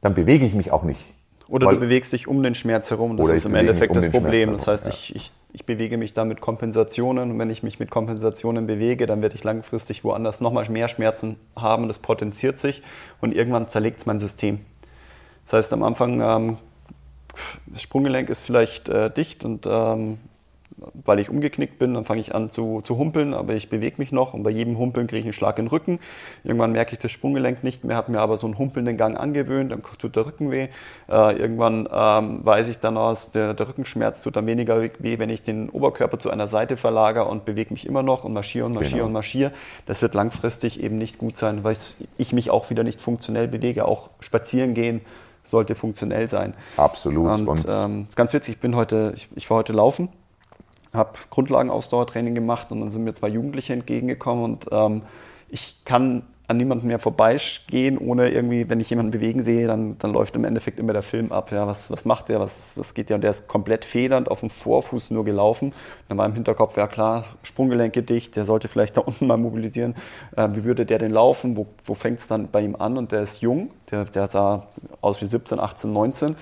dann 0.00 0.14
bewege 0.14 0.46
ich 0.46 0.54
mich 0.54 0.70
auch 0.70 0.82
nicht. 0.82 1.00
Oder 1.48 1.66
Weil, 1.66 1.74
du 1.74 1.80
bewegst 1.80 2.12
dich 2.12 2.28
um 2.28 2.42
den 2.42 2.54
Schmerz 2.54 2.90
herum. 2.90 3.16
Das 3.16 3.30
ist 3.30 3.46
im 3.46 3.54
Endeffekt 3.54 3.94
um 3.94 4.00
das 4.00 4.10
Problem. 4.10 4.52
das 4.52 4.66
heißt, 4.66 4.84
ja. 4.84 4.92
ich, 4.92 5.16
ich, 5.16 5.32
ich 5.52 5.64
bewege 5.64 5.96
mich 5.96 6.12
da 6.12 6.24
mit 6.24 6.40
Kompensationen. 6.40 7.30
Und 7.30 7.38
wenn 7.38 7.48
ich 7.48 7.62
mich 7.62 7.80
mit 7.80 7.90
Kompensationen 7.90 8.66
bewege, 8.66 9.06
dann 9.06 9.22
werde 9.22 9.34
ich 9.34 9.44
langfristig 9.44 10.04
woanders 10.04 10.40
nochmal 10.40 10.68
mehr 10.68 10.88
Schmerzen 10.88 11.36
haben. 11.56 11.88
Das 11.88 11.98
potenziert 11.98 12.58
sich 12.58 12.82
und 13.20 13.34
irgendwann 13.34 13.68
zerlegt 13.70 14.00
es 14.00 14.06
mein 14.06 14.18
System. 14.18 14.60
Das 15.44 15.54
heißt, 15.54 15.72
am 15.72 15.82
Anfang, 15.82 16.20
ähm, 16.20 16.58
das 17.66 17.80
Sprunggelenk 17.80 18.28
ist 18.28 18.42
vielleicht 18.42 18.90
äh, 18.90 19.10
dicht 19.10 19.44
und 19.46 19.66
ähm, 19.66 20.18
weil 20.92 21.18
ich 21.18 21.30
umgeknickt 21.30 21.78
bin, 21.78 21.94
dann 21.94 22.04
fange 22.04 22.20
ich 22.20 22.34
an 22.34 22.50
zu, 22.50 22.80
zu 22.82 22.98
humpeln, 22.98 23.34
aber 23.34 23.54
ich 23.54 23.68
bewege 23.70 23.96
mich 23.98 24.12
noch 24.12 24.34
und 24.34 24.42
bei 24.42 24.50
jedem 24.50 24.78
Humpeln 24.78 25.06
kriege 25.06 25.20
ich 25.20 25.26
einen 25.26 25.32
Schlag 25.32 25.58
in 25.58 25.66
den 25.66 25.70
Rücken. 25.70 25.98
Irgendwann 26.44 26.72
merke 26.72 26.94
ich 26.94 26.98
das 26.98 27.10
Sprunggelenk 27.10 27.64
nicht 27.64 27.84
mehr, 27.84 27.96
habe 27.96 28.12
mir 28.12 28.20
aber 28.20 28.36
so 28.36 28.46
einen 28.46 28.58
humpelnden 28.58 28.96
Gang 28.96 29.18
angewöhnt, 29.18 29.72
dann 29.72 29.82
tut 29.82 30.16
der 30.16 30.26
Rücken 30.26 30.50
weh. 30.50 30.68
Äh, 31.08 31.36
irgendwann 31.36 31.88
ähm, 31.92 32.44
weiß 32.44 32.68
ich 32.68 32.78
dann 32.78 32.96
aus, 32.96 33.30
der, 33.30 33.54
der 33.54 33.68
Rückenschmerz 33.68 34.22
tut 34.22 34.36
dann 34.36 34.46
weniger 34.46 34.80
weh, 34.80 35.18
wenn 35.18 35.30
ich 35.30 35.42
den 35.42 35.70
Oberkörper 35.70 36.18
zu 36.18 36.30
einer 36.30 36.48
Seite 36.48 36.76
verlagere 36.76 37.26
und 37.26 37.44
bewege 37.44 37.72
mich 37.72 37.86
immer 37.86 38.02
noch 38.02 38.24
und 38.24 38.32
marschiere 38.32 38.66
und 38.66 38.74
marschiere 38.74 38.96
genau. 38.96 39.06
und 39.06 39.12
marschiere. 39.12 39.52
Das 39.86 40.02
wird 40.02 40.14
langfristig 40.14 40.82
eben 40.82 40.98
nicht 40.98 41.18
gut 41.18 41.36
sein, 41.36 41.64
weil 41.64 41.76
ich 42.16 42.32
mich 42.32 42.50
auch 42.50 42.70
wieder 42.70 42.84
nicht 42.84 43.00
funktionell 43.00 43.48
bewege, 43.48 43.84
auch 43.84 44.10
spazieren 44.20 44.74
gehen 44.74 45.00
sollte 45.48 45.74
funktionell 45.74 46.28
sein. 46.28 46.54
Absolut. 46.76 47.40
Und, 47.40 47.48
und 47.48 47.66
ähm, 47.68 48.06
ist 48.08 48.16
ganz 48.16 48.32
witzig, 48.32 48.56
ich 48.56 48.60
bin 48.60 48.76
heute, 48.76 49.12
ich, 49.16 49.28
ich 49.34 49.48
war 49.50 49.58
heute 49.58 49.72
laufen, 49.72 50.08
habe 50.92 51.18
Grundlagenausdauertraining 51.30 52.34
gemacht 52.34 52.72
und 52.72 52.80
dann 52.80 52.90
sind 52.90 53.04
mir 53.04 53.14
zwei 53.14 53.28
Jugendliche 53.28 53.72
entgegengekommen 53.72 54.44
und 54.44 54.66
ähm, 54.70 55.02
ich 55.48 55.84
kann 55.84 56.22
an 56.48 56.56
niemanden 56.56 56.86
mehr 56.86 56.98
vorbeigehen, 56.98 57.98
ohne 57.98 58.30
irgendwie, 58.30 58.70
wenn 58.70 58.80
ich 58.80 58.88
jemanden 58.88 59.12
bewegen 59.12 59.42
sehe, 59.42 59.66
dann, 59.66 59.98
dann 59.98 60.14
läuft 60.14 60.34
im 60.34 60.44
Endeffekt 60.44 60.80
immer 60.80 60.94
der 60.94 61.02
Film 61.02 61.30
ab. 61.30 61.52
Ja, 61.52 61.66
was, 61.66 61.90
was 61.90 62.06
macht 62.06 62.30
der, 62.30 62.40
was, 62.40 62.74
was 62.74 62.94
geht 62.94 63.10
der? 63.10 63.16
Und 63.16 63.20
der 63.20 63.32
ist 63.32 63.48
komplett 63.48 63.84
federnd 63.84 64.30
auf 64.30 64.40
dem 64.40 64.48
Vorfuß 64.48 65.10
nur 65.10 65.26
gelaufen. 65.26 65.74
Dann 66.08 66.16
war 66.16 66.24
im 66.24 66.32
Hinterkopf, 66.32 66.78
ja 66.78 66.86
klar, 66.86 67.26
Sprunggelenke 67.42 68.02
dicht, 68.02 68.34
der 68.34 68.46
sollte 68.46 68.68
vielleicht 68.68 68.96
da 68.96 69.00
unten 69.06 69.26
mal 69.26 69.36
mobilisieren. 69.36 69.94
Äh, 70.36 70.48
wie 70.54 70.64
würde 70.64 70.86
der 70.86 70.98
denn 70.98 71.12
laufen? 71.12 71.54
Wo, 71.54 71.66
wo 71.84 71.92
fängt 71.92 72.20
es 72.20 72.26
dann 72.26 72.48
bei 72.48 72.62
ihm 72.62 72.76
an? 72.76 72.96
Und 72.96 73.12
der 73.12 73.24
ist 73.24 73.42
jung, 73.42 73.70
der, 73.90 74.06
der 74.06 74.28
sah 74.28 74.68
aus 75.02 75.20
wie 75.20 75.26
17, 75.26 75.60
18, 75.60 75.92
19. 75.92 76.34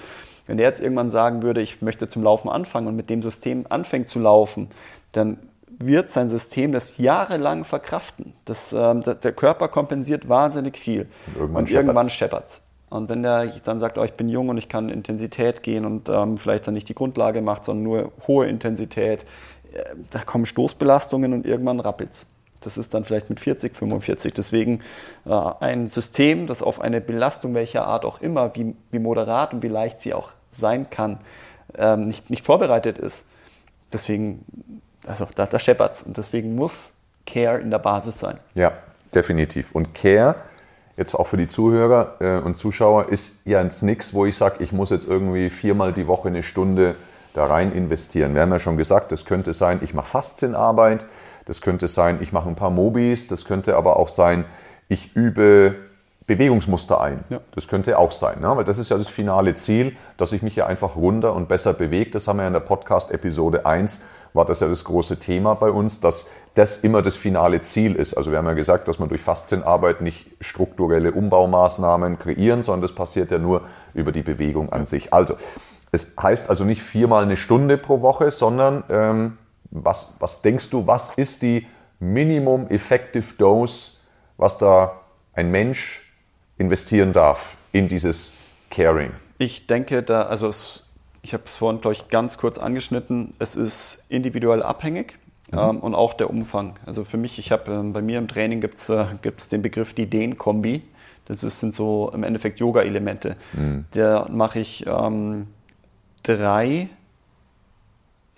Wenn 0.47 0.57
der 0.57 0.69
jetzt 0.69 0.81
irgendwann 0.81 1.11
sagen 1.11 1.43
würde, 1.43 1.61
ich 1.61 1.83
möchte 1.83 2.09
zum 2.09 2.23
Laufen 2.23 2.49
anfangen 2.49 2.87
und 2.87 2.97
mit 2.97 3.11
dem 3.11 3.23
System 3.23 3.67
anfängt 3.69 4.09
zu 4.09 4.19
laufen, 4.21 4.69
dann 5.13 5.39
wird 5.79 6.11
sein 6.11 6.29
System 6.29 6.73
das 6.73 6.97
jahrelang 6.99 7.65
verkraften. 7.65 8.33
Das, 8.45 8.73
ähm, 8.73 9.03
der 9.03 9.33
Körper 9.33 9.69
kompensiert 9.69 10.29
wahnsinnig 10.29 10.79
viel. 10.79 11.03
Und 11.27 11.37
irgendwann, 11.37 11.57
und 11.65 11.71
irgendwann 11.71 12.11
scheppert 12.11 12.49
es. 12.49 12.63
Und 12.89 13.09
wenn 13.09 13.23
der 13.23 13.47
dann 13.65 13.81
sagt, 13.81 13.99
oh, 13.99 14.05
ich 14.05 14.13
bin 14.13 14.29
jung 14.29 14.49
und 14.49 14.59
ich 14.59 14.69
kann 14.69 14.89
Intensität 14.89 15.63
gehen 15.63 15.85
und 15.85 16.09
ähm, 16.09 16.39
vielleicht 16.39 16.67
dann 16.67 16.75
nicht 16.75 16.89
die 16.89 16.95
Grundlage 16.95 17.43
macht, 17.43 17.65
sondern 17.65 17.83
nur 17.83 18.13
hohe 18.27 18.47
Intensität, 18.47 19.25
äh, 19.73 19.83
da 20.11 20.21
kommen 20.21 20.47
Stoßbelastungen 20.47 21.33
und 21.33 21.47
irgendwann 21.47 21.81
rappelt's. 21.81 22.27
Das 22.61 22.79
ist 22.79 22.95
dann 22.95 23.05
vielleicht 23.05 23.29
mit 23.29 23.41
40, 23.41 23.77
45. 23.77 24.33
Deswegen 24.35 24.81
äh, 25.25 25.31
ein 25.31 25.89
System, 25.89 26.47
das 26.47 26.63
auf 26.63 26.81
eine 26.81 27.01
Belastung 27.01 27.55
welcher 27.55 27.87
Art 27.87 28.05
auch 28.05 28.21
immer, 28.21 28.55
wie, 28.57 28.75
wie 28.91 28.99
moderat 28.99 29.53
und 29.53 29.63
wie 29.63 29.69
leicht 29.69 30.01
sie 30.01 30.15
auch 30.15 30.33
sein 30.57 30.91
kann, 30.91 31.19
ähm, 31.77 32.07
nicht, 32.07 32.31
nicht 32.31 32.45
vorbereitet 32.45 32.99
ist. 32.99 33.27
Deswegen 33.93 34.45
also 35.07 35.27
da, 35.35 35.47
da 35.47 35.59
scheppert 35.59 35.93
es. 35.93 36.03
Und 36.03 36.17
deswegen 36.17 36.55
muss 36.55 36.91
Care 37.25 37.59
in 37.59 37.71
der 37.71 37.79
Basis 37.79 38.19
sein. 38.19 38.39
Ja, 38.55 38.73
definitiv. 39.15 39.73
Und 39.73 39.95
Care, 39.95 40.37
jetzt 40.97 41.15
auch 41.15 41.27
für 41.27 41.37
die 41.37 41.49
Zuhörer 41.49 42.17
äh, 42.21 42.39
und 42.39 42.57
Zuschauer, 42.57 43.09
ist 43.09 43.41
ja 43.45 43.63
jetzt 43.63 43.83
nichts, 43.83 44.15
wo 44.15 44.27
ich 44.27 44.37
sage, 44.37 44.63
ich 44.63 44.73
muss 44.73 44.91
jetzt 44.91 45.09
irgendwie 45.09 45.51
viermal 45.51 45.93
die 45.93 46.07
Woche 46.07 46.29
eine 46.29 46.43
Stunde 46.43 46.97
da 47.35 47.47
rein 47.47 47.73
investieren. 47.73 48.35
Wir 48.35 48.43
haben 48.43 48.53
ja 48.53 48.59
schon 48.59 48.77
gesagt, 48.77 49.13
das 49.13 49.25
könnte 49.25 49.53
sein, 49.53 49.81
ich 49.83 49.95
mache 49.95 50.07
Faszienarbeit, 50.07 51.07
das 51.45 51.61
könnte 51.61 51.87
sein, 51.87 52.19
ich 52.21 52.33
mache 52.33 52.49
ein 52.49 52.57
paar 52.57 52.71
Mobis, 52.71 53.29
das 53.29 53.45
könnte 53.45 53.77
aber 53.77 53.99
auch 53.99 54.09
sein, 54.09 54.47
ich 54.89 55.15
übe 55.15 55.75
Bewegungsmuster 56.27 57.01
ein. 57.01 57.25
Ja. 57.29 57.41
Das 57.55 57.69
könnte 57.69 57.99
auch 57.99 58.13
sein, 58.13 58.41
ne? 58.41 58.57
weil 58.57 58.65
das 58.65 58.79
ist 58.79 58.91
ja 58.91 58.99
das 58.99 59.09
finale 59.09 59.55
Ziel, 59.55 59.97
dass 60.17 60.33
ich 60.33 60.43
mich 60.43 60.57
ja 60.57 60.67
einfach 60.67 60.97
runder 60.97 61.35
und 61.35 61.49
besser 61.49 61.73
bewege. 61.73 62.11
Das 62.11 62.27
haben 62.27 62.39
wir 62.39 62.43
ja 62.43 62.49
in 62.49 62.53
der 62.53 62.61
Podcast-Episode 62.61 63.65
1 63.65 64.03
war 64.37 64.45
das 64.45 64.61
ja 64.61 64.69
das 64.69 64.85
große 64.85 65.19
Thema 65.19 65.55
bei 65.55 65.71
uns, 65.71 66.01
dass 66.01 66.29
das 66.55 66.79
immer 66.79 67.03
das 67.03 67.17
finale 67.17 67.63
Ziel 67.63 67.97
ist. 67.97 68.15
Also 68.15 68.31
wir 68.31 68.39
haben 68.39 68.47
ja 68.47 68.53
gesagt, 68.53 68.87
dass 68.87 68.99
man 68.99 69.09
durch 69.09 69.23
Faszienarbeit 69.23 70.01
nicht 70.03 70.27
strukturelle 70.41 71.13
Umbaumaßnahmen 71.13 72.19
kreieren, 72.19 72.63
sondern 72.63 72.83
das 72.83 72.95
passiert 72.95 73.31
ja 73.31 73.39
nur 73.39 73.63
über 73.95 74.13
die 74.13 74.23
Bewegung 74.23 74.71
an 74.73 74.85
sich. 74.85 75.13
Also 75.13 75.37
es 75.91 76.15
heißt 76.21 76.49
also 76.51 76.65
nicht 76.65 76.83
viermal 76.83 77.25
eine 77.25 77.37
Stunde 77.37 77.79
pro 77.79 78.03
Woche, 78.03 78.31
sondern 78.31 78.85
ähm, 78.89 79.39
was, 79.71 80.17
was 80.21 80.43
denkst 80.43 80.71
du, 80.71 80.87
was 80.87 81.13
ist 81.15 81.43
die 81.43 81.67
Minimum 81.99 82.69
Effective 82.69 83.35
Dose, 83.39 83.93
was 84.37 84.59
da 84.59 85.01
ein 85.33 85.51
Mensch 85.51 86.06
investieren 86.59 87.13
darf 87.13 87.57
in 87.73 87.89
dieses 87.89 88.33
Caring? 88.71 89.11
Ich 89.39 89.67
denke, 89.67 90.03
da, 90.03 90.23
also 90.23 90.49
es 90.49 90.83
ich 91.27 91.35
habe 91.35 91.43
es 91.47 91.57
vorhin, 91.57 91.81
glaube 91.81 91.95
ich, 91.95 92.09
ganz 92.09 92.39
kurz 92.39 92.57
angeschnitten, 92.57 93.35
es 93.41 93.57
ist 93.57 94.05
individuell 94.09 94.63
abhängig. 94.63 95.19
Mhm. 95.51 95.59
Ähm, 95.59 95.81
und 95.81 95.95
auch 95.95 96.15
der 96.15 96.31
Umfang. 96.31 96.77
Also 96.87 97.05
für 97.05 97.17
mich, 97.17 97.39
ich 97.39 97.53
habe 97.53 97.73
ähm, 97.73 97.93
bei 97.93 98.01
mir 98.01 98.19
im 98.19 98.29
Training 98.29 98.61
gibt 98.61 98.79
es 98.79 98.89
äh, 98.89 99.07
den 99.51 99.63
Begriff 99.63 99.93
die 99.93 100.03
Ideenkombi. 100.03 100.83
Das 101.27 101.43
ist, 101.43 101.61
sind 101.61 101.75
so 101.75 102.11
im 102.15 102.23
Endeffekt 102.23 102.61
Yoga-Elemente. 102.61 103.37
Mhm. 103.53 103.85
Da 103.93 104.29
mache 104.31 104.61
ich 104.61 104.87
ähm, 104.87 105.49
drei 106.23 106.89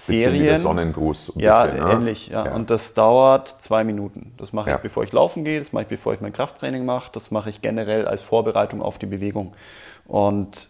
Serien. 0.00 0.42
Wie 0.42 0.46
der 0.46 0.58
Sonnengruß. 0.58 1.32
ja, 1.36 1.64
bisschen, 1.64 1.84
ne? 1.84 1.92
ähnlich. 1.92 2.28
Ja. 2.28 2.46
ja. 2.46 2.54
Und 2.54 2.70
das 2.70 2.94
dauert 2.94 3.56
zwei 3.60 3.82
Minuten. 3.84 4.32
Das 4.36 4.52
mache 4.52 4.70
ich, 4.70 4.74
ja. 4.76 4.78
bevor 4.80 5.02
ich 5.02 5.12
laufen 5.12 5.44
gehe, 5.44 5.58
das 5.58 5.72
mache 5.72 5.82
ich, 5.82 5.88
bevor 5.88 6.14
ich 6.14 6.20
mein 6.20 6.32
Krafttraining 6.32 6.84
mache, 6.84 7.10
das 7.12 7.30
mache 7.30 7.50
ich 7.50 7.60
generell 7.60 8.06
als 8.06 8.22
Vorbereitung 8.22 8.80
auf 8.80 8.98
die 8.98 9.06
Bewegung. 9.06 9.54
Und 10.06 10.68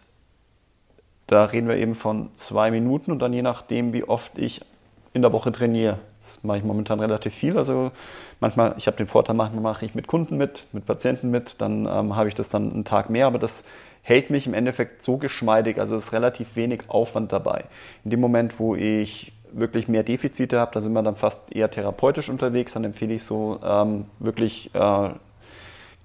da 1.27 1.45
reden 1.45 1.67
wir 1.67 1.77
eben 1.77 1.93
von 1.93 2.31
zwei 2.35 2.71
Minuten 2.71 3.11
und 3.11 3.19
dann 3.19 3.31
je 3.31 3.43
nachdem, 3.43 3.93
wie 3.93 4.03
oft 4.03 4.37
ich 4.39 4.61
in 5.13 5.21
der 5.21 5.31
Woche 5.31 5.51
trainiere. 5.51 5.99
Das 6.19 6.43
mache 6.43 6.57
ich 6.57 6.63
momentan 6.63 6.99
relativ 6.99 7.33
viel. 7.33 7.57
Also 7.57 7.91
manchmal, 8.39 8.75
ich 8.77 8.87
habe 8.87 8.97
den 8.97 9.07
Vorteil, 9.07 9.35
manchmal 9.35 9.61
mache 9.61 9.85
ich 9.85 9.95
mit 9.95 10.07
Kunden 10.07 10.37
mit, 10.37 10.65
mit 10.71 10.85
Patienten 10.85 11.29
mit, 11.29 11.61
dann 11.61 11.85
ähm, 11.85 12.15
habe 12.15 12.29
ich 12.29 12.35
das 12.35 12.49
dann 12.49 12.71
einen 12.71 12.85
Tag 12.85 13.09
mehr, 13.09 13.27
aber 13.27 13.39
das 13.39 13.63
hält 14.09 14.31
mich 14.31 14.47
im 14.47 14.55
Endeffekt 14.55 15.03
so 15.03 15.17
geschmeidig, 15.17 15.79
also 15.79 15.95
es 15.95 16.05
ist 16.05 16.13
relativ 16.13 16.55
wenig 16.55 16.81
Aufwand 16.87 17.31
dabei. 17.31 17.65
In 18.03 18.09
dem 18.09 18.19
Moment, 18.19 18.59
wo 18.59 18.75
ich 18.75 19.31
wirklich 19.51 19.87
mehr 19.87 20.01
Defizite 20.01 20.59
habe, 20.59 20.71
da 20.73 20.81
sind 20.81 20.93
wir 20.93 21.03
dann 21.03 21.15
fast 21.15 21.55
eher 21.55 21.69
therapeutisch 21.69 22.27
unterwegs, 22.27 22.73
dann 22.73 22.83
empfehle 22.83 23.13
ich 23.13 23.23
so 23.23 23.59
ähm, 23.63 24.05
wirklich 24.17 24.73
äh, 24.73 25.09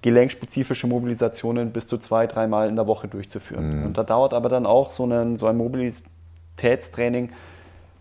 gelenkspezifische 0.03 0.85
Mobilisationen 0.85 1.71
bis 1.71 1.87
zu 1.87 1.97
zwei, 1.97 2.27
dreimal 2.27 2.69
in 2.69 2.75
der 2.75 2.87
Woche 2.87 3.07
durchzuführen. 3.07 3.79
Mhm. 3.79 3.85
Und 3.87 3.97
da 3.97 4.03
dauert 4.03 4.35
aber 4.35 4.49
dann 4.49 4.67
auch 4.67 4.91
so, 4.91 5.03
einen, 5.03 5.39
so 5.39 5.47
ein 5.47 5.57
Mobilitätstraining 5.57 7.31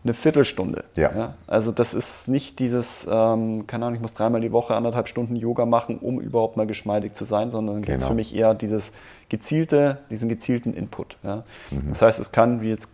eine 0.04 0.12
Viertelstunde. 0.12 0.84
Ja. 0.96 1.10
ja. 1.16 1.34
Also 1.46 1.72
das 1.72 1.94
ist 1.94 2.28
nicht 2.28 2.58
dieses, 2.58 3.08
ähm, 3.10 3.66
keine 3.66 3.86
Ahnung, 3.86 3.96
ich 3.96 4.02
muss 4.02 4.12
dreimal 4.12 4.42
die 4.42 4.52
Woche 4.52 4.74
anderthalb 4.74 5.08
Stunden 5.08 5.34
Yoga 5.34 5.64
machen, 5.64 5.98
um 5.98 6.20
überhaupt 6.20 6.56
mal 6.56 6.66
geschmeidig 6.66 7.14
zu 7.14 7.24
sein, 7.24 7.50
sondern 7.50 7.82
genau. 7.82 7.98
es 7.98 8.06
für 8.06 8.14
mich 8.14 8.34
eher 8.34 8.54
dieses 8.54 8.92
gezielte, 9.30 9.98
diesen 10.10 10.28
gezielten 10.28 10.74
Input. 10.74 11.16
Ja. 11.22 11.44
Mhm. 11.70 11.88
Das 11.88 12.02
heißt, 12.02 12.20
es 12.20 12.32
kann 12.32 12.60
wie 12.60 12.68
jetzt 12.68 12.90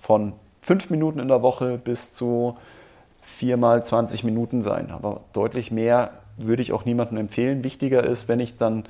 von 0.00 0.32
fünf 0.60 0.90
Minuten 0.90 1.20
in 1.20 1.28
der 1.28 1.42
Woche 1.42 1.78
bis 1.78 2.12
zu 2.12 2.56
viermal 3.22 3.84
20 3.84 4.24
Minuten 4.24 4.62
sein, 4.62 4.90
aber 4.90 5.20
deutlich 5.32 5.70
mehr 5.70 6.10
würde 6.36 6.62
ich 6.62 6.72
auch 6.72 6.84
niemandem 6.84 7.18
empfehlen. 7.18 7.62
Wichtiger 7.62 8.02
ist, 8.02 8.26
wenn 8.26 8.40
ich 8.40 8.56
dann 8.56 8.84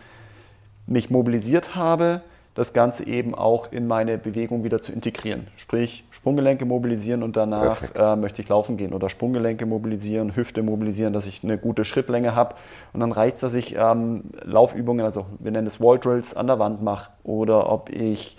mich 0.86 1.10
mobilisiert 1.10 1.74
habe, 1.74 2.22
das 2.54 2.74
Ganze 2.74 3.06
eben 3.06 3.34
auch 3.34 3.72
in 3.72 3.86
meine 3.86 4.18
Bewegung 4.18 4.62
wieder 4.62 4.80
zu 4.80 4.92
integrieren. 4.92 5.46
Sprich, 5.56 6.04
Sprunggelenke 6.10 6.66
mobilisieren 6.66 7.22
und 7.22 7.36
danach 7.36 7.82
äh, 7.94 8.14
möchte 8.16 8.42
ich 8.42 8.48
laufen 8.48 8.76
gehen 8.76 8.92
oder 8.92 9.08
Sprunggelenke 9.08 9.64
mobilisieren, 9.64 10.36
Hüfte 10.36 10.62
mobilisieren, 10.62 11.14
dass 11.14 11.26
ich 11.26 11.42
eine 11.42 11.56
gute 11.56 11.84
Schrittlänge 11.84 12.34
habe. 12.34 12.54
Und 12.92 13.00
dann 13.00 13.12
reicht 13.12 13.36
es, 13.36 13.40
dass 13.40 13.54
ich 13.54 13.74
ähm, 13.76 14.24
Laufübungen, 14.42 15.04
also 15.04 15.26
wir 15.38 15.50
nennen 15.50 15.66
es 15.66 15.80
Wall 15.80 15.98
Drills, 15.98 16.34
an 16.34 16.46
der 16.46 16.58
Wand 16.58 16.82
mache 16.82 17.10
oder 17.24 17.70
ob 17.70 17.88
ich 17.88 18.36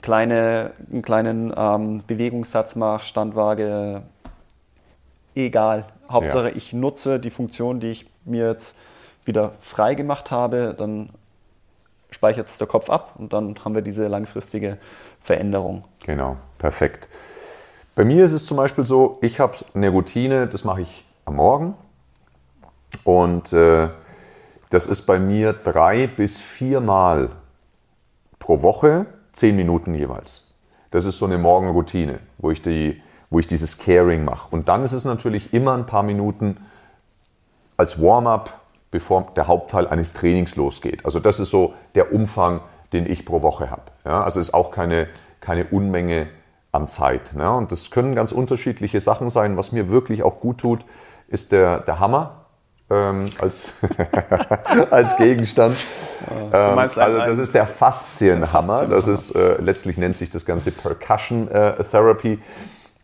kleine, 0.00 0.72
einen 0.90 1.02
kleinen 1.02 1.52
ähm, 1.56 2.02
Bewegungssatz 2.06 2.74
mache, 2.74 3.04
Standwaage, 3.04 4.02
egal. 5.36 5.84
Hauptsache, 6.10 6.48
ja. 6.48 6.56
ich 6.56 6.72
nutze 6.72 7.20
die 7.20 7.30
Funktion, 7.30 7.78
die 7.78 7.92
ich 7.92 8.10
mir 8.24 8.48
jetzt 8.48 8.76
wieder 9.24 9.52
frei 9.60 9.94
gemacht 9.94 10.32
habe, 10.32 10.74
dann 10.76 11.10
speichert 12.12 12.48
es 12.48 12.58
der 12.58 12.66
Kopf 12.66 12.88
ab 12.88 13.14
und 13.18 13.32
dann 13.32 13.56
haben 13.64 13.74
wir 13.74 13.82
diese 13.82 14.06
langfristige 14.06 14.78
Veränderung. 15.20 15.84
Genau, 16.04 16.36
perfekt. 16.58 17.08
Bei 17.94 18.04
mir 18.04 18.24
ist 18.24 18.32
es 18.32 18.46
zum 18.46 18.56
Beispiel 18.56 18.86
so, 18.86 19.18
ich 19.20 19.40
habe 19.40 19.56
eine 19.74 19.90
Routine, 19.90 20.46
das 20.46 20.64
mache 20.64 20.82
ich 20.82 21.04
am 21.24 21.36
Morgen 21.36 21.74
und 23.04 23.52
äh, 23.52 23.88
das 24.70 24.86
ist 24.86 25.02
bei 25.02 25.18
mir 25.18 25.52
drei 25.52 26.06
bis 26.06 26.38
viermal 26.38 27.30
pro 28.38 28.62
Woche, 28.62 29.06
zehn 29.32 29.56
Minuten 29.56 29.94
jeweils. 29.94 30.52
Das 30.90 31.04
ist 31.04 31.18
so 31.18 31.26
eine 31.26 31.38
Morgenroutine, 31.38 32.20
wo 32.38 32.50
ich 32.50 32.62
die 32.62 33.02
wo 33.32 33.38
ich 33.38 33.46
dieses 33.46 33.78
Caring 33.78 34.24
mache. 34.24 34.46
Und 34.50 34.68
dann 34.68 34.84
ist 34.84 34.92
es 34.92 35.06
natürlich 35.06 35.54
immer 35.54 35.72
ein 35.72 35.86
paar 35.86 36.02
Minuten 36.02 36.58
als 37.78 38.00
Warm-up, 38.00 38.60
bevor 38.92 39.32
der 39.34 39.48
Hauptteil 39.48 39.88
eines 39.88 40.12
Trainings 40.12 40.54
losgeht. 40.54 41.04
Also 41.04 41.18
das 41.18 41.40
ist 41.40 41.50
so 41.50 41.74
der 41.96 42.12
Umfang, 42.12 42.60
den 42.92 43.10
ich 43.10 43.26
pro 43.26 43.42
Woche 43.42 43.70
habe. 43.70 43.82
Ja, 44.04 44.22
also 44.22 44.38
ist 44.38 44.54
auch 44.54 44.70
keine, 44.70 45.08
keine 45.40 45.64
Unmenge 45.64 46.28
an 46.70 46.86
Zeit. 46.86 47.34
Ne? 47.34 47.50
Und 47.50 47.72
das 47.72 47.90
können 47.90 48.14
ganz 48.14 48.30
unterschiedliche 48.30 49.00
Sachen 49.00 49.30
sein. 49.30 49.56
Was 49.56 49.72
mir 49.72 49.88
wirklich 49.88 50.22
auch 50.22 50.40
gut 50.40 50.58
tut, 50.58 50.84
ist 51.26 51.50
der, 51.52 51.80
der 51.80 52.00
Hammer 52.00 52.42
ähm, 52.90 53.30
als, 53.38 53.72
als 54.90 55.16
Gegenstand. 55.16 55.76
Ja, 56.52 56.72
ähm, 56.72 56.78
also 56.78 57.00
das 57.00 57.38
ist 57.38 57.54
der 57.54 57.66
Faszienhammer. 57.66 58.86
Das 58.86 59.06
ist 59.08 59.34
äh, 59.34 59.56
letztlich 59.60 59.96
nennt 59.96 60.16
sich 60.16 60.28
das 60.28 60.44
Ganze 60.44 60.70
Percussion 60.70 61.48
äh, 61.48 61.82
Therapy. 61.84 62.38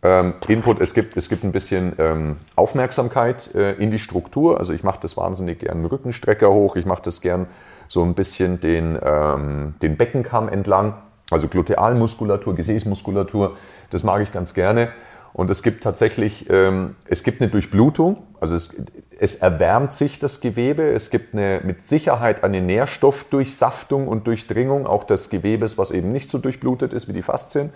Ähm, 0.03 0.35
Input, 0.47 0.81
es 0.81 0.95
gibt, 0.95 1.17
es 1.17 1.29
gibt 1.29 1.43
ein 1.43 1.51
bisschen 1.51 1.95
ähm, 1.99 2.37
Aufmerksamkeit 2.55 3.53
äh, 3.55 3.73
in 3.75 3.91
die 3.91 3.99
Struktur. 3.99 4.59
Also 4.59 4.73
ich 4.73 4.85
mache 4.85 5.01
das 5.03 5.17
wahnsinnig 5.17 5.61
gern 5.61 5.85
Rückenstrecker 5.85 6.51
hoch, 6.51 6.77
ich 6.77 6.87
mache 6.87 7.03
das 7.03 7.21
gern 7.21 7.47
so 7.89 8.05
ein 8.05 8.15
bisschen 8.15 8.61
den, 8.61 8.99
ähm, 9.03 9.75
den 9.83 9.97
Beckenkamm 9.97 10.49
entlang, 10.49 10.95
also 11.31 11.49
Glutealmuskulatur, 11.49 12.55
Gesäßmuskulatur, 12.55 13.57
das 13.91 14.05
mag 14.05 14.23
ich 14.23 14.31
ganz 14.31 14.55
gerne. 14.55 14.91
Und 15.33 15.51
es 15.51 15.63
gibt 15.63 15.83
tatsächlich, 15.83 16.49
ähm, 16.49 16.97
es 17.07 17.23
gibt 17.23 17.41
eine 17.41 17.51
Durchblutung, 17.51 18.23
also 18.41 18.55
es, 18.55 18.75
es 19.19 19.37
erwärmt 19.37 19.95
sich 19.95 20.19
das 20.19 20.41
Gewebe, 20.41 20.91
es 20.91 21.11
gibt 21.11 21.35
eine, 21.35 21.61
mit 21.65 21.83
Sicherheit 21.83 22.45
eine 22.45 22.61
Nährstoffdurchsaftung 22.61 24.09
und 24.09 24.27
Durchdringung 24.27 24.87
auch 24.87 25.05
des 25.05 25.29
Gewebes, 25.29 25.77
was 25.77 25.91
eben 25.91 26.13
nicht 26.13 26.31
so 26.31 26.39
durchblutet 26.39 26.93
ist 26.93 27.09
wie 27.09 27.13
die 27.13 27.23
Faszien. 27.23 27.73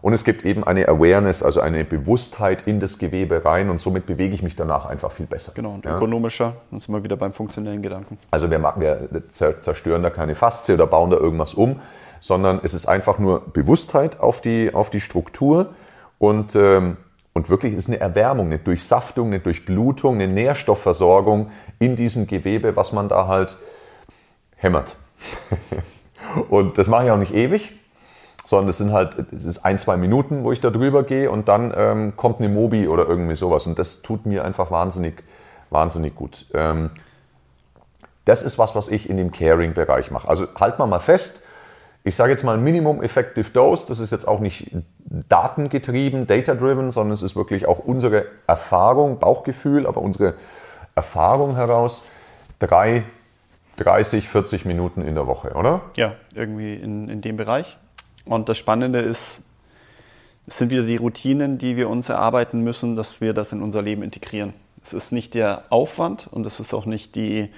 Und 0.00 0.12
es 0.12 0.24
gibt 0.24 0.44
eben 0.44 0.64
eine 0.64 0.88
Awareness, 0.88 1.42
also 1.42 1.60
eine 1.60 1.84
Bewusstheit 1.84 2.66
in 2.66 2.80
das 2.80 2.98
Gewebe 2.98 3.44
rein 3.44 3.68
und 3.68 3.80
somit 3.80 4.06
bewege 4.06 4.34
ich 4.34 4.42
mich 4.42 4.54
danach 4.54 4.86
einfach 4.86 5.10
viel 5.10 5.26
besser. 5.26 5.52
Genau, 5.54 5.72
und 5.72 5.84
ja. 5.84 5.96
ökonomischer, 5.96 6.54
dann 6.70 6.80
sind 6.80 6.94
wir 6.94 7.02
wieder 7.02 7.16
beim 7.16 7.32
funktionellen 7.32 7.82
Gedanken. 7.82 8.18
Also 8.30 8.50
wir, 8.50 8.58
machen, 8.58 8.80
wir 8.80 9.08
zerstören 9.30 10.02
da 10.02 10.10
keine 10.10 10.34
Faszie 10.34 10.74
oder 10.74 10.86
bauen 10.86 11.10
da 11.10 11.16
irgendwas 11.16 11.54
um, 11.54 11.80
sondern 12.20 12.60
es 12.62 12.74
ist 12.74 12.86
einfach 12.86 13.18
nur 13.18 13.40
Bewusstheit 13.52 14.20
auf 14.20 14.40
die, 14.40 14.72
auf 14.72 14.90
die 14.90 15.00
Struktur 15.00 15.70
und, 16.18 16.54
ähm, 16.54 16.96
und 17.32 17.50
wirklich 17.50 17.74
ist 17.74 17.88
eine 17.88 18.00
Erwärmung, 18.00 18.46
eine 18.46 18.58
Durchsaftung, 18.58 19.28
eine 19.28 19.40
Durchblutung, 19.40 20.14
eine 20.14 20.28
Nährstoffversorgung 20.28 21.50
in 21.78 21.96
diesem 21.96 22.26
Gewebe, 22.26 22.76
was 22.76 22.92
man 22.92 23.08
da 23.08 23.26
halt 23.26 23.56
hämmert. 24.56 24.96
und 26.50 26.78
das 26.78 26.88
mache 26.88 27.06
ich 27.06 27.10
auch 27.10 27.18
nicht 27.18 27.34
ewig, 27.34 27.77
sondern 28.48 28.70
es 28.70 28.78
sind 28.78 28.94
halt, 28.94 29.10
es 29.30 29.44
ist 29.44 29.66
ein, 29.66 29.78
zwei 29.78 29.98
Minuten, 29.98 30.42
wo 30.42 30.52
ich 30.52 30.60
da 30.62 30.70
drüber 30.70 31.02
gehe 31.02 31.30
und 31.30 31.48
dann 31.48 31.70
ähm, 31.76 32.14
kommt 32.16 32.40
eine 32.40 32.48
Mobi 32.48 32.88
oder 32.88 33.06
irgendwie 33.06 33.36
sowas. 33.36 33.66
Und 33.66 33.78
das 33.78 34.00
tut 34.00 34.24
mir 34.24 34.42
einfach 34.42 34.70
wahnsinnig, 34.70 35.22
wahnsinnig 35.68 36.14
gut. 36.14 36.46
Ähm, 36.54 36.88
das 38.24 38.42
ist 38.42 38.58
was, 38.58 38.74
was 38.74 38.88
ich 38.88 39.10
in 39.10 39.18
dem 39.18 39.32
Caring-Bereich 39.32 40.10
mache. 40.10 40.26
Also 40.26 40.46
halt 40.58 40.78
mal 40.78 40.86
mal 40.86 40.98
fest, 40.98 41.42
ich 42.04 42.16
sage 42.16 42.32
jetzt 42.32 42.42
mal 42.42 42.56
Minimum 42.56 43.02
Effective 43.02 43.50
Dose, 43.50 43.84
das 43.86 44.00
ist 44.00 44.12
jetzt 44.12 44.26
auch 44.26 44.40
nicht 44.40 44.70
datengetrieben, 45.28 46.26
data-driven, 46.26 46.90
sondern 46.90 47.12
es 47.12 47.20
ist 47.20 47.36
wirklich 47.36 47.68
auch 47.68 47.80
unsere 47.80 48.24
Erfahrung, 48.46 49.18
Bauchgefühl, 49.18 49.86
aber 49.86 50.00
unsere 50.00 50.32
Erfahrung 50.94 51.54
heraus, 51.54 52.02
drei, 52.60 53.02
30, 53.76 54.26
40 54.26 54.64
Minuten 54.64 55.02
in 55.02 55.16
der 55.16 55.26
Woche, 55.26 55.52
oder? 55.52 55.82
Ja, 55.98 56.14
irgendwie 56.34 56.76
in, 56.76 57.10
in 57.10 57.20
dem 57.20 57.36
Bereich. 57.36 57.76
Und 58.28 58.48
das 58.48 58.58
Spannende 58.58 59.00
ist, 59.00 59.42
es 60.46 60.58
sind 60.58 60.70
wieder 60.70 60.82
die 60.82 60.96
Routinen, 60.96 61.58
die 61.58 61.76
wir 61.76 61.88
uns 61.88 62.08
erarbeiten 62.08 62.60
müssen, 62.60 62.96
dass 62.96 63.20
wir 63.20 63.34
das 63.34 63.52
in 63.52 63.62
unser 63.62 63.82
Leben 63.82 64.02
integrieren. 64.02 64.54
Es 64.82 64.92
ist 64.92 65.12
nicht 65.12 65.34
der 65.34 65.64
Aufwand 65.70 66.26
und 66.30 66.46
es 66.46 66.60
ist 66.60 66.72
auch 66.72 66.86
nicht 66.86 67.14
die, 67.14 67.50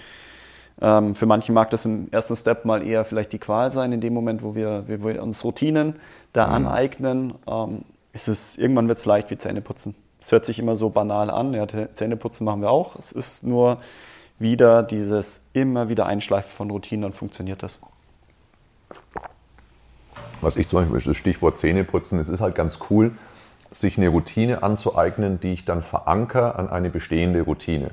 ähm, 0.80 1.14
für 1.14 1.26
manche 1.26 1.52
mag 1.52 1.70
das 1.70 1.84
im 1.84 2.08
ersten 2.10 2.36
Step 2.36 2.64
mal 2.64 2.86
eher 2.86 3.04
vielleicht 3.04 3.32
die 3.32 3.38
Qual 3.38 3.70
sein, 3.70 3.92
in 3.92 4.00
dem 4.00 4.14
Moment, 4.14 4.42
wo 4.42 4.54
wir, 4.54 4.84
wo 4.88 5.08
wir 5.08 5.22
uns 5.22 5.44
Routinen 5.44 5.96
da 6.32 6.46
mhm. 6.46 6.66
aneignen, 6.66 7.34
ähm, 7.46 7.84
ist 8.12 8.28
es, 8.28 8.56
irgendwann 8.56 8.88
wird 8.88 8.98
es 8.98 9.06
leicht 9.06 9.30
wie 9.30 9.38
Zähneputzen. 9.38 9.94
Es 10.20 10.32
hört 10.32 10.44
sich 10.44 10.58
immer 10.58 10.76
so 10.76 10.90
banal 10.90 11.30
an, 11.30 11.54
ja, 11.54 11.66
Zähneputzen 11.94 12.44
machen 12.44 12.62
wir 12.62 12.70
auch. 12.70 12.96
Es 12.96 13.12
ist 13.12 13.44
nur 13.44 13.78
wieder 14.38 14.82
dieses 14.82 15.40
immer 15.52 15.88
wieder 15.88 16.06
Einschleifen 16.06 16.50
von 16.50 16.70
Routinen, 16.70 17.02
dann 17.02 17.12
funktioniert 17.12 17.62
das 17.62 17.80
was 20.40 20.56
ich 20.56 20.68
zum 20.68 20.80
Beispiel 20.80 21.00
das 21.00 21.16
Stichwort 21.16 21.58
Zähneputzen, 21.58 22.18
es 22.18 22.28
ist 22.28 22.40
halt 22.40 22.54
ganz 22.54 22.78
cool, 22.90 23.12
sich 23.70 23.98
eine 23.98 24.08
Routine 24.08 24.62
anzueignen, 24.62 25.40
die 25.40 25.52
ich 25.52 25.64
dann 25.64 25.82
verankere 25.82 26.56
an 26.56 26.68
eine 26.68 26.90
bestehende 26.90 27.42
Routine. 27.42 27.90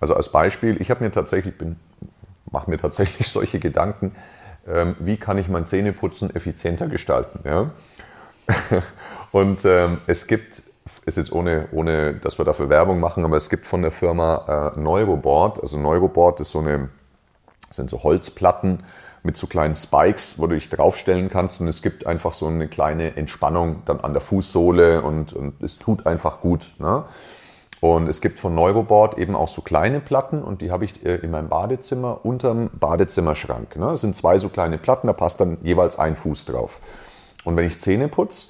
Also 0.00 0.14
als 0.14 0.30
Beispiel, 0.30 0.80
ich 0.80 0.90
habe 0.90 1.04
mir 1.04 1.12
tatsächlich, 1.12 1.54
mache 2.50 2.68
mir 2.68 2.78
tatsächlich 2.78 3.28
solche 3.32 3.58
Gedanken, 3.58 4.14
ähm, 4.68 4.96
wie 4.98 5.16
kann 5.16 5.38
ich 5.38 5.48
mein 5.48 5.66
Zähneputzen 5.66 6.34
effizienter 6.34 6.88
gestalten. 6.88 7.40
Ja? 7.44 7.70
Und 9.32 9.64
ähm, 9.64 9.98
es 10.06 10.26
gibt, 10.26 10.62
ist 11.06 11.16
jetzt 11.16 11.32
ohne, 11.32 11.68
ohne, 11.72 12.14
dass 12.14 12.38
wir 12.38 12.44
dafür 12.44 12.68
Werbung 12.68 13.00
machen, 13.00 13.24
aber 13.24 13.36
es 13.36 13.48
gibt 13.48 13.66
von 13.66 13.82
der 13.82 13.92
Firma 13.92 14.72
äh, 14.76 14.78
Neuroboard, 14.78 15.62
also 15.62 15.78
Neuroboard 15.78 16.40
ist 16.40 16.50
so 16.50 16.58
eine, 16.58 16.90
sind 17.70 17.88
so 17.88 18.02
Holzplatten, 18.02 18.80
mit 19.22 19.36
so 19.36 19.46
kleinen 19.46 19.76
Spikes, 19.76 20.38
wo 20.38 20.46
du 20.46 20.54
dich 20.54 20.68
draufstellen 20.68 21.28
kannst 21.28 21.60
und 21.60 21.68
es 21.68 21.82
gibt 21.82 22.06
einfach 22.06 22.34
so 22.34 22.46
eine 22.46 22.68
kleine 22.68 23.16
Entspannung 23.16 23.82
dann 23.84 24.00
an 24.00 24.12
der 24.12 24.22
Fußsohle 24.22 25.02
und, 25.02 25.32
und 25.32 25.62
es 25.62 25.78
tut 25.78 26.06
einfach 26.06 26.40
gut. 26.40 26.74
Ne? 26.78 27.04
Und 27.80 28.08
es 28.08 28.20
gibt 28.20 28.40
von 28.40 28.54
Neuroboard 28.54 29.18
eben 29.18 29.34
auch 29.34 29.48
so 29.48 29.60
kleine 29.60 30.00
Platten 30.00 30.42
und 30.42 30.60
die 30.60 30.70
habe 30.70 30.84
ich 30.84 31.04
äh, 31.04 31.16
in 31.16 31.30
meinem 31.30 31.48
Badezimmer 31.48 32.24
unterm 32.24 32.70
Badezimmerschrank. 32.72 33.76
Ne? 33.76 33.86
Das 33.86 34.00
sind 34.00 34.16
zwei 34.16 34.38
so 34.38 34.48
kleine 34.48 34.78
Platten, 34.78 35.06
da 35.06 35.12
passt 35.12 35.40
dann 35.40 35.58
jeweils 35.62 35.98
ein 35.98 36.16
Fuß 36.16 36.44
drauf. 36.44 36.80
Und 37.44 37.56
wenn 37.56 37.66
ich 37.66 37.78
Zähne 37.78 38.08
putze, 38.08 38.48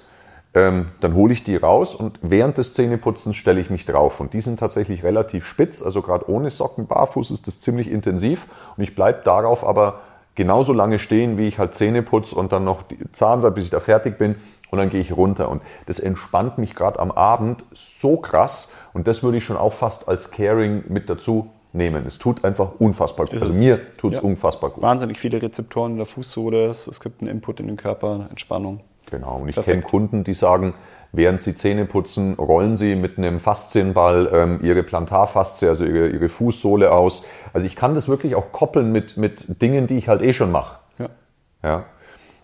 ähm, 0.55 0.89
dann 1.01 1.14
hole 1.14 1.33
ich 1.33 1.45
die 1.45 1.57
raus 1.57 1.95
und 1.95 2.18
während 2.23 2.59
des 2.59 2.75
Zähneputzens 2.75 3.37
stelle 3.37 3.61
ich 3.61 3.70
mich 3.70 3.87
drauf. 3.87 4.20
Und 4.20 4.35
die 4.35 4.41
sind 4.41 4.61
tatsächlich 4.61 5.03
relativ 5.03 5.47
spitz, 5.47 5.83
also 5.83 6.03
gerade 6.03 6.29
ohne 6.29 6.51
Socken 6.51 6.87
barfuß 6.87 7.31
ist 7.31 7.47
das 7.47 7.59
ziemlich 7.59 7.91
intensiv 7.91 8.47
und 8.77 8.83
ich 8.83 8.95
bleibe 8.95 9.23
darauf 9.25 9.66
aber 9.66 10.01
genauso 10.35 10.72
lange 10.72 10.99
stehen, 10.99 11.39
wie 11.39 11.49
ich 11.49 11.59
halt 11.59 11.74
Zähne 11.74 12.03
putze 12.03 12.35
und 12.35 12.53
dann 12.53 12.64
noch 12.64 12.83
die 12.83 12.99
Zahnseide, 13.12 13.55
bis 13.55 13.64
ich 13.64 13.70
da 13.70 13.80
fertig 13.80 14.18
bin 14.18 14.37
und 14.70 14.78
dann 14.78 14.91
gehe 14.91 15.01
ich 15.01 15.16
runter. 15.16 15.49
Und 15.49 15.62
das 15.87 16.01
entspannt 16.01 16.59
mich 16.59 16.74
gerade 16.74 16.99
am 16.99 17.11
Abend 17.11 17.64
so 17.72 18.16
krass 18.16 18.72
und 18.93 19.07
das 19.07 19.22
würde 19.22 19.39
ich 19.39 19.45
schon 19.45 19.57
auch 19.57 19.72
fast 19.72 20.09
als 20.09 20.30
Caring 20.30 20.85
mit 20.89 21.11
dazu 21.11 21.51
nehmen. 21.72 22.05
Es 22.07 22.18
tut 22.18 22.45
einfach 22.45 22.72
unfassbar 22.78 23.26
gut. 23.26 23.43
Also 23.43 23.59
mir 23.59 23.95
tut 23.97 24.12
es 24.14 24.18
ja. 24.18 24.24
unfassbar 24.24 24.70
gut. 24.70 24.83
Wahnsinnig 24.83 25.18
viele 25.18 25.41
Rezeptoren 25.41 25.93
in 25.93 25.97
der 25.99 26.07
Fußsohle, 26.07 26.68
es 26.68 27.01
gibt 27.01 27.20
einen 27.20 27.30
Input 27.30 27.61
in 27.61 27.66
den 27.66 27.76
Körper, 27.76 28.26
Entspannung. 28.30 28.80
Genau, 29.11 29.39
und 29.39 29.49
ich 29.49 29.57
kenne 29.57 29.83
Kunden, 29.83 30.24
die 30.24 30.35
sagen, 30.35 30.74
während 31.12 31.40
sie 31.40 31.54
Zähne 31.54 31.84
putzen, 31.84 32.34
rollen 32.34 32.74
sie 32.74 32.96
mit 32.96 33.18
einem 33.18 33.38
Faszienball 33.38 34.30
ähm, 34.32 34.60
ihre 34.62 34.82
Plantarfaszie, 34.82 35.68
also 35.68 35.84
ihre, 35.84 36.08
ihre 36.08 36.28
Fußsohle 36.28 36.90
aus. 36.90 37.24
Also 37.52 37.66
ich 37.66 37.76
kann 37.76 37.94
das 37.94 38.08
wirklich 38.08 38.34
auch 38.34 38.50
koppeln 38.50 38.90
mit, 38.92 39.16
mit 39.16 39.60
Dingen, 39.60 39.86
die 39.86 39.98
ich 39.98 40.08
halt 40.08 40.22
eh 40.22 40.32
schon 40.32 40.50
mache. 40.50 40.78
Ja. 40.98 41.08
ja. 41.62 41.84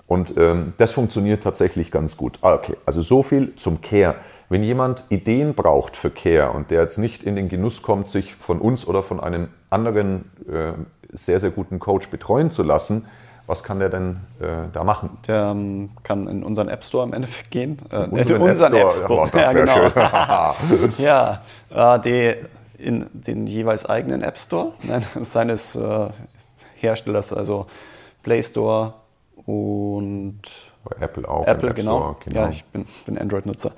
Und 0.07 0.37
ähm, 0.37 0.75
das 0.79 0.93
funktioniert 0.93 1.43
tatsächlich 1.43 1.91
ganz 1.91 2.17
gut. 2.17 2.39
Ah, 2.43 2.55
okay, 2.55 2.77
also 2.87 3.03
so 3.03 3.23
viel 3.23 3.55
zum 3.57 3.81
Care. 3.81 4.15
Wenn 4.51 4.63
jemand 4.63 5.05
Ideen 5.11 5.55
braucht 5.55 5.97
für 5.97 6.11
Care 6.11 6.53
und 6.53 6.71
der 6.71 6.83
jetzt 6.83 6.97
nicht 6.97 7.23
in 7.23 7.37
den 7.37 7.49
Genuss 7.49 7.83
kommt, 7.83 8.09
sich 8.09 8.35
von 8.35 8.61
uns 8.61 8.87
oder 8.87 9.03
von 9.03 9.21
einem 9.21 9.49
anderen 9.69 10.31
äh, 10.51 10.73
sehr, 11.13 11.41
sehr 11.41 11.51
guten 11.51 11.79
Coach 11.79 12.09
betreuen 12.09 12.51
zu 12.51 12.63
lassen, 12.63 13.07
was 13.49 13.65
kann 13.65 13.79
der 13.79 13.89
denn 13.89 14.21
äh, 14.41 14.69
da 14.73 14.85
machen? 14.85 15.19
Der 15.27 15.51
ähm, 15.53 15.91
kann 16.03 16.29
in 16.29 16.45
unseren 16.45 16.69
App 16.69 16.85
Store 16.85 17.07
im 17.07 17.15
Endeffekt 17.15 17.51
gehen. 17.51 17.79
Äh, 17.91 18.05
in 18.05 18.11
unseren, 18.11 18.43
unseren 18.43 18.75
App 18.75 18.93
Store. 18.93 19.27
App 19.27 19.35
-Store. 19.35 19.67
Ja, 19.67 19.75
ja, 19.79 20.55
genau. 20.63 20.89
ja, 21.73 21.97
äh, 21.97 22.01
die, 22.01 22.35
in 22.79 23.07
den 23.13 23.47
jeweils 23.47 23.87
eigenen 23.87 24.23
App 24.23 24.39
Store 24.39 24.75
nein, 24.83 25.05
seines 25.23 25.75
äh, 25.75 26.09
Herstellers, 26.77 27.33
also 27.33 27.67
Play 28.23 28.43
Store 28.43 28.93
und 29.47 30.43
Apple 31.01 31.27
auch. 31.27 31.47
Apple, 31.47 31.73
genau. 31.73 32.17
genau. 32.25 32.41
Ja, 32.41 32.49
ich 32.51 32.65
bin, 32.67 32.87
bin 33.07 33.19
Android-Nutzer. 33.19 33.73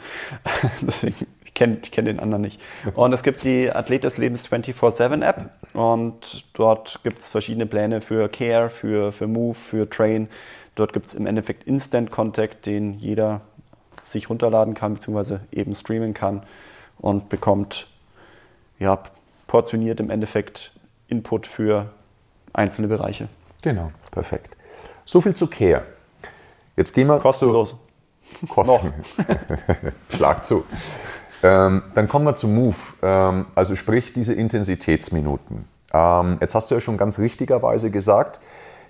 Deswegen 0.82 1.26
ich 1.50 1.54
kenne 1.54 1.76
kenn 1.76 2.04
den 2.04 2.20
anderen 2.20 2.42
nicht. 2.42 2.60
Und 2.94 3.12
es 3.12 3.22
gibt 3.22 3.42
die 3.44 3.70
Athlet 3.70 4.04
des 4.04 4.16
Lebens 4.18 4.48
24-7-App 4.48 5.50
und 5.74 6.44
dort 6.54 7.00
gibt 7.02 7.20
es 7.20 7.28
verschiedene 7.28 7.66
Pläne 7.66 8.00
für 8.00 8.28
Care, 8.28 8.70
für, 8.70 9.12
für 9.12 9.26
Move, 9.26 9.54
für 9.54 9.88
Train. 9.90 10.28
Dort 10.76 10.92
gibt 10.92 11.06
es 11.06 11.14
im 11.14 11.26
Endeffekt 11.26 11.64
Instant 11.64 12.10
Contact, 12.10 12.66
den 12.66 12.94
jeder 12.94 13.40
sich 14.04 14.30
runterladen 14.30 14.74
kann, 14.74 14.94
beziehungsweise 14.94 15.40
eben 15.52 15.74
streamen 15.74 16.14
kann 16.14 16.42
und 16.98 17.28
bekommt 17.28 17.86
ja, 18.78 18.98
portioniert 19.46 20.00
im 20.00 20.10
Endeffekt 20.10 20.72
Input 21.08 21.46
für 21.46 21.90
einzelne 22.52 22.88
Bereiche. 22.88 23.28
Genau, 23.62 23.90
perfekt. 24.10 24.56
So 25.04 25.20
viel 25.20 25.34
zu 25.34 25.48
Care. 25.48 25.82
Jetzt 26.76 26.94
gehen 26.94 27.08
wir 27.08 27.18
kostenlos. 27.18 27.76
Kosten. 28.48 28.94
Schlag 30.16 30.46
zu. 30.46 30.64
Ähm, 31.42 31.82
dann 31.94 32.08
kommen 32.08 32.26
wir 32.26 32.36
zum 32.36 32.54
Move, 32.54 32.76
ähm, 33.02 33.46
also 33.54 33.76
sprich 33.76 34.12
diese 34.12 34.34
Intensitätsminuten. 34.34 35.64
Ähm, 35.92 36.38
jetzt 36.40 36.54
hast 36.54 36.70
du 36.70 36.74
ja 36.74 36.80
schon 36.80 36.98
ganz 36.98 37.18
richtigerweise 37.18 37.90
gesagt, 37.90 38.40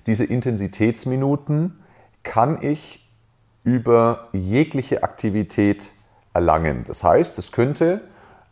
diese 0.07 0.24
Intensitätsminuten 0.24 1.82
kann 2.22 2.62
ich 2.62 3.09
über 3.62 4.28
jegliche 4.32 5.03
Aktivität 5.03 5.90
erlangen. 6.34 6.84
Das 6.84 7.05
heißt, 7.05 7.38
es 7.38 7.53
könnte 7.53 8.01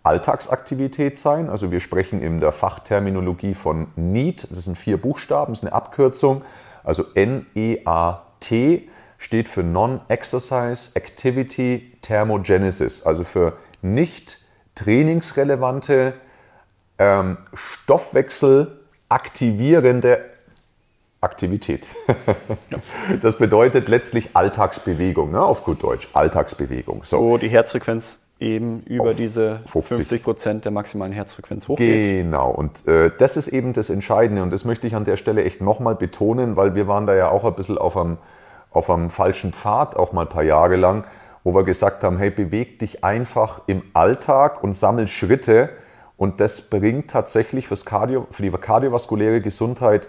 Alltagsaktivität 0.03 1.18
sein. 1.18 1.51
Also 1.51 1.70
wir 1.70 1.80
sprechen 1.80 2.22
in 2.22 2.40
der 2.40 2.53
Fachterminologie 2.53 3.55
von 3.55 3.88
NEAT. 3.96 4.46
Das 4.51 4.64
sind 4.64 4.78
vier 4.78 5.01
Buchstaben, 5.01 5.53
das 5.53 5.61
ist 5.61 5.64
eine 5.64 5.74
Abkürzung. 5.74 6.42
Also 6.84 7.05
N-E-A-T 7.14 8.88
steht 9.18 9.49
für 9.49 9.62
Non-Exercise 9.62 10.94
Activity 10.94 11.92
Thermogenesis, 12.03 13.05
also 13.05 13.24
für 13.24 13.55
nicht 13.83 14.39
trainingsrelevante, 14.74 16.14
ähm, 16.99 17.39
Stoffwechsel 17.55 18.79
aktivierende 19.09 20.20
Aktivität. 21.20 21.87
Das 23.22 23.39
bedeutet 23.39 23.89
letztlich 23.89 24.31
Alltagsbewegung, 24.35 25.33
ne? 25.33 25.43
auf 25.43 25.64
gut 25.64 25.83
Deutsch, 25.83 26.09
Alltagsbewegung. 26.12 27.03
So. 27.05 27.18
Wo 27.18 27.39
die 27.39 27.49
Herzfrequenz 27.49 28.18
eben 28.39 28.83
über 28.83 29.14
diese 29.14 29.61
50 29.66 30.22
Prozent 30.22 30.64
der 30.64 30.72
maximalen 30.72 31.12
Herzfrequenz 31.12 31.66
hochgeht. 31.66 32.24
Genau, 32.24 32.51
und 32.51 32.87
äh, 32.87 33.11
das 33.18 33.37
ist 33.37 33.49
eben 33.49 33.72
das 33.72 33.91
Entscheidende 33.91 34.43
und 34.43 34.53
das 34.53 34.64
möchte 34.64 34.87
ich 34.87 34.95
an 34.95 35.05
der 35.05 35.16
Stelle 35.16 35.45
echt 35.45 35.61
nochmal 35.61 35.97
betonen, 35.97 36.57
weil 36.57 36.74
wir 36.74 36.87
waren 36.87 37.07
da 37.07 37.14
ja 37.16 37.31
auch 37.31 37.45
ein 37.45 37.55
bisschen 37.55 37.79
auf 37.79 37.97
einem, 37.97 38.18
auf 38.70 38.91
einem 38.91 39.11
falschen 39.11 39.53
Pfad, 39.53 39.97
auch 39.97 40.12
mal 40.12 40.22
ein 40.22 40.29
paar 40.29 40.45
Jahre 40.45 40.76
lang, 40.76 41.05
wo 41.45 41.55
wir 41.55 41.64
gesagt 41.64 42.03
haben, 42.03 42.18
hey, 42.18 42.30
beweg 42.30 42.78
dich 42.78 43.05
einfach 43.05 43.62
im 43.66 43.82
Alltag 43.95 44.62
und 44.62 44.74
sammel 44.74 45.09
Schritte 45.09 45.70
und 46.16 46.41
das 46.41 46.68
bringt 46.68 47.11
tatsächlich 47.11 47.68
fürs 47.68 47.84
Cardio, 47.84 48.26
für 48.30 48.43
die 48.43 48.51
kardiovaskuläre 48.51 49.41
Gesundheit 49.41 50.09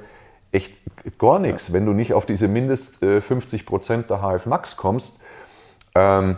echt 0.51 0.79
gar 1.19 1.39
nichts, 1.39 1.67
ja. 1.67 1.73
wenn 1.75 1.85
du 1.85 1.93
nicht 1.93 2.13
auf 2.13 2.25
diese 2.25 2.47
mindest 2.47 3.03
äh, 3.03 3.21
50 3.21 3.65
Prozent 3.65 4.09
der 4.09 4.21
HF 4.21 4.47
Max 4.47 4.75
kommst. 4.75 5.21
Ähm, 5.95 6.37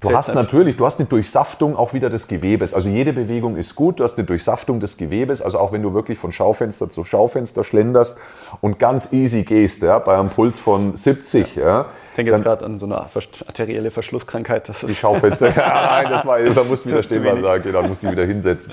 du 0.00 0.16
hast 0.16 0.34
natürlich, 0.34 0.76
du 0.76 0.86
hast 0.86 0.98
eine 0.98 1.08
Durchsaftung 1.08 1.76
auch 1.76 1.92
wieder 1.92 2.10
des 2.10 2.28
Gewebes. 2.28 2.74
Also 2.74 2.88
jede 2.88 3.12
Bewegung 3.12 3.56
ist 3.56 3.74
gut, 3.74 4.00
du 4.00 4.04
hast 4.04 4.18
eine 4.18 4.26
Durchsaftung 4.26 4.80
des 4.80 4.96
Gewebes. 4.96 5.42
Also 5.42 5.58
auch 5.58 5.72
wenn 5.72 5.82
du 5.82 5.94
wirklich 5.94 6.18
von 6.18 6.32
Schaufenster 6.32 6.90
zu 6.90 7.04
Schaufenster 7.04 7.64
schlenderst 7.64 8.18
und 8.60 8.78
ganz 8.78 9.12
easy 9.12 9.42
gehst, 9.42 9.82
ja, 9.82 9.98
bei 9.98 10.18
einem 10.18 10.30
Puls 10.30 10.58
von 10.58 10.96
70, 10.96 11.56
ja, 11.56 11.62
ja 11.62 11.86
ich 12.10 12.16
denke 12.16 12.32
jetzt 12.32 12.42
gerade 12.42 12.64
an 12.64 12.78
so 12.78 12.86
eine 12.86 12.98
arterielle 12.98 13.90
Verschlusskrankheit. 13.90 14.68
Das 14.68 14.80
die 14.80 14.94
Schaufenster. 14.94 15.50
nein, 15.56 16.06
das 16.10 16.26
war, 16.26 16.40
da 16.40 16.64
musst 16.64 16.84
du 16.84 16.90
wieder 16.90 17.02
stehen 17.04 17.22
bleiben 17.22 17.42
sagen, 17.42 17.62
genau, 17.62 17.82
musst 17.82 18.02
du 18.02 18.10
wieder 18.10 18.24
hinsetzen. 18.24 18.72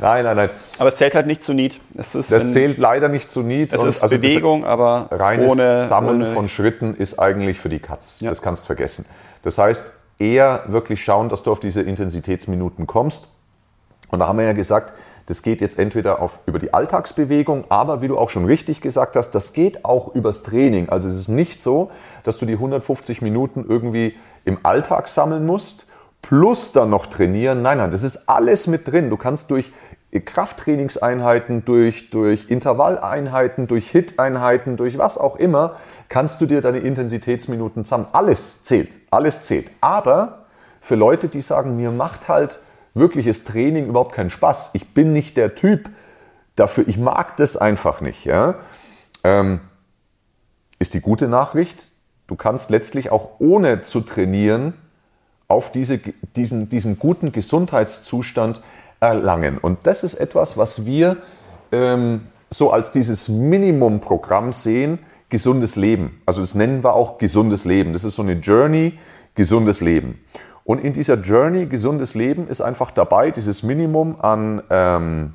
Nein, 0.00 0.24
nein, 0.24 0.36
nein. 0.36 0.50
Aber 0.78 0.88
es 0.88 0.96
zählt 0.96 1.14
halt 1.14 1.26
nicht 1.26 1.44
zu 1.44 1.52
Need. 1.52 1.80
Es 1.96 2.14
ist, 2.14 2.32
das 2.32 2.52
zählt 2.52 2.78
leider 2.78 3.08
nicht 3.08 3.30
zu 3.30 3.42
Need. 3.42 3.74
Es 3.74 3.84
ist 3.84 4.02
also 4.02 4.16
Bewegung, 4.16 4.64
aber 4.64 5.08
reines 5.10 5.52
ohne 5.52 5.86
Sammeln 5.86 6.22
ohne 6.22 6.32
von 6.32 6.48
Schritten 6.48 6.94
ist 6.94 7.18
eigentlich 7.18 7.60
für 7.60 7.68
die 7.68 7.78
Katz. 7.78 8.16
Ja. 8.20 8.30
Das 8.30 8.40
kannst 8.40 8.62
du 8.62 8.66
vergessen. 8.66 9.04
Das 9.42 9.58
heißt, 9.58 9.90
eher 10.18 10.64
wirklich 10.68 11.02
schauen, 11.02 11.28
dass 11.28 11.42
du 11.42 11.52
auf 11.52 11.60
diese 11.60 11.82
Intensitätsminuten 11.82 12.86
kommst. 12.86 13.28
Und 14.10 14.20
da 14.20 14.28
haben 14.28 14.38
wir 14.38 14.44
ja 14.44 14.52
gesagt, 14.52 14.92
das 15.26 15.42
geht 15.42 15.60
jetzt 15.60 15.78
entweder 15.78 16.22
auf, 16.22 16.38
über 16.46 16.58
die 16.58 16.72
Alltagsbewegung, 16.72 17.64
aber 17.68 18.00
wie 18.00 18.08
du 18.08 18.16
auch 18.16 18.30
schon 18.30 18.46
richtig 18.46 18.80
gesagt 18.80 19.14
hast, 19.14 19.32
das 19.32 19.52
geht 19.52 19.84
auch 19.84 20.14
übers 20.14 20.42
Training. 20.42 20.88
Also 20.88 21.06
es 21.06 21.14
ist 21.14 21.28
nicht 21.28 21.60
so, 21.60 21.90
dass 22.24 22.38
du 22.38 22.46
die 22.46 22.54
150 22.54 23.20
Minuten 23.20 23.66
irgendwie 23.68 24.16
im 24.46 24.58
Alltag 24.62 25.08
sammeln 25.08 25.44
musst, 25.44 25.86
plus 26.22 26.72
dann 26.72 26.88
noch 26.88 27.06
trainieren. 27.06 27.60
Nein, 27.60 27.76
nein, 27.76 27.90
das 27.90 28.02
ist 28.02 28.28
alles 28.28 28.66
mit 28.66 28.88
drin. 28.88 29.10
Du 29.10 29.18
kannst 29.18 29.50
durch 29.50 29.70
Krafttrainingseinheiten, 30.12 31.64
durch, 31.64 32.10
durch 32.10 32.48
Intervalleinheiten, 32.48 33.66
durch 33.66 33.90
Hit-Einheiten, 33.90 34.76
durch 34.76 34.96
was 34.96 35.18
auch 35.18 35.36
immer, 35.36 35.76
kannst 36.08 36.40
du 36.40 36.46
dir 36.46 36.62
deine 36.62 36.78
Intensitätsminuten 36.78 37.84
sammeln. 37.84 38.08
Alles 38.12 38.62
zählt, 38.62 38.96
alles 39.10 39.44
zählt. 39.44 39.70
Aber 39.80 40.46
für 40.80 40.94
Leute, 40.94 41.28
die 41.28 41.42
sagen, 41.42 41.76
mir 41.76 41.90
macht 41.90 42.28
halt 42.28 42.60
wirkliches 42.94 43.44
Training 43.44 43.86
überhaupt 43.86 44.14
keinen 44.14 44.30
Spaß. 44.30 44.70
Ich 44.72 44.94
bin 44.94 45.12
nicht 45.12 45.36
der 45.36 45.54
Typ 45.54 45.90
dafür, 46.56 46.88
ich 46.88 46.96
mag 46.96 47.36
das 47.36 47.56
einfach 47.56 48.00
nicht. 48.00 48.24
Ja? 48.24 48.56
Ähm, 49.24 49.60
ist 50.78 50.94
die 50.94 51.00
gute 51.00 51.28
Nachricht, 51.28 51.90
du 52.28 52.36
kannst 52.36 52.70
letztlich 52.70 53.10
auch 53.10 53.40
ohne 53.40 53.82
zu 53.82 54.00
trainieren 54.00 54.74
auf 55.48 55.72
diese, 55.72 55.98
diesen, 56.36 56.68
diesen 56.68 56.98
guten 56.98 57.32
Gesundheitszustand 57.32 58.62
erlangen. 59.00 59.58
Und 59.58 59.86
das 59.86 60.04
ist 60.04 60.14
etwas, 60.14 60.56
was 60.56 60.86
wir 60.86 61.18
ähm, 61.72 62.22
so 62.50 62.70
als 62.70 62.90
dieses 62.90 63.28
Minimumprogramm 63.28 64.52
sehen, 64.52 64.98
gesundes 65.28 65.76
Leben. 65.76 66.22
Also 66.26 66.40
das 66.40 66.54
nennen 66.54 66.82
wir 66.82 66.94
auch 66.94 67.18
gesundes 67.18 67.64
Leben. 67.64 67.92
Das 67.92 68.04
ist 68.04 68.16
so 68.16 68.22
eine 68.22 68.34
Journey, 68.34 68.98
gesundes 69.34 69.80
Leben. 69.80 70.20
Und 70.64 70.84
in 70.84 70.92
dieser 70.92 71.14
Journey 71.14 71.66
gesundes 71.66 72.14
Leben 72.14 72.48
ist 72.48 72.60
einfach 72.60 72.90
dabei, 72.90 73.30
dieses 73.30 73.62
Minimum 73.62 74.20
an, 74.20 74.62
ähm, 74.70 75.34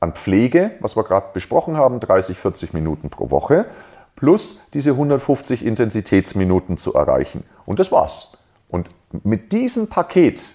an 0.00 0.12
Pflege, 0.12 0.72
was 0.80 0.96
wir 0.96 1.04
gerade 1.04 1.28
besprochen 1.32 1.76
haben, 1.76 1.98
30, 2.00 2.38
40 2.38 2.74
Minuten 2.74 3.10
pro 3.10 3.30
Woche, 3.30 3.66
plus 4.14 4.60
diese 4.74 4.90
150 4.90 5.64
Intensitätsminuten 5.64 6.76
zu 6.76 6.94
erreichen. 6.94 7.44
Und 7.66 7.78
das 7.78 7.90
war's. 7.90 8.36
Und 8.68 8.90
mit 9.24 9.52
diesem 9.52 9.88
Paket, 9.88 10.54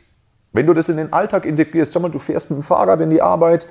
wenn 0.54 0.66
du 0.66 0.74
das 0.74 0.90
in 0.90 0.98
den 0.98 1.12
Alltag 1.12 1.46
integrierst, 1.46 1.94
sag 1.94 2.02
mal, 2.02 2.10
du 2.10 2.20
fährst 2.20 2.50
mit 2.50 2.60
dem 2.60 2.64
Fahrrad 2.64 3.02
in 3.02 3.10
die 3.10 3.22
Arbeit, 3.22 3.68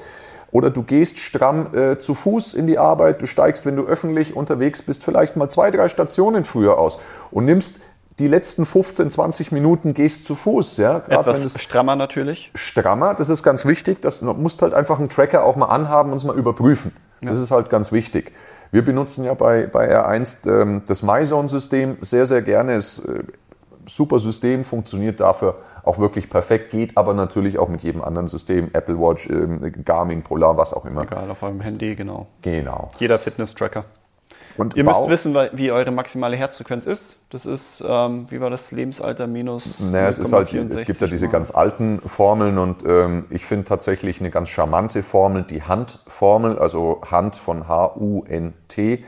oder 0.52 0.68
du 0.68 0.82
gehst 0.82 1.18
stramm 1.18 1.74
äh, 1.74 1.98
zu 1.98 2.14
Fuß 2.14 2.52
in 2.54 2.66
die 2.66 2.78
Arbeit, 2.78 3.22
du 3.22 3.26
steigst, 3.26 3.64
wenn 3.64 3.74
du 3.74 3.86
öffentlich 3.86 4.36
unterwegs 4.36 4.82
bist, 4.82 5.02
vielleicht 5.02 5.34
mal 5.34 5.48
zwei, 5.48 5.70
drei 5.70 5.88
Stationen 5.88 6.44
früher 6.44 6.78
aus 6.78 7.00
und 7.30 7.46
nimmst 7.46 7.80
die 8.18 8.28
letzten 8.28 8.66
15, 8.66 9.10
20 9.10 9.52
Minuten 9.52 9.94
gehst 9.94 10.26
zu 10.26 10.34
Fuß. 10.34 10.76
Ja? 10.76 10.98
Grad 10.98 11.26
Etwas 11.26 11.60
strammer 11.60 11.96
natürlich. 11.96 12.52
Strammer, 12.54 13.14
das 13.14 13.30
ist 13.30 13.42
ganz 13.42 13.64
wichtig. 13.64 14.02
Das, 14.02 14.20
du 14.20 14.32
musst 14.34 14.60
halt 14.60 14.74
einfach 14.74 14.98
einen 14.98 15.08
Tracker 15.08 15.44
auch 15.44 15.56
mal 15.56 15.66
anhaben 15.66 16.10
und 16.10 16.18
es 16.18 16.24
mal 16.24 16.36
überprüfen. 16.36 16.92
Ja. 17.22 17.30
Das 17.30 17.40
ist 17.40 17.50
halt 17.50 17.70
ganz 17.70 17.90
wichtig. 17.90 18.32
Wir 18.70 18.84
benutzen 18.84 19.24
ja 19.24 19.32
bei, 19.32 19.66
bei 19.66 19.90
R1 19.90 20.48
ähm, 20.48 20.82
das 20.86 21.02
MyZone-System 21.02 21.98
sehr, 22.02 22.26
sehr 22.26 22.42
gerne. 22.42 22.74
Es 22.74 22.98
äh, 22.98 23.22
super 23.86 24.18
System, 24.18 24.64
funktioniert 24.64 25.18
dafür 25.20 25.56
auch 25.84 25.98
wirklich 25.98 26.30
perfekt, 26.30 26.70
geht 26.70 26.96
aber 26.96 27.14
natürlich 27.14 27.58
auch 27.58 27.68
mit 27.68 27.82
jedem 27.82 28.02
anderen 28.02 28.28
System, 28.28 28.70
Apple 28.72 28.98
Watch, 28.98 29.28
ähm, 29.28 29.72
Garmin, 29.84 30.22
Polar, 30.22 30.56
was 30.56 30.72
auch 30.74 30.84
immer. 30.84 31.02
Egal, 31.02 31.30
auf 31.30 31.42
eurem 31.42 31.60
Handy, 31.60 31.94
genau. 31.94 32.26
Genau. 32.42 32.90
Jeder 32.98 33.18
Fitness-Tracker. 33.18 33.84
Und 34.56 34.76
Ihr 34.76 34.84
müsst 34.84 35.08
wissen, 35.08 35.34
wie 35.52 35.72
eure 35.72 35.90
maximale 35.90 36.36
Herzfrequenz 36.36 36.86
ist. 36.86 37.16
Das 37.30 37.46
ist, 37.46 37.82
ähm, 37.86 38.26
wie 38.28 38.40
war 38.40 38.50
das, 38.50 38.70
Lebensalter 38.70 39.26
minus. 39.26 39.80
Naja, 39.80 40.08
es, 40.08 40.18
ist 40.18 40.32
halt, 40.32 40.52
es 40.52 40.84
gibt 40.84 41.00
ja 41.00 41.06
diese 41.06 41.28
ganz 41.28 41.50
alten 41.50 42.00
Formeln 42.04 42.58
und 42.58 42.84
ähm, 42.86 43.24
ich 43.30 43.46
finde 43.46 43.64
tatsächlich 43.64 44.20
eine 44.20 44.30
ganz 44.30 44.50
charmante 44.50 45.02
Formel, 45.02 45.42
die 45.42 45.62
Handformel, 45.62 46.58
also 46.58 47.00
Hand 47.10 47.36
von 47.36 47.66
H-U-N-T. 47.66 49.04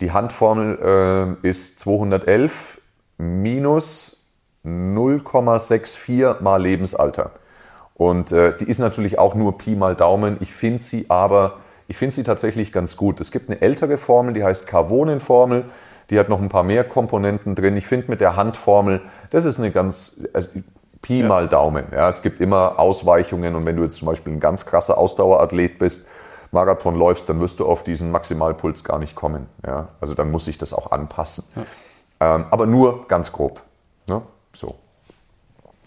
Die 0.00 0.12
Handformel 0.12 1.38
äh, 1.42 1.48
ist 1.48 1.78
211 1.78 2.80
minus 3.18 4.11
0,64 4.64 6.42
mal 6.42 6.60
Lebensalter. 6.60 7.32
Und 7.94 8.32
äh, 8.32 8.56
die 8.56 8.64
ist 8.64 8.78
natürlich 8.78 9.18
auch 9.18 9.34
nur 9.34 9.58
Pi 9.58 9.76
mal 9.76 9.94
Daumen. 9.94 10.38
Ich 10.40 10.52
finde 10.52 10.82
sie 10.82 11.06
aber 11.08 11.58
ich 11.92 11.98
finde 11.98 12.14
sie 12.14 12.24
tatsächlich 12.24 12.72
ganz 12.72 12.96
gut. 12.96 13.20
Es 13.20 13.30
gibt 13.30 13.50
eine 13.50 13.60
ältere 13.60 13.98
Formel, 13.98 14.32
die 14.32 14.42
heißt 14.42 14.66
Carvonen-Formel. 14.66 15.66
Die 16.08 16.18
hat 16.18 16.30
noch 16.30 16.40
ein 16.40 16.48
paar 16.48 16.62
mehr 16.62 16.84
Komponenten 16.84 17.54
drin. 17.54 17.76
Ich 17.76 17.86
finde 17.86 18.10
mit 18.10 18.22
der 18.22 18.34
Handformel, 18.34 19.02
das 19.28 19.44
ist 19.44 19.58
eine 19.58 19.70
ganz, 19.70 20.22
also 20.32 20.48
Pi 21.02 21.20
ja. 21.20 21.26
mal 21.26 21.48
Daumen. 21.48 21.84
Ja, 21.92 22.08
es 22.08 22.22
gibt 22.22 22.40
immer 22.40 22.78
Ausweichungen 22.78 23.54
und 23.54 23.66
wenn 23.66 23.76
du 23.76 23.82
jetzt 23.82 23.96
zum 23.96 24.06
Beispiel 24.06 24.32
ein 24.32 24.40
ganz 24.40 24.64
krasser 24.64 24.96
Ausdauerathlet 24.96 25.78
bist, 25.78 26.06
Marathon 26.50 26.96
läufst, 26.96 27.28
dann 27.28 27.40
wirst 27.42 27.60
du 27.60 27.66
auf 27.66 27.82
diesen 27.82 28.10
Maximalpuls 28.10 28.84
gar 28.84 28.98
nicht 28.98 29.14
kommen. 29.14 29.46
Ja, 29.66 29.88
also 30.00 30.14
dann 30.14 30.30
muss 30.30 30.46
sich 30.46 30.56
das 30.56 30.72
auch 30.72 30.92
anpassen. 30.92 31.44
Ja. 31.56 32.36
Ähm, 32.36 32.46
aber 32.50 32.64
nur 32.64 33.06
ganz 33.08 33.32
grob. 33.32 33.60
Ne? 34.08 34.22
So. 34.54 34.76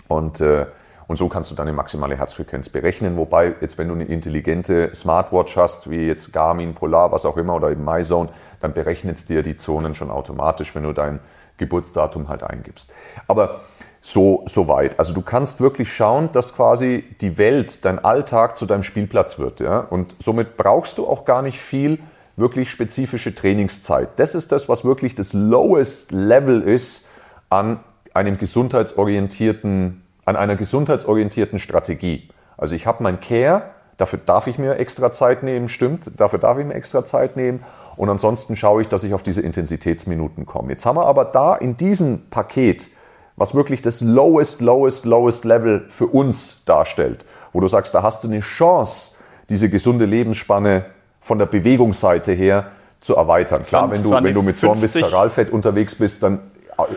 Und 0.07 0.41
äh, 0.41 0.65
und 1.07 1.17
so 1.17 1.29
kannst 1.29 1.51
du 1.51 1.55
deine 1.55 1.73
maximale 1.73 2.17
Herzfrequenz 2.17 2.69
berechnen. 2.69 3.17
Wobei 3.17 3.53
jetzt, 3.61 3.77
wenn 3.77 3.87
du 3.87 3.93
eine 3.93 4.05
intelligente 4.05 4.93
Smartwatch 4.95 5.55
hast, 5.55 5.89
wie 5.89 6.07
jetzt 6.07 6.33
Garmin, 6.33 6.73
Polar, 6.73 7.11
was 7.11 7.25
auch 7.25 7.37
immer, 7.37 7.55
oder 7.55 7.69
eben 7.69 7.85
MyZone, 7.85 8.29
dann 8.59 8.73
berechnet 8.73 9.17
es 9.17 9.25
dir 9.25 9.43
die 9.43 9.55
Zonen 9.55 9.93
schon 9.93 10.09
automatisch, 10.09 10.73
wenn 10.73 10.83
du 10.83 10.93
dein 10.93 11.19
Geburtsdatum 11.57 12.27
halt 12.27 12.43
eingibst. 12.43 12.91
Aber 13.27 13.61
so, 14.01 14.43
so 14.45 14.67
weit. 14.67 14.99
Also 14.99 15.13
du 15.13 15.21
kannst 15.21 15.61
wirklich 15.61 15.91
schauen, 15.91 16.31
dass 16.31 16.55
quasi 16.55 17.05
die 17.21 17.37
Welt, 17.37 17.85
dein 17.85 18.03
Alltag 18.03 18.57
zu 18.57 18.65
deinem 18.65 18.83
Spielplatz 18.83 19.39
wird. 19.39 19.59
Ja? 19.59 19.79
Und 19.79 20.15
somit 20.19 20.57
brauchst 20.57 20.97
du 20.97 21.07
auch 21.07 21.25
gar 21.25 21.41
nicht 21.41 21.59
viel 21.59 21.99
wirklich 22.35 22.69
spezifische 22.69 23.33
Trainingszeit. 23.33 24.09
Das 24.17 24.35
ist 24.35 24.51
das, 24.51 24.67
was 24.67 24.83
wirklich 24.83 25.15
das 25.15 25.33
lowest 25.33 26.11
Level 26.11 26.61
ist 26.61 27.07
an 27.49 27.79
einem 28.15 28.37
gesundheitsorientierten 28.37 30.01
an 30.25 30.35
einer 30.35 30.55
gesundheitsorientierten 30.55 31.59
Strategie. 31.59 32.29
Also 32.57 32.73
ich 32.73 32.87
habe 32.87 33.03
mein 33.03 33.19
Care, 33.19 33.63
dafür 33.97 34.19
darf 34.25 34.47
ich 34.47 34.57
mir 34.57 34.77
extra 34.77 35.11
Zeit 35.11 35.43
nehmen, 35.43 35.69
stimmt, 35.69 36.19
dafür 36.19 36.39
darf 36.39 36.57
ich 36.57 36.65
mir 36.65 36.73
extra 36.73 37.05
Zeit 37.05 37.35
nehmen 37.37 37.63
und 37.95 38.09
ansonsten 38.09 38.55
schaue 38.55 38.81
ich, 38.81 38.87
dass 38.87 39.03
ich 39.03 39.13
auf 39.13 39.21
diese 39.21 39.41
Intensitätsminuten 39.41 40.45
komme. 40.45 40.71
Jetzt 40.71 40.85
haben 40.85 40.95
wir 40.95 41.05
aber 41.05 41.25
da 41.25 41.55
in 41.55 41.77
diesem 41.77 42.29
Paket, 42.29 42.89
was 43.35 43.53
wirklich 43.53 43.81
das 43.81 44.01
lowest, 44.01 44.61
lowest, 44.61 45.05
lowest 45.05 45.45
Level 45.45 45.85
für 45.89 46.07
uns 46.07 46.63
darstellt, 46.65 47.25
wo 47.53 47.59
du 47.59 47.67
sagst, 47.67 47.93
da 47.93 48.01
hast 48.01 48.23
du 48.23 48.27
eine 48.27 48.39
Chance, 48.39 49.11
diese 49.49 49.69
gesunde 49.69 50.05
Lebensspanne 50.05 50.85
von 51.19 51.37
der 51.37 51.45
Bewegungsseite 51.45 52.31
her 52.31 52.71
zu 52.99 53.15
erweitern. 53.15 53.63
Klar, 53.63 53.91
wenn 53.91 54.01
du, 54.01 54.11
wenn 54.11 54.33
du 54.33 54.41
mit 54.41 54.57
so 54.57 54.71
einem 54.71 54.81
Viszeralfett 54.81 55.51
unterwegs 55.51 55.95
bist, 55.95 56.23
dann 56.23 56.39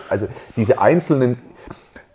also 0.09 0.29
diese 0.57 0.81
einzelnen 0.81 1.39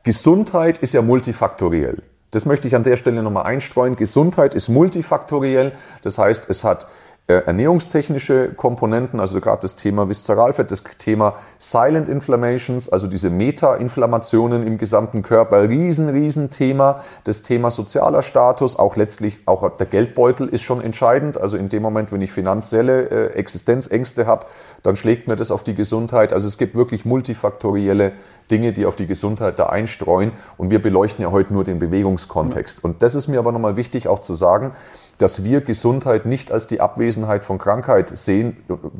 Gesundheit 0.03 0.79
ist 0.79 0.93
ja 0.93 1.01
multifaktoriell. 1.01 2.03
Das 2.31 2.45
möchte 2.45 2.67
ich 2.67 2.75
an 2.75 2.83
der 2.83 2.97
Stelle 2.97 3.21
nochmal 3.21 3.45
einstreuen. 3.45 3.95
Gesundheit 3.95 4.55
ist 4.55 4.67
multifaktoriell. 4.67 5.73
Das 6.01 6.17
heißt, 6.17 6.49
es 6.49 6.63
hat 6.63 6.87
ernährungstechnische 7.27 8.49
Komponenten, 8.49 9.21
also 9.21 9.39
gerade 9.39 9.61
das 9.61 9.77
Thema 9.77 10.09
Viszeralfett, 10.09 10.71
das 10.71 10.83
Thema 10.97 11.35
Silent 11.57 12.09
Inflammations, 12.09 12.89
also 12.89 13.07
diese 13.07 13.29
Meta-Inflammationen 13.29 14.67
im 14.67 14.77
gesamten 14.77 15.23
Körper, 15.23 15.69
riesen, 15.69 16.09
riesen 16.09 16.49
Thema. 16.49 17.01
Das 17.23 17.41
Thema 17.41 17.71
sozialer 17.71 18.23
Status, 18.23 18.77
auch 18.77 18.97
letztlich 18.97 19.37
auch 19.45 19.77
der 19.77 19.85
Geldbeutel 19.85 20.49
ist 20.49 20.63
schon 20.63 20.81
entscheidend. 20.81 21.39
Also 21.39 21.55
in 21.55 21.69
dem 21.69 21.81
Moment, 21.81 22.11
wenn 22.11 22.21
ich 22.21 22.33
finanzielle 22.33 23.09
äh, 23.09 23.33
Existenzängste 23.35 24.25
habe, 24.27 24.45
dann 24.83 24.97
schlägt 24.97 25.29
mir 25.29 25.37
das 25.37 25.49
auf 25.49 25.63
die 25.63 25.75
Gesundheit. 25.75 26.33
Also 26.33 26.47
es 26.47 26.57
gibt 26.57 26.75
wirklich 26.75 27.05
multifaktorielle 27.05 28.11
Dinge, 28.51 28.73
die 28.73 28.85
auf 28.85 28.97
die 28.97 29.07
Gesundheit 29.07 29.59
da 29.59 29.67
einstreuen. 29.67 30.33
Und 30.57 30.69
wir 30.69 30.81
beleuchten 30.81 31.23
ja 31.23 31.31
heute 31.31 31.53
nur 31.53 31.63
den 31.63 31.79
Bewegungskontext. 31.79 32.83
Und 32.83 33.01
das 33.01 33.15
ist 33.15 33.29
mir 33.29 33.39
aber 33.39 33.53
nochmal 33.53 33.77
wichtig 33.77 34.09
auch 34.09 34.19
zu 34.19 34.33
sagen, 34.33 34.73
dass 35.17 35.43
wir 35.43 35.61
Gesundheit 35.61 36.25
nicht 36.25 36.51
als 36.51 36.67
die 36.67 36.81
Abwesenheit 36.81 37.45
von 37.45 37.57
Krankheit 37.57 38.17
sehen, 38.17 38.57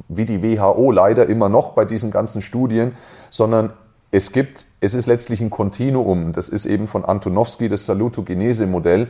wie 0.08 0.26
die 0.26 0.44
WHO 0.44 0.92
leider 0.92 1.28
immer 1.28 1.50
noch 1.50 1.74
bei 1.74 1.86
diesen 1.86 2.12
ganzen 2.12 2.42
Studien, 2.42 2.96
sondern 3.30 3.72
es 4.12 4.32
gibt, 4.32 4.68
es 4.80 4.94
ist 4.94 5.08
letztlich 5.08 5.42
ein 5.42 5.50
Kontinuum. 5.50 6.34
Das 6.34 6.48
ist 6.48 6.66
eben 6.66 6.88
von 6.88 7.04
Antonowski 7.04 7.68
das 7.68 7.86
Salutogenese-Modell. 7.88 9.08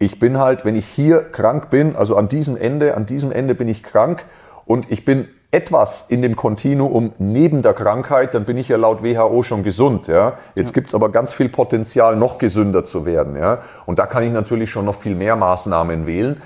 Ich 0.00 0.18
bin 0.18 0.38
halt, 0.38 0.64
wenn 0.64 0.74
ich 0.74 0.86
hier 0.86 1.22
krank 1.22 1.70
bin, 1.70 1.94
also 1.94 2.16
an 2.16 2.28
diesem 2.28 2.56
Ende, 2.56 2.96
an 2.96 3.06
diesem 3.06 3.30
Ende 3.30 3.54
bin 3.54 3.68
ich 3.68 3.84
krank 3.84 4.24
und 4.66 4.90
ich 4.90 5.04
bin 5.04 5.28
etwas 5.54 6.06
in 6.08 6.20
dem 6.20 6.34
Kontinuum 6.34 7.12
neben 7.18 7.62
der 7.62 7.74
Krankheit, 7.74 8.34
dann 8.34 8.44
bin 8.44 8.56
ich 8.56 8.66
ja 8.68 8.76
laut 8.76 9.04
WHO 9.04 9.44
schon 9.44 9.62
gesund. 9.62 10.08
Ja? 10.08 10.32
Jetzt 10.56 10.70
ja. 10.70 10.74
gibt 10.74 10.88
es 10.88 10.94
aber 10.96 11.10
ganz 11.10 11.32
viel 11.32 11.48
Potenzial, 11.48 12.16
noch 12.16 12.38
gesünder 12.38 12.84
zu 12.84 13.06
werden. 13.06 13.36
Ja? 13.36 13.62
Und 13.86 14.00
da 14.00 14.06
kann 14.06 14.24
ich 14.24 14.32
natürlich 14.32 14.70
schon 14.70 14.84
noch 14.84 14.96
viel 14.96 15.14
mehr 15.14 15.36
Maßnahmen 15.36 16.08
wählen. 16.08 16.42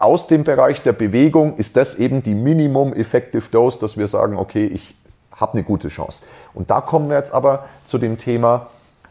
Aus 0.00 0.26
dem 0.26 0.42
Bereich 0.42 0.82
der 0.82 0.92
Bewegung 0.92 1.56
ist 1.58 1.76
das 1.76 1.94
eben 1.94 2.24
die 2.24 2.34
Minimum 2.34 2.92
Effective 2.92 3.48
Dose, 3.52 3.78
dass 3.78 3.96
wir 3.96 4.08
sagen, 4.08 4.36
okay, 4.36 4.66
ich 4.66 4.96
habe 5.30 5.52
eine 5.52 5.62
gute 5.62 5.86
Chance. 5.86 6.24
Und 6.54 6.70
da 6.70 6.80
kommen 6.80 7.08
wir 7.08 7.16
jetzt 7.16 7.32
aber 7.32 7.66
zu 7.84 7.98
dem 7.98 8.18
Thema, 8.18 8.66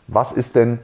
was 0.07 0.33
ist 0.33 0.57
denn 0.57 0.79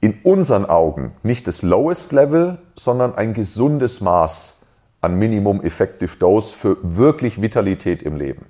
in 0.00 0.20
unseren 0.22 0.64
Augen 0.66 1.12
nicht 1.24 1.48
das 1.48 1.62
Lowest 1.62 2.12
Level, 2.12 2.58
sondern 2.76 3.16
ein 3.16 3.34
gesundes 3.34 4.00
Maß 4.00 4.61
an 5.02 5.18
Minimum 5.18 5.62
Effective 5.62 6.16
Dose 6.16 6.54
für 6.54 6.78
wirklich 6.82 7.42
Vitalität 7.42 8.02
im 8.02 8.16
Leben? 8.16 8.46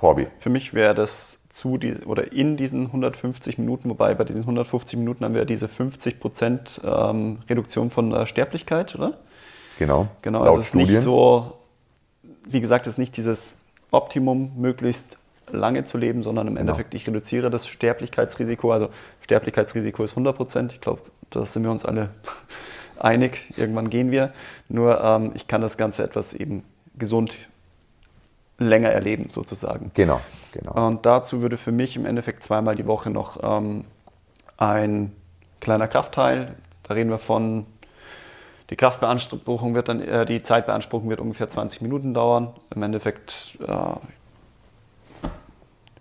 Hobby. 0.00 0.26
Für 0.40 0.50
mich 0.50 0.74
wäre 0.74 0.94
das 0.94 1.38
zu 1.48 1.78
die, 1.78 1.94
oder 2.04 2.32
in 2.32 2.56
diesen 2.56 2.86
150 2.86 3.58
Minuten, 3.58 3.90
wobei 3.90 4.14
bei 4.14 4.24
diesen 4.24 4.40
150 4.40 4.98
Minuten 4.98 5.24
haben 5.24 5.34
wir 5.34 5.44
diese 5.44 5.68
50 5.68 6.18
Prozent 6.18 6.80
ähm, 6.82 7.38
Reduktion 7.48 7.90
von 7.90 8.10
der 8.10 8.26
Sterblichkeit, 8.26 8.94
oder? 8.96 9.18
Genau. 9.78 10.08
Genau, 10.22 10.42
also 10.42 10.58
es 10.58 10.66
ist 10.68 10.74
nicht 10.74 11.00
so, 11.00 11.52
wie 12.46 12.60
gesagt, 12.60 12.86
es 12.86 12.94
ist 12.94 12.98
nicht 12.98 13.16
dieses 13.16 13.52
Optimum, 13.90 14.52
möglichst 14.56 15.18
lange 15.50 15.84
zu 15.84 15.98
leben, 15.98 16.22
sondern 16.22 16.48
im 16.48 16.54
genau. 16.54 16.60
Endeffekt, 16.62 16.94
ich 16.94 17.06
reduziere 17.06 17.50
das 17.50 17.66
Sterblichkeitsrisiko. 17.68 18.72
Also 18.72 18.88
Sterblichkeitsrisiko 19.20 20.04
ist 20.04 20.12
100 20.12 20.36
Prozent. 20.36 20.72
Ich 20.72 20.80
glaube, 20.80 21.02
da 21.30 21.44
sind 21.44 21.64
wir 21.64 21.70
uns 21.70 21.84
alle 21.84 22.08
einig, 23.02 23.52
irgendwann 23.56 23.90
gehen 23.90 24.10
wir. 24.10 24.32
Nur 24.68 25.02
ähm, 25.02 25.32
ich 25.34 25.48
kann 25.48 25.60
das 25.60 25.76
Ganze 25.76 26.02
etwas 26.02 26.34
eben 26.34 26.64
gesund 26.96 27.36
länger 28.58 28.90
erleben, 28.90 29.28
sozusagen. 29.28 29.90
Genau, 29.94 30.20
genau. 30.52 30.86
Und 30.86 31.04
dazu 31.04 31.42
würde 31.42 31.56
für 31.56 31.72
mich 31.72 31.96
im 31.96 32.06
Endeffekt 32.06 32.44
zweimal 32.44 32.76
die 32.76 32.86
Woche 32.86 33.10
noch 33.10 33.42
ähm, 33.42 33.84
ein 34.56 35.12
kleiner 35.60 35.88
Kraftteil, 35.88 36.54
da 36.82 36.94
reden 36.94 37.10
wir 37.10 37.18
von, 37.18 37.66
die 38.70 38.76
Kraftbeanspruchung 38.76 39.74
wird 39.74 39.88
dann, 39.88 40.00
äh, 40.00 40.26
die 40.26 40.42
Zeitbeanspruchung 40.42 41.08
wird 41.08 41.20
ungefähr 41.20 41.48
20 41.48 41.82
Minuten 41.82 42.14
dauern. 42.14 42.54
Im 42.74 42.82
Endeffekt 42.82 43.58
äh, 43.66 43.74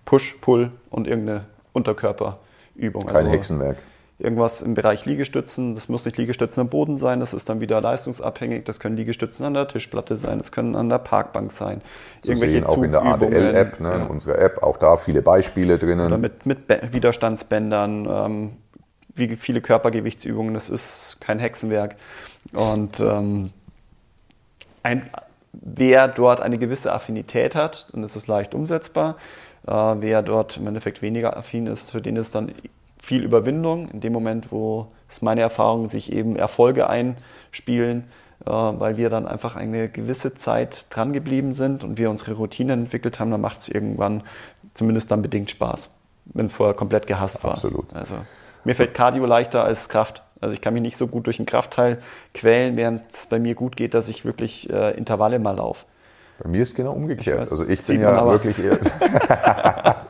Push, 0.06 0.36
Pull 0.42 0.72
und 0.90 1.08
irgendeine 1.08 1.46
Unterkörperübung. 1.74 3.06
Kein 3.06 3.16
also, 3.16 3.32
Hexenwerk 3.32 3.78
irgendwas 4.22 4.62
im 4.62 4.74
Bereich 4.74 5.06
Liegestützen. 5.06 5.76
Das 5.76 5.90
muss 5.90 6.06
nicht 6.06 6.18
Liegestützen 6.18 6.62
am 6.62 6.70
Boden 6.70 6.98
sein, 6.98 7.20
das 7.20 7.34
ist 7.34 7.50
dann 7.50 7.62
wieder 7.62 7.82
leistungsabhängig. 7.82 8.64
Das 8.66 8.80
können 8.80 8.96
Liegestützen 8.96 9.46
an 9.46 9.54
der 9.54 9.68
Tischplatte 9.68 10.16
sein, 10.16 10.38
das 10.38 10.52
können 10.52 10.76
an 10.76 10.90
der 10.90 11.00
Parkbank 11.00 11.52
sein. 11.52 11.82
Irgendwelche 12.24 12.54
sehen 12.54 12.66
auch 12.66 12.82
in 12.82 12.92
der 12.92 13.04
ADL-App, 13.04 13.80
ne, 13.80 13.90
ja. 13.90 13.96
in 13.98 14.08
unserer 14.08 14.38
App, 14.40 14.64
auch 14.64 14.78
da 14.78 14.98
viele 14.98 15.22
Beispiele 15.22 15.78
drinnen. 15.78 16.08
Oder 16.08 16.18
mit, 16.18 16.46
mit 16.46 16.60
Widerstandsbändern, 16.94 18.08
ähm, 18.10 18.52
wie 19.16 19.36
viele 19.36 19.62
Körpergewichtsübungen, 19.62 20.54
das 20.54 20.70
ist 20.70 21.18
kein 21.20 21.40
Hexenwerk. 21.40 21.96
Und 22.54 23.00
ähm, 23.00 23.52
ein, 24.84 25.10
wer 25.54 26.08
dort 26.08 26.42
eine 26.42 26.58
gewisse 26.58 26.94
Affinität 26.94 27.56
hat, 27.56 27.88
dann 27.92 28.04
ist 28.04 28.16
es 28.16 28.28
leicht 28.28 28.54
umsetzbar. 28.54 29.18
Äh, 29.68 29.72
wer 29.72 30.22
dort 30.22 30.58
im 30.58 30.68
Endeffekt 30.68 31.02
weniger 31.02 31.38
affin 31.38 31.68
ist, 31.68 31.92
für 31.92 32.02
den 32.02 32.16
ist 32.16 32.36
dann 32.36 32.52
viel 33.02 33.24
Überwindung. 33.24 33.90
In 33.90 34.00
dem 34.00 34.14
Moment, 34.14 34.52
wo 34.52 34.88
es 35.10 35.22
meine 35.22 35.42
Erfahrung 35.42 35.90
sich 35.90 36.12
eben 36.12 36.38
Erfolge 36.38 36.88
einspielen, 36.88 38.06
äh, 38.46 38.50
weil 38.50 38.96
wir 38.96 39.10
dann 39.10 39.28
einfach 39.28 39.56
eine 39.56 39.90
gewisse 39.90 40.36
Zeit 40.36 40.86
dran 40.90 41.12
geblieben 41.12 41.54
sind 41.54 41.84
und 41.84 41.98
wir 41.98 42.10
unsere 42.10 42.34
Routine 42.34 42.74
entwickelt 42.74 43.20
haben, 43.20 43.32
dann 43.32 43.42
macht 43.42 43.60
es 43.60 43.70
irgendwann 43.70 44.24
zumindest 44.74 45.12
dann 45.12 45.22
bedingt 45.22 45.52
Spaß, 45.52 45.90
wenn 46.26 46.46
es 46.46 46.54
vorher 46.54 46.76
komplett 46.76 47.08
gehasst 47.08 47.44
war. 47.44 47.52
Absolut. 47.52 47.94
Also 47.94 48.16
mir 48.64 48.76
fällt 48.76 48.94
Cardio 48.94 49.26
leichter 49.26 49.64
als 49.64 49.90
Kraft. 49.90 50.24
Also 50.40 50.54
ich 50.54 50.62
kann 50.62 50.74
mich 50.74 50.82
nicht 50.82 50.98
so 50.98 51.08
gut 51.08 51.26
durch 51.26 51.38
den 51.38 51.46
Kraftteil 51.46 52.00
quälen, 52.34 52.78
während 52.78 53.04
es 53.14 53.28
bei 53.28 53.40
mir 53.40 53.56
gut 53.56 53.76
geht, 53.76 53.94
dass 53.94 54.08
ich 54.08 54.26
wirklich 54.26 54.70
äh, 54.70 54.92
Intervalle 54.98 55.40
mal 55.40 55.58
laufe. 55.58 55.86
Bei 56.42 56.50
mir 56.50 56.64
ist 56.64 56.76
genau 56.76 56.94
umgekehrt. 56.94 57.46
Ich 57.46 57.52
also 57.52 57.68
ich 57.68 57.86
bin 57.86 58.02
ja 58.02 58.26
wirklich 58.26 58.58
eher. 58.58 58.80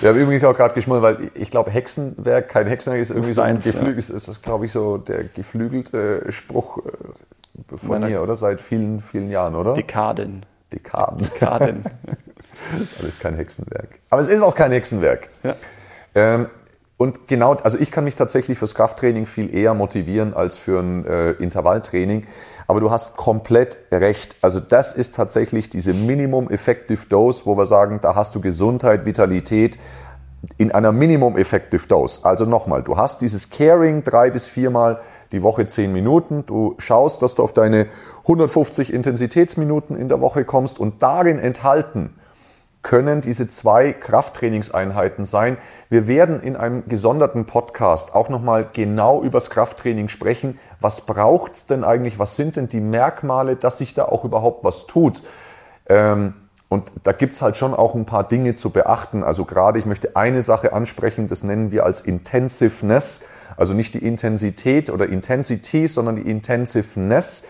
Wir 0.00 0.10
haben 0.10 0.18
übrigens 0.18 0.44
auch 0.44 0.56
gerade 0.56 0.74
geschmolzen, 0.74 1.02
weil 1.02 1.30
ich 1.34 1.50
glaube, 1.50 1.72
Hexenwerk, 1.72 2.48
kein 2.48 2.68
Hexenwerk 2.68 3.02
ist 3.02 3.10
irgendwie 3.10 3.34
so 3.34 3.42
ein 3.42 3.58
geflügelt, 3.58 4.08
ja. 4.08 4.14
ist 4.14 4.28
das, 4.28 4.40
glaube 4.42 4.66
ich, 4.66 4.72
so 4.72 4.96
der 4.96 5.24
geflügelte 5.24 6.30
Spruch 6.30 6.78
äh, 6.78 7.76
von 7.76 7.88
Meiner 7.88 8.06
mir, 8.06 8.22
oder? 8.22 8.36
Seit 8.36 8.60
vielen, 8.60 9.00
vielen 9.00 9.28
Jahren, 9.28 9.56
oder? 9.56 9.74
Dekaden. 9.74 10.46
Dekaden. 10.72 11.18
Dekaden. 11.18 11.84
Alles 13.00 13.18
kein 13.18 13.34
Hexenwerk. 13.34 13.98
Aber 14.10 14.20
es 14.20 14.28
ist 14.28 14.40
auch 14.40 14.54
kein 14.54 14.70
Hexenwerk. 14.70 15.30
Ja. 15.42 15.56
Ähm, 16.14 16.46
und 16.96 17.26
genau, 17.26 17.54
also 17.54 17.76
ich 17.78 17.90
kann 17.90 18.04
mich 18.04 18.14
tatsächlich 18.14 18.56
fürs 18.56 18.74
Krafttraining 18.76 19.26
viel 19.26 19.52
eher 19.52 19.74
motivieren 19.74 20.32
als 20.32 20.56
für 20.56 20.78
ein 20.78 21.04
äh, 21.04 21.32
Intervalltraining. 21.32 22.26
Aber 22.66 22.80
du 22.80 22.90
hast 22.90 23.16
komplett 23.16 23.78
recht. 23.92 24.36
Also 24.42 24.60
das 24.60 24.92
ist 24.92 25.14
tatsächlich 25.14 25.68
diese 25.68 25.92
Minimum 25.92 26.50
Effective 26.50 27.06
Dose, 27.08 27.42
wo 27.44 27.56
wir 27.56 27.66
sagen, 27.66 28.00
da 28.02 28.14
hast 28.14 28.34
du 28.34 28.40
Gesundheit, 28.40 29.06
Vitalität 29.06 29.78
in 30.58 30.72
einer 30.72 30.92
Minimum 30.92 31.36
Effective 31.36 31.86
Dose. 31.88 32.20
Also 32.22 32.44
nochmal, 32.44 32.82
du 32.82 32.96
hast 32.96 33.22
dieses 33.22 33.50
Caring 33.50 34.04
drei 34.04 34.30
bis 34.30 34.46
viermal 34.46 35.00
die 35.32 35.42
Woche 35.42 35.66
zehn 35.66 35.92
Minuten. 35.92 36.44
Du 36.46 36.74
schaust, 36.78 37.22
dass 37.22 37.34
du 37.34 37.42
auf 37.42 37.52
deine 37.52 37.86
150 38.22 38.92
Intensitätsminuten 38.92 39.96
in 39.96 40.08
der 40.08 40.20
Woche 40.20 40.44
kommst 40.44 40.78
und 40.78 41.02
darin 41.02 41.38
enthalten 41.38 42.14
können 42.84 43.22
diese 43.22 43.48
zwei 43.48 43.92
Krafttrainingseinheiten 43.92 45.24
sein. 45.24 45.56
Wir 45.88 46.06
werden 46.06 46.40
in 46.40 46.54
einem 46.54 46.86
gesonderten 46.86 47.46
Podcast 47.46 48.14
auch 48.14 48.28
nochmal 48.28 48.68
genau 48.72 49.22
übers 49.22 49.50
Krafttraining 49.50 50.08
sprechen. 50.08 50.60
Was 50.80 51.00
braucht 51.00 51.54
es 51.54 51.66
denn 51.66 51.82
eigentlich? 51.82 52.20
Was 52.20 52.36
sind 52.36 52.56
denn 52.56 52.68
die 52.68 52.80
Merkmale, 52.80 53.56
dass 53.56 53.78
sich 53.78 53.94
da 53.94 54.04
auch 54.04 54.24
überhaupt 54.24 54.62
was 54.62 54.86
tut? 54.86 55.22
Ähm, 55.88 56.34
und 56.68 56.92
da 57.02 57.12
gibt 57.12 57.34
es 57.34 57.42
halt 57.42 57.56
schon 57.56 57.72
auch 57.74 57.94
ein 57.94 58.04
paar 58.04 58.26
Dinge 58.28 58.54
zu 58.54 58.70
beachten. 58.70 59.24
Also 59.24 59.44
gerade, 59.44 59.78
ich 59.78 59.86
möchte 59.86 60.14
eine 60.14 60.42
Sache 60.42 60.72
ansprechen, 60.72 61.26
das 61.26 61.42
nennen 61.42 61.70
wir 61.70 61.84
als 61.84 62.00
Intensiveness. 62.00 63.24
Also 63.56 63.72
nicht 63.72 63.94
die 63.94 64.04
Intensität 64.04 64.90
oder 64.90 65.08
Intensity, 65.08 65.86
sondern 65.86 66.16
die 66.16 66.28
Intensiveness 66.30 67.46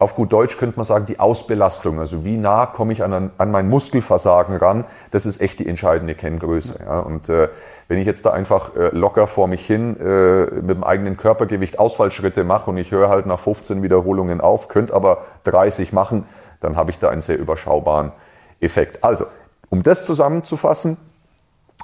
auf 0.00 0.14
gut 0.16 0.32
Deutsch 0.32 0.56
könnte 0.56 0.76
man 0.76 0.84
sagen, 0.84 1.04
die 1.04 1.20
Ausbelastung. 1.20 2.00
Also 2.00 2.24
wie 2.24 2.38
nah 2.38 2.64
komme 2.64 2.94
ich 2.94 3.04
an, 3.04 3.30
an 3.36 3.50
mein 3.50 3.68
Muskelversagen 3.68 4.56
ran? 4.56 4.86
Das 5.10 5.26
ist 5.26 5.42
echt 5.42 5.60
die 5.60 5.68
entscheidende 5.68 6.14
Kenngröße. 6.14 6.80
Ja. 6.86 7.00
Und 7.00 7.28
äh, 7.28 7.50
wenn 7.86 7.98
ich 7.98 8.06
jetzt 8.06 8.24
da 8.24 8.30
einfach 8.30 8.74
äh, 8.74 8.88
locker 8.96 9.26
vor 9.26 9.46
mich 9.46 9.64
hin 9.64 10.00
äh, 10.00 10.46
mit 10.54 10.70
dem 10.70 10.84
eigenen 10.84 11.18
Körpergewicht 11.18 11.78
Ausfallschritte 11.78 12.44
mache 12.44 12.70
und 12.70 12.78
ich 12.78 12.90
höre 12.90 13.10
halt 13.10 13.26
nach 13.26 13.38
15 13.38 13.82
Wiederholungen 13.82 14.40
auf, 14.40 14.68
könnte 14.68 14.94
aber 14.94 15.26
30 15.44 15.92
machen, 15.92 16.24
dann 16.60 16.76
habe 16.76 16.90
ich 16.90 16.98
da 16.98 17.10
einen 17.10 17.20
sehr 17.20 17.38
überschaubaren 17.38 18.12
Effekt. 18.58 19.04
Also, 19.04 19.26
um 19.68 19.82
das 19.82 20.06
zusammenzufassen, 20.06 20.96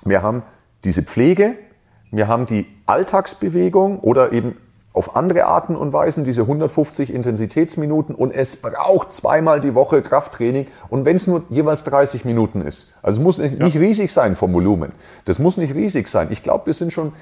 wir 0.07 0.23
haben 0.23 0.43
diese 0.85 1.03
Pflege, 1.03 1.57
wir 2.11 2.29
haben 2.29 2.47
die 2.47 2.67
Alltagsbewegung 2.87 4.01
oder 4.01 4.33
eben 4.33 4.57
auf 4.97 5.14
andere 5.14 5.44
Arten 5.44 5.76
und 5.76 5.92
Weisen, 5.92 6.24
diese 6.24 6.42
150 6.42 7.12
Intensitätsminuten 7.12 8.14
und 8.14 8.34
es 8.34 8.57
braucht 8.57 9.12
zweimal 9.12 9.61
die 9.61 9.74
Woche 9.74 10.03
Krafttraining 10.03 10.66
und 10.88 11.05
wenn 11.05 11.16
es 11.16 11.26
nur 11.26 11.44
jeweils 11.51 11.84
30 11.84 12.24
Minuten 12.24 12.62
ist. 12.62 12.94
Also 13.03 13.20
es 13.20 13.24
muss 13.24 13.38
nicht, 13.38 13.61
ja. 13.61 13.66
riesig 13.66 14.12
sein 14.12 14.36
vom 14.36 14.53
Volumen. 14.53 14.92
Das 15.26 15.38
muss 15.38 15.57
nicht 15.57 15.74
riesig 15.74 16.09
sein. 16.09 16.28
Ich 16.30 16.42
glaube, 16.42 16.66
wir 16.66 16.72
sind 16.72 16.92
schon 16.92 17.12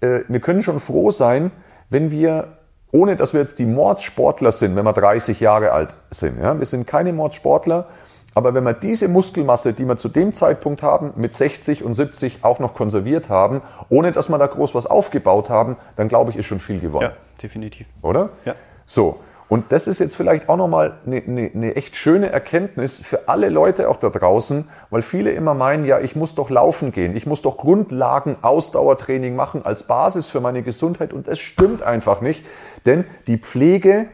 äh, 0.00 0.20
wir 0.28 0.40
können 0.40 0.62
schon 0.62 0.80
froh 0.80 1.10
sein, 1.10 1.50
wenn 1.90 2.10
wir, 2.10 2.58
ohne 2.92 3.16
dass 3.16 3.32
wir 3.32 3.40
jetzt 3.40 3.58
die 3.58 3.66
Mordssportler 3.66 4.52
sind, 4.52 4.76
wenn 4.76 4.84
wir 4.84 4.92
30 4.92 5.40
Jahre 5.40 5.72
alt 5.72 5.94
sind. 6.10 6.40
Ja? 6.42 6.58
Wir 6.58 6.66
sind 6.66 6.86
keine 6.86 7.12
Mordssportler, 7.12 7.86
aber 8.34 8.54
wenn 8.54 8.64
wir 8.64 8.72
diese 8.72 9.08
Muskelmasse, 9.08 9.72
die 9.72 9.84
wir 9.84 9.96
zu 9.96 10.08
dem 10.08 10.32
Zeitpunkt 10.32 10.82
haben, 10.82 11.12
mit 11.16 11.32
60 11.32 11.82
und 11.82 11.94
70 11.94 12.44
auch 12.44 12.58
noch 12.58 12.74
konserviert 12.74 13.28
haben, 13.28 13.62
ohne 13.88 14.12
dass 14.12 14.28
wir 14.28 14.38
da 14.38 14.46
groß 14.46 14.74
was 14.74 14.86
aufgebaut 14.86 15.50
haben, 15.50 15.76
dann 15.96 16.08
glaube 16.08 16.30
ich, 16.30 16.36
ist 16.36 16.46
schon 16.46 16.60
viel 16.60 16.80
gewonnen. 16.80 17.10
Ja, 17.10 17.16
definitiv. 17.42 17.88
Oder? 18.02 18.30
Ja. 18.44 18.54
So. 18.86 19.18
Und 19.48 19.72
das 19.72 19.86
ist 19.86 19.98
jetzt 19.98 20.14
vielleicht 20.14 20.50
auch 20.50 20.58
nochmal 20.58 20.98
eine, 21.06 21.22
eine, 21.26 21.50
eine 21.54 21.76
echt 21.76 21.96
schöne 21.96 22.30
Erkenntnis 22.30 23.00
für 23.00 23.28
alle 23.28 23.48
Leute 23.48 23.88
auch 23.88 23.96
da 23.96 24.10
draußen, 24.10 24.68
weil 24.90 25.00
viele 25.00 25.30
immer 25.30 25.54
meinen, 25.54 25.86
ja, 25.86 26.00
ich 26.00 26.14
muss 26.14 26.34
doch 26.34 26.50
laufen 26.50 26.92
gehen, 26.92 27.16
ich 27.16 27.26
muss 27.26 27.40
doch 27.40 27.56
Grundlagen 27.56 28.36
Ausdauertraining 28.42 29.34
machen 29.34 29.64
als 29.64 29.84
Basis 29.84 30.28
für 30.28 30.40
meine 30.40 30.62
Gesundheit 30.62 31.14
und 31.14 31.28
das 31.28 31.38
stimmt 31.38 31.82
einfach 31.82 32.20
nicht, 32.20 32.44
denn 32.84 33.04
die 33.26 33.38
Pflege 33.38 34.08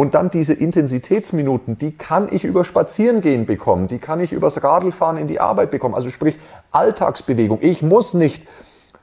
und 0.00 0.14
dann 0.14 0.30
diese 0.30 0.54
Intensitätsminuten, 0.54 1.76
die 1.76 1.92
kann 1.92 2.28
ich 2.30 2.44
über 2.44 2.64
Spazierengehen 2.64 3.44
bekommen, 3.44 3.86
die 3.86 3.98
kann 3.98 4.18
ich 4.18 4.32
übers 4.32 4.64
Radlfahren 4.64 5.18
in 5.18 5.28
die 5.28 5.40
Arbeit 5.40 5.70
bekommen, 5.70 5.94
also 5.94 6.08
sprich 6.08 6.38
Alltagsbewegung. 6.70 7.58
Ich 7.60 7.82
muss 7.82 8.14
nicht 8.14 8.48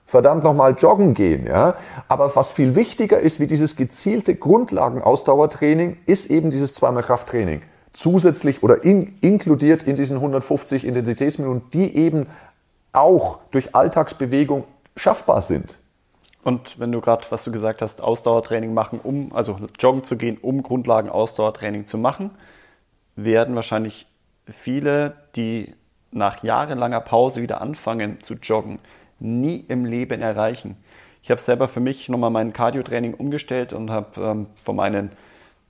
verdammt 0.07 0.43
nochmal 0.43 0.73
joggen 0.75 1.13
gehen. 1.13 1.45
Ja? 1.45 1.75
Aber 2.07 2.35
was 2.35 2.49
viel 2.49 2.73
wichtiger 2.73 3.19
ist, 3.19 3.39
wie 3.39 3.45
dieses 3.45 3.75
gezielte 3.75 4.33
Grundlagenausdauertraining, 4.33 5.99
ist 6.07 6.31
eben 6.31 6.49
dieses 6.49 6.73
zweimal 6.73 7.03
Krafttraining. 7.03 7.61
Zusätzlich 7.93 8.63
oder 8.63 8.83
in, 8.83 9.17
inkludiert 9.21 9.83
in 9.83 9.95
diesen 9.95 10.15
150 10.15 10.83
Intensitätsminuten, 10.83 11.69
die 11.73 11.95
eben 11.95 12.25
auch 12.91 13.37
durch 13.51 13.75
Alltagsbewegung 13.75 14.63
schaffbar 14.95 15.43
sind. 15.43 15.76
Und 16.47 16.79
wenn 16.79 16.93
du 16.93 17.01
gerade, 17.01 17.25
was 17.29 17.43
du 17.43 17.51
gesagt 17.51 17.81
hast, 17.81 17.99
Ausdauertraining 17.99 18.73
machen, 18.73 19.01
um, 19.03 19.33
also 19.35 19.59
joggen 19.81 20.05
zu 20.05 20.15
gehen, 20.15 20.37
um 20.41 20.63
Grundlagen-Ausdauertraining 20.63 21.87
zu 21.87 21.97
machen, 21.97 22.31
werden 23.17 23.53
wahrscheinlich 23.53 24.07
viele, 24.47 25.17
die 25.35 25.73
nach 26.11 26.43
jahrelanger 26.43 27.01
Pause 27.01 27.41
wieder 27.41 27.59
anfangen 27.59 28.21
zu 28.21 28.35
joggen, 28.35 28.79
nie 29.19 29.57
im 29.67 29.83
Leben 29.83 30.21
erreichen. 30.21 30.77
Ich 31.21 31.31
habe 31.31 31.41
selber 31.41 31.67
für 31.67 31.81
mich 31.81 32.07
nochmal 32.07 32.29
mein 32.29 32.53
Cardio-Training 32.53 33.15
umgestellt 33.15 33.73
und 33.73 33.91
habe 33.91 34.21
ähm, 34.21 34.45
von 34.63 34.77
meinen 34.77 35.11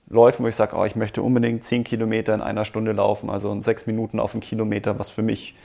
Läufen, 0.08 0.44
wo 0.44 0.48
ich 0.48 0.54
sage, 0.54 0.76
oh, 0.76 0.84
ich 0.84 0.94
möchte 0.94 1.22
unbedingt 1.22 1.64
10 1.64 1.82
Kilometer 1.82 2.34
in 2.34 2.40
einer 2.40 2.64
Stunde 2.64 2.92
laufen, 2.92 3.30
also 3.30 3.50
in 3.50 3.64
sechs 3.64 3.88
Minuten 3.88 4.20
auf 4.20 4.32
einen 4.32 4.42
Kilometer, 4.42 4.96
was 5.00 5.10
für 5.10 5.22
mich 5.22 5.56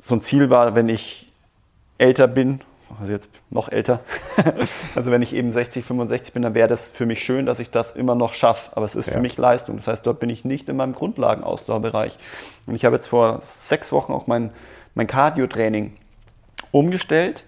so 0.00 0.14
ein 0.14 0.22
Ziel 0.22 0.48
war, 0.48 0.74
wenn 0.74 0.88
ich 0.88 1.28
älter 1.98 2.26
bin, 2.26 2.62
also 3.00 3.12
jetzt 3.12 3.28
noch 3.50 3.70
älter, 3.70 4.00
also 4.94 5.10
wenn 5.10 5.22
ich 5.22 5.34
eben 5.34 5.52
60, 5.52 5.84
65 5.84 6.32
bin, 6.32 6.42
dann 6.42 6.54
wäre 6.54 6.68
das 6.68 6.90
für 6.90 7.06
mich 7.06 7.22
schön, 7.22 7.46
dass 7.46 7.60
ich 7.60 7.70
das 7.70 7.92
immer 7.92 8.14
noch 8.14 8.34
schaffe. 8.34 8.76
Aber 8.76 8.84
es 8.84 8.96
ist 8.96 9.06
ja. 9.06 9.14
für 9.14 9.20
mich 9.20 9.36
Leistung. 9.36 9.76
Das 9.76 9.88
heißt, 9.88 10.06
dort 10.06 10.20
bin 10.20 10.30
ich 10.30 10.44
nicht 10.44 10.68
in 10.68 10.76
meinem 10.76 10.94
Grundlagenausdauerbereich. 10.94 12.16
Und 12.66 12.74
ich 12.74 12.84
habe 12.84 12.96
jetzt 12.96 13.08
vor 13.08 13.38
sechs 13.42 13.92
Wochen 13.92 14.12
auch 14.12 14.26
mein, 14.26 14.50
mein 14.94 15.06
Cardio-Training 15.06 15.94
umgestellt 16.70 17.44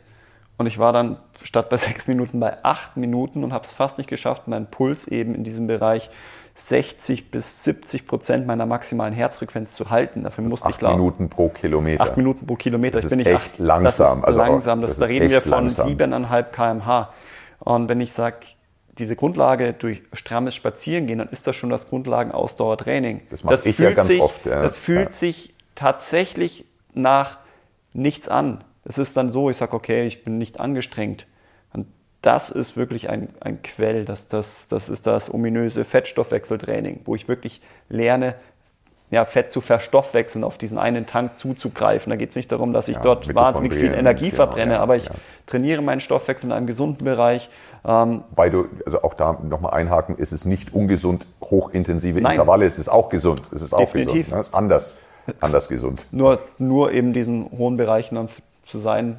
und 0.60 0.66
ich 0.66 0.78
war 0.78 0.92
dann 0.92 1.16
statt 1.42 1.70
bei 1.70 1.76
sechs 1.78 2.06
Minuten 2.06 2.38
bei 2.38 2.62
acht 2.62 2.96
Minuten 2.98 3.44
und 3.44 3.52
habe 3.54 3.64
es 3.64 3.72
fast 3.72 3.98
nicht 3.98 4.10
geschafft, 4.10 4.46
meinen 4.46 4.66
Puls 4.66 5.08
eben 5.08 5.34
in 5.34 5.42
diesem 5.42 5.66
Bereich 5.66 6.10
60 6.54 7.30
bis 7.30 7.64
70 7.64 8.06
Prozent 8.06 8.46
meiner 8.46 8.66
maximalen 8.66 9.14
Herzfrequenz 9.14 9.72
zu 9.72 9.90
halten. 9.90 10.24
Dafür 10.24 10.44
musste 10.44 10.66
acht 10.66 10.76
ich 10.76 10.80
laufen. 10.80 10.94
Acht 10.94 10.98
Minuten 10.98 11.28
pro 11.28 11.48
Kilometer. 11.48 12.02
Acht 12.02 12.16
Minuten 12.16 12.46
pro 12.46 12.56
Kilometer. 12.56 13.00
Das 13.00 13.10
ist 13.10 13.18
echt 13.18 13.34
acht, 13.34 13.58
langsam. 13.58 14.20
Das 14.20 14.30
ist 14.30 14.38
also 14.38 14.38
langsam. 14.40 14.80
Das, 14.82 14.90
das 14.90 14.98
da 14.98 15.04
reden 15.06 15.30
wir 15.30 15.40
von 15.40 15.70
siebeneinhalb 15.70 16.52
kmh. 16.52 17.10
Und 17.60 17.88
wenn 17.88 18.00
ich 18.00 18.12
sage, 18.12 18.38
diese 18.98 19.16
Grundlage 19.16 19.72
durch 19.72 20.02
strammes 20.12 20.54
Spazierengehen, 20.54 21.18
dann 21.18 21.28
ist 21.28 21.46
das 21.46 21.56
schon 21.56 21.70
das 21.70 21.88
Grundlagenausdauertraining. 21.88 23.22
Das 23.30 23.44
mache 23.44 23.68
ich 23.68 23.78
ja 23.78 23.92
ganz 23.92 24.08
sich, 24.08 24.20
oft. 24.20 24.46
Ja. 24.46 24.62
Das 24.62 24.76
fühlt 24.76 25.06
ja. 25.06 25.10
sich 25.10 25.54
tatsächlich 25.74 26.66
nach 26.94 27.38
nichts 27.94 28.28
an. 28.28 28.64
Es 28.84 28.98
ist 28.98 29.16
dann 29.16 29.30
so, 29.30 29.50
ich 29.50 29.56
sage, 29.56 29.74
okay, 29.74 30.06
ich 30.06 30.24
bin 30.24 30.38
nicht 30.38 30.60
angestrengt. 30.60 31.26
Das 32.22 32.50
ist 32.50 32.76
wirklich 32.76 33.08
ein, 33.08 33.28
ein 33.40 33.62
Quell, 33.62 34.04
das, 34.04 34.28
das, 34.28 34.68
das 34.68 34.88
ist 34.88 35.06
das 35.06 35.32
ominöse 35.32 35.84
Fettstoffwechseltraining, 35.84 37.00
wo 37.04 37.14
ich 37.14 37.28
wirklich 37.28 37.62
lerne, 37.88 38.34
ja, 39.10 39.24
Fett 39.24 39.50
zu 39.50 39.60
verstoffwechseln, 39.60 40.44
auf 40.44 40.56
diesen 40.56 40.78
einen 40.78 41.06
Tank 41.06 41.36
zuzugreifen. 41.36 42.10
Da 42.10 42.16
geht 42.16 42.30
es 42.30 42.36
nicht 42.36 42.52
darum, 42.52 42.72
dass 42.72 42.88
ich 42.88 42.96
ja, 42.96 43.02
dort 43.02 43.34
wahnsinnig 43.34 43.74
viel 43.74 43.92
Energie 43.92 44.26
genau, 44.26 44.36
verbrenne, 44.36 44.74
ja, 44.74 44.80
aber 44.80 44.96
ich 44.96 45.06
ja. 45.06 45.12
trainiere 45.46 45.82
meinen 45.82 46.00
Stoffwechsel 46.00 46.46
in 46.46 46.52
einem 46.52 46.66
gesunden 46.66 47.04
Bereich. 47.04 47.50
Ähm, 47.84 48.22
Weil 48.36 48.50
du, 48.50 48.66
also 48.84 49.02
auch 49.02 49.14
da 49.14 49.38
nochmal 49.42 49.74
einhaken, 49.74 50.16
ist 50.16 50.32
es 50.32 50.44
nicht 50.44 50.72
ungesund, 50.72 51.26
hochintensive 51.42 52.20
Nein. 52.20 52.32
Intervalle, 52.32 52.66
es 52.66 52.78
ist 52.78 52.88
auch 52.88 53.08
gesund. 53.08 53.42
Es 53.52 53.62
ist 53.62 53.72
auch 53.72 53.80
Definitiv. 53.80 54.26
gesund. 54.26 54.32
Ne? 54.32 54.40
Es 54.40 54.48
ist 54.48 54.54
anders, 54.54 54.96
anders 55.40 55.68
gesund. 55.68 56.06
Nur, 56.12 56.40
nur 56.58 56.92
eben 56.92 57.12
diesen 57.12 57.50
hohen 57.50 57.76
Bereichen 57.76 58.28
zu 58.64 58.78
sein, 58.78 59.18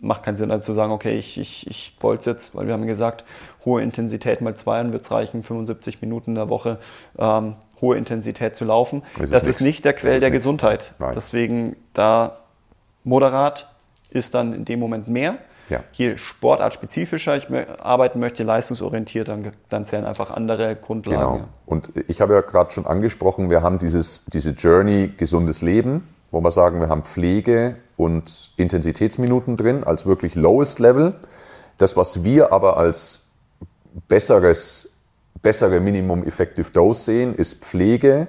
macht 0.00 0.22
keinen 0.22 0.36
Sinn, 0.36 0.50
also 0.50 0.66
zu 0.66 0.74
sagen, 0.74 0.92
okay, 0.92 1.18
ich, 1.18 1.38
ich, 1.38 1.66
ich 1.66 1.96
wollte 2.00 2.20
es 2.20 2.26
jetzt, 2.26 2.54
weil 2.54 2.66
wir 2.66 2.74
haben 2.74 2.86
gesagt, 2.86 3.24
hohe 3.64 3.82
Intensität 3.82 4.40
mal 4.40 4.54
zwei, 4.54 4.78
dann 4.78 4.92
wird 4.92 5.04
es 5.04 5.10
reichen, 5.10 5.42
75 5.42 6.00
Minuten 6.00 6.30
in 6.30 6.34
der 6.36 6.48
Woche 6.48 6.78
ähm, 7.18 7.56
hohe 7.80 7.96
Intensität 7.96 8.56
zu 8.56 8.64
laufen. 8.64 9.02
Ist 9.20 9.32
das 9.32 9.44
ist 9.46 9.60
nicht 9.60 9.84
der 9.84 9.92
Quell 9.92 10.20
der 10.20 10.30
Gesundheit. 10.30 10.94
Nein. 10.98 11.12
Deswegen 11.14 11.76
da 11.94 12.38
moderat 13.04 13.68
ist 14.10 14.34
dann 14.34 14.52
in 14.52 14.64
dem 14.64 14.80
Moment 14.80 15.08
mehr. 15.08 15.38
Ja. 15.68 15.84
Je 15.92 16.16
sportartspezifischer 16.16 17.36
ich 17.36 17.46
arbeiten 17.80 18.18
möchte, 18.18 18.42
leistungsorientiert, 18.42 19.28
dann, 19.28 19.52
dann 19.68 19.84
zählen 19.86 20.04
einfach 20.04 20.32
andere 20.32 20.74
Grundlagen. 20.74 21.36
Genau. 21.36 21.48
Und 21.64 21.92
ich 22.08 22.20
habe 22.20 22.34
ja 22.34 22.40
gerade 22.40 22.72
schon 22.72 22.86
angesprochen, 22.86 23.50
wir 23.50 23.62
haben 23.62 23.78
dieses, 23.78 24.24
diese 24.26 24.50
Journey 24.50 25.12
gesundes 25.16 25.62
Leben, 25.62 26.08
wo 26.30 26.40
wir 26.40 26.50
sagen, 26.50 26.80
wir 26.80 26.88
haben 26.88 27.02
Pflege 27.02 27.76
und 27.96 28.52
Intensitätsminuten 28.56 29.56
drin 29.56 29.84
als 29.84 30.06
wirklich 30.06 30.34
lowest 30.34 30.78
Level. 30.78 31.14
Das, 31.78 31.96
was 31.96 32.24
wir 32.24 32.52
aber 32.52 32.76
als 32.76 33.30
besseres, 34.08 34.92
bessere 35.42 35.80
Minimum 35.80 36.24
Effective 36.24 36.70
Dose 36.70 37.02
sehen, 37.02 37.34
ist 37.34 37.64
Pflege, 37.64 38.28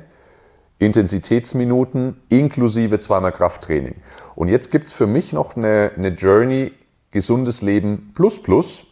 Intensitätsminuten 0.80 2.20
inklusive 2.30 2.98
zweimal 2.98 3.32
Krafttraining. 3.32 3.96
Und 4.36 4.48
jetzt 4.48 4.72
gibt 4.72 4.88
es 4.88 4.94
für 4.94 5.06
mich 5.06 5.32
noch 5.32 5.56
eine, 5.56 5.92
eine 5.96 6.10
Journey 6.10 6.72
gesundes 7.12 7.62
Leben 7.62 8.14
plus 8.16 8.42
plus. 8.42 8.86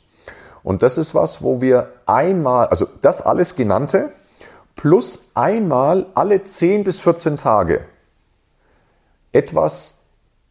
Und 0.61 0.83
das 0.83 0.97
ist 0.97 1.15
was, 1.15 1.41
wo 1.41 1.61
wir 1.61 1.93
einmal, 2.05 2.67
also 2.67 2.85
das 3.01 3.21
alles 3.23 3.55
genannte, 3.55 4.11
plus 4.75 5.31
einmal 5.33 6.05
alle 6.13 6.43
10 6.43 6.83
bis 6.83 6.99
14 6.99 7.37
Tage 7.37 7.85
etwas 9.31 9.99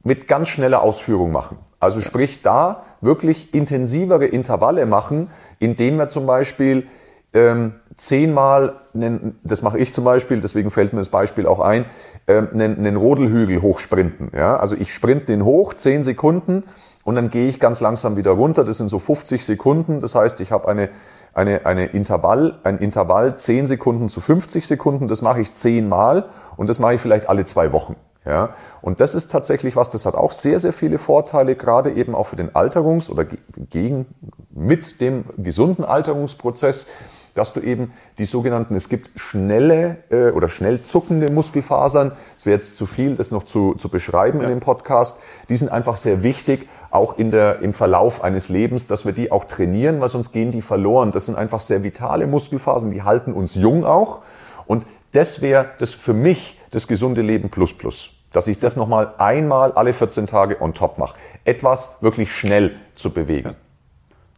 mit 0.02 0.28
ganz 0.28 0.48
schneller 0.48 0.82
Ausführung 0.82 1.32
machen. 1.32 1.58
Also 1.80 2.00
sprich 2.00 2.42
da 2.42 2.84
wirklich 3.00 3.54
intensivere 3.54 4.26
Intervalle 4.26 4.86
machen, 4.86 5.30
indem 5.58 5.96
wir 5.96 6.08
zum 6.08 6.26
Beispiel 6.26 6.86
ähm, 7.32 7.74
zehnmal, 7.96 8.76
einen, 8.94 9.38
das 9.44 9.62
mache 9.62 9.78
ich 9.78 9.92
zum 9.92 10.04
Beispiel, 10.04 10.40
deswegen 10.40 10.70
fällt 10.70 10.92
mir 10.92 11.00
das 11.00 11.10
Beispiel 11.10 11.46
auch 11.46 11.60
ein, 11.60 11.84
ähm, 12.26 12.48
einen, 12.52 12.78
einen 12.78 12.96
Rodelhügel 12.96 13.60
hochsprinten. 13.60 14.30
Ja? 14.34 14.56
Also 14.56 14.76
ich 14.76 14.94
sprinte 14.94 15.26
den 15.26 15.44
hoch, 15.44 15.74
zehn 15.74 16.02
Sekunden 16.02 16.64
und 17.04 17.14
dann 17.16 17.30
gehe 17.30 17.48
ich 17.48 17.60
ganz 17.60 17.80
langsam 17.80 18.16
wieder 18.16 18.32
runter. 18.32 18.64
Das 18.64 18.78
sind 18.78 18.88
so 18.88 18.98
50 18.98 19.44
Sekunden. 19.44 20.00
Das 20.00 20.14
heißt, 20.14 20.40
ich 20.40 20.52
habe 20.52 20.68
eine, 20.68 20.88
eine, 21.34 21.66
eine 21.66 21.86
Intervall, 21.86 22.58
ein 22.64 22.78
Intervall 22.78 23.36
10 23.36 23.66
Sekunden 23.66 24.08
zu 24.08 24.20
50 24.20 24.66
Sekunden. 24.66 25.08
Das 25.08 25.22
mache 25.22 25.40
ich 25.40 25.52
zehnmal 25.54 26.26
und 26.56 26.68
das 26.68 26.78
mache 26.78 26.94
ich 26.94 27.00
vielleicht 27.00 27.28
alle 27.28 27.44
zwei 27.44 27.72
Wochen. 27.72 27.96
Ja, 28.24 28.50
und 28.82 29.00
das 29.00 29.14
ist 29.14 29.30
tatsächlich 29.30 29.74
was, 29.76 29.90
das 29.90 30.04
hat 30.04 30.14
auch 30.14 30.32
sehr, 30.32 30.58
sehr 30.58 30.72
viele 30.72 30.98
Vorteile, 30.98 31.54
gerade 31.54 31.92
eben 31.92 32.14
auch 32.14 32.26
für 32.26 32.36
den 32.36 32.50
Alterungs- 32.50 33.10
oder 33.10 33.24
gegen, 33.70 34.06
mit 34.50 35.00
dem 35.00 35.24
gesunden 35.38 35.84
Alterungsprozess, 35.84 36.88
dass 37.34 37.52
du 37.52 37.60
eben 37.60 37.92
die 38.18 38.24
sogenannten, 38.24 38.74
es 38.74 38.88
gibt 38.88 39.18
schnelle 39.18 39.98
äh, 40.10 40.30
oder 40.30 40.48
schnell 40.48 40.82
zuckende 40.82 41.30
Muskelfasern, 41.30 42.12
es 42.36 42.44
wäre 42.44 42.54
jetzt 42.54 42.76
zu 42.76 42.84
viel, 42.84 43.14
das 43.14 43.30
noch 43.30 43.44
zu, 43.44 43.74
zu 43.74 43.88
beschreiben 43.88 44.40
ja. 44.40 44.44
in 44.44 44.50
dem 44.50 44.60
Podcast, 44.60 45.20
die 45.48 45.56
sind 45.56 45.70
einfach 45.70 45.96
sehr 45.96 46.24
wichtig, 46.24 46.68
auch 46.90 47.16
in 47.18 47.30
der, 47.30 47.60
im 47.60 47.72
Verlauf 47.72 48.24
eines 48.24 48.48
Lebens, 48.48 48.88
dass 48.88 49.06
wir 49.06 49.12
die 49.12 49.30
auch 49.30 49.44
trainieren, 49.44 50.00
weil 50.00 50.08
sonst 50.08 50.32
gehen 50.32 50.50
die 50.50 50.62
verloren. 50.62 51.12
Das 51.12 51.26
sind 51.26 51.36
einfach 51.36 51.60
sehr 51.60 51.82
vitale 51.82 52.26
Muskelfasern, 52.26 52.90
die 52.90 53.02
halten 53.02 53.32
uns 53.32 53.54
jung 53.54 53.84
auch. 53.84 54.22
Und 54.66 54.84
das 55.12 55.40
wäre 55.40 55.66
das 55.78 55.92
für 55.92 56.14
mich 56.14 56.57
das 56.70 56.86
gesunde 56.86 57.22
Leben 57.22 57.50
plus 57.50 57.76
plus 57.76 58.10
dass 58.32 58.46
ich 58.46 58.58
das 58.58 58.76
nochmal 58.76 59.14
einmal 59.18 59.72
alle 59.72 59.92
14 59.92 60.26
Tage 60.26 60.60
on 60.60 60.74
top 60.74 60.98
mache. 60.98 61.16
Etwas 61.44 62.02
wirklich 62.02 62.32
schnell 62.32 62.76
zu 62.94 63.10
bewegen. 63.10 63.54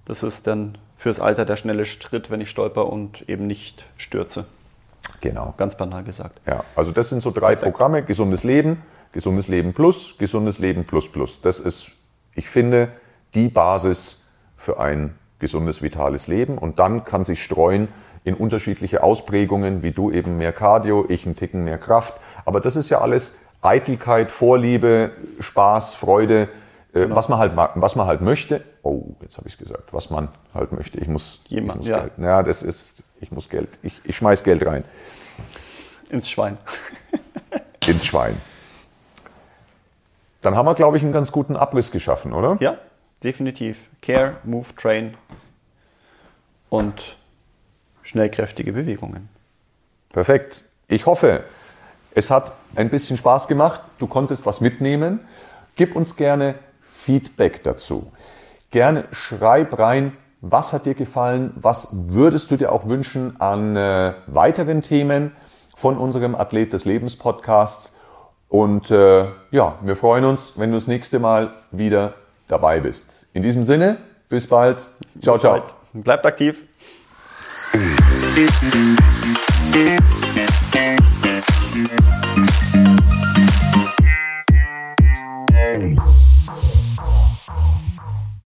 Das 0.04 0.22
ist 0.22 0.46
dann 0.46 0.78
fürs 0.96 1.20
Alter 1.20 1.44
der 1.44 1.56
schnelle 1.56 1.86
Schritt, 1.86 2.30
wenn 2.30 2.40
ich 2.40 2.50
stolper 2.50 2.86
und 2.86 3.28
eben 3.28 3.46
nicht 3.46 3.84
stürze. 3.96 4.46
Genau. 5.20 5.54
Ganz 5.56 5.76
banal 5.76 6.04
gesagt. 6.04 6.40
Ja, 6.46 6.64
also 6.76 6.92
das 6.92 7.08
sind 7.08 7.22
so 7.22 7.30
drei 7.30 7.54
Perfekt. 7.54 7.62
Programme. 7.62 8.02
Gesundes 8.02 8.44
Leben, 8.44 8.82
gesundes 9.12 9.48
Leben 9.48 9.72
plus, 9.72 10.16
gesundes 10.18 10.58
Leben 10.58 10.84
plus 10.84 11.10
plus. 11.10 11.40
Das 11.40 11.58
ist, 11.58 11.90
ich 12.34 12.48
finde, 12.48 12.92
die 13.34 13.48
Basis 13.48 14.24
für 14.56 14.78
ein 14.78 15.16
gesundes, 15.38 15.80
vitales 15.80 16.26
Leben. 16.26 16.58
Und 16.58 16.78
dann 16.78 17.04
kann 17.04 17.24
sich 17.24 17.42
streuen 17.42 17.88
in 18.24 18.34
unterschiedliche 18.34 19.02
Ausprägungen, 19.02 19.82
wie 19.82 19.92
du 19.92 20.10
eben 20.10 20.36
mehr 20.36 20.52
Cardio, 20.52 21.06
ich 21.08 21.24
einen 21.24 21.36
Ticken 21.36 21.64
mehr 21.64 21.78
Kraft. 21.78 22.14
Aber 22.44 22.60
das 22.60 22.76
ist 22.76 22.90
ja 22.90 23.00
alles 23.00 23.38
Eitelkeit, 23.62 24.30
Vorliebe, 24.30 25.12
Spaß, 25.38 25.94
Freude, 25.94 26.48
äh, 26.92 27.00
genau. 27.00 27.16
was, 27.16 27.28
man 27.28 27.38
halt, 27.38 27.52
was 27.56 27.96
man 27.96 28.06
halt 28.06 28.20
möchte. 28.20 28.62
Oh, 28.82 29.14
jetzt 29.20 29.36
habe 29.36 29.48
ich 29.48 29.54
es 29.54 29.58
gesagt, 29.58 29.92
was 29.92 30.10
man 30.10 30.28
halt 30.54 30.72
möchte. 30.72 30.98
Ich 30.98 31.08
muss, 31.08 31.42
Jemand, 31.48 31.70
ich 31.70 31.76
muss 31.78 31.88
ja. 31.88 32.00
Geld. 32.00 32.12
Ja, 32.18 32.42
das 32.42 32.62
ist, 32.62 33.04
ich 33.20 33.30
muss 33.30 33.48
Geld. 33.48 33.78
Ich, 33.82 34.00
ich 34.04 34.16
schmeiß 34.16 34.44
Geld 34.44 34.64
rein. 34.66 34.84
Ins 36.10 36.28
Schwein. 36.28 36.58
Ins 37.86 38.04
Schwein. 38.04 38.40
Dann 40.42 40.56
haben 40.56 40.66
wir, 40.66 40.74
glaube 40.74 40.96
ich, 40.96 41.02
einen 41.02 41.12
ganz 41.12 41.32
guten 41.32 41.54
Abriss 41.56 41.90
geschaffen, 41.90 42.32
oder? 42.32 42.56
Ja, 42.60 42.78
definitiv. 43.22 43.90
Care, 44.00 44.36
Move, 44.44 44.66
Train 44.76 45.16
und 46.70 47.18
schnellkräftige 48.10 48.72
Bewegungen. 48.72 49.28
Perfekt. 50.12 50.64
Ich 50.88 51.06
hoffe, 51.06 51.44
es 52.12 52.30
hat 52.30 52.52
ein 52.74 52.90
bisschen 52.90 53.16
Spaß 53.16 53.46
gemacht. 53.46 53.80
Du 53.98 54.08
konntest 54.08 54.46
was 54.46 54.60
mitnehmen. 54.60 55.20
Gib 55.76 55.94
uns 55.94 56.16
gerne 56.16 56.56
Feedback 56.82 57.62
dazu. 57.62 58.10
Gerne 58.72 59.04
schreib 59.12 59.78
rein, 59.78 60.16
was 60.40 60.72
hat 60.72 60.86
dir 60.86 60.94
gefallen, 60.94 61.52
was 61.54 61.90
würdest 61.92 62.50
du 62.50 62.56
dir 62.56 62.72
auch 62.72 62.88
wünschen 62.88 63.40
an 63.40 63.76
äh, 63.76 64.14
weiteren 64.26 64.82
Themen 64.82 65.32
von 65.76 65.96
unserem 65.96 66.34
Athlet 66.34 66.72
des 66.72 66.84
Lebens 66.84 67.16
Podcasts. 67.16 67.96
Und 68.48 68.90
äh, 68.90 69.26
ja, 69.52 69.78
wir 69.82 69.94
freuen 69.94 70.24
uns, 70.24 70.58
wenn 70.58 70.70
du 70.70 70.76
das 70.76 70.88
nächste 70.88 71.20
Mal 71.20 71.52
wieder 71.70 72.14
dabei 72.48 72.80
bist. 72.80 73.26
In 73.32 73.44
diesem 73.44 73.62
Sinne, 73.62 73.98
bis 74.28 74.48
bald. 74.48 74.80
Ciao, 75.22 75.34
bis 75.34 75.42
ciao. 75.42 75.52
Bald. 75.52 75.74
Bleibt 75.92 76.26
aktiv. 76.26 76.66
Thank 80.72 81.19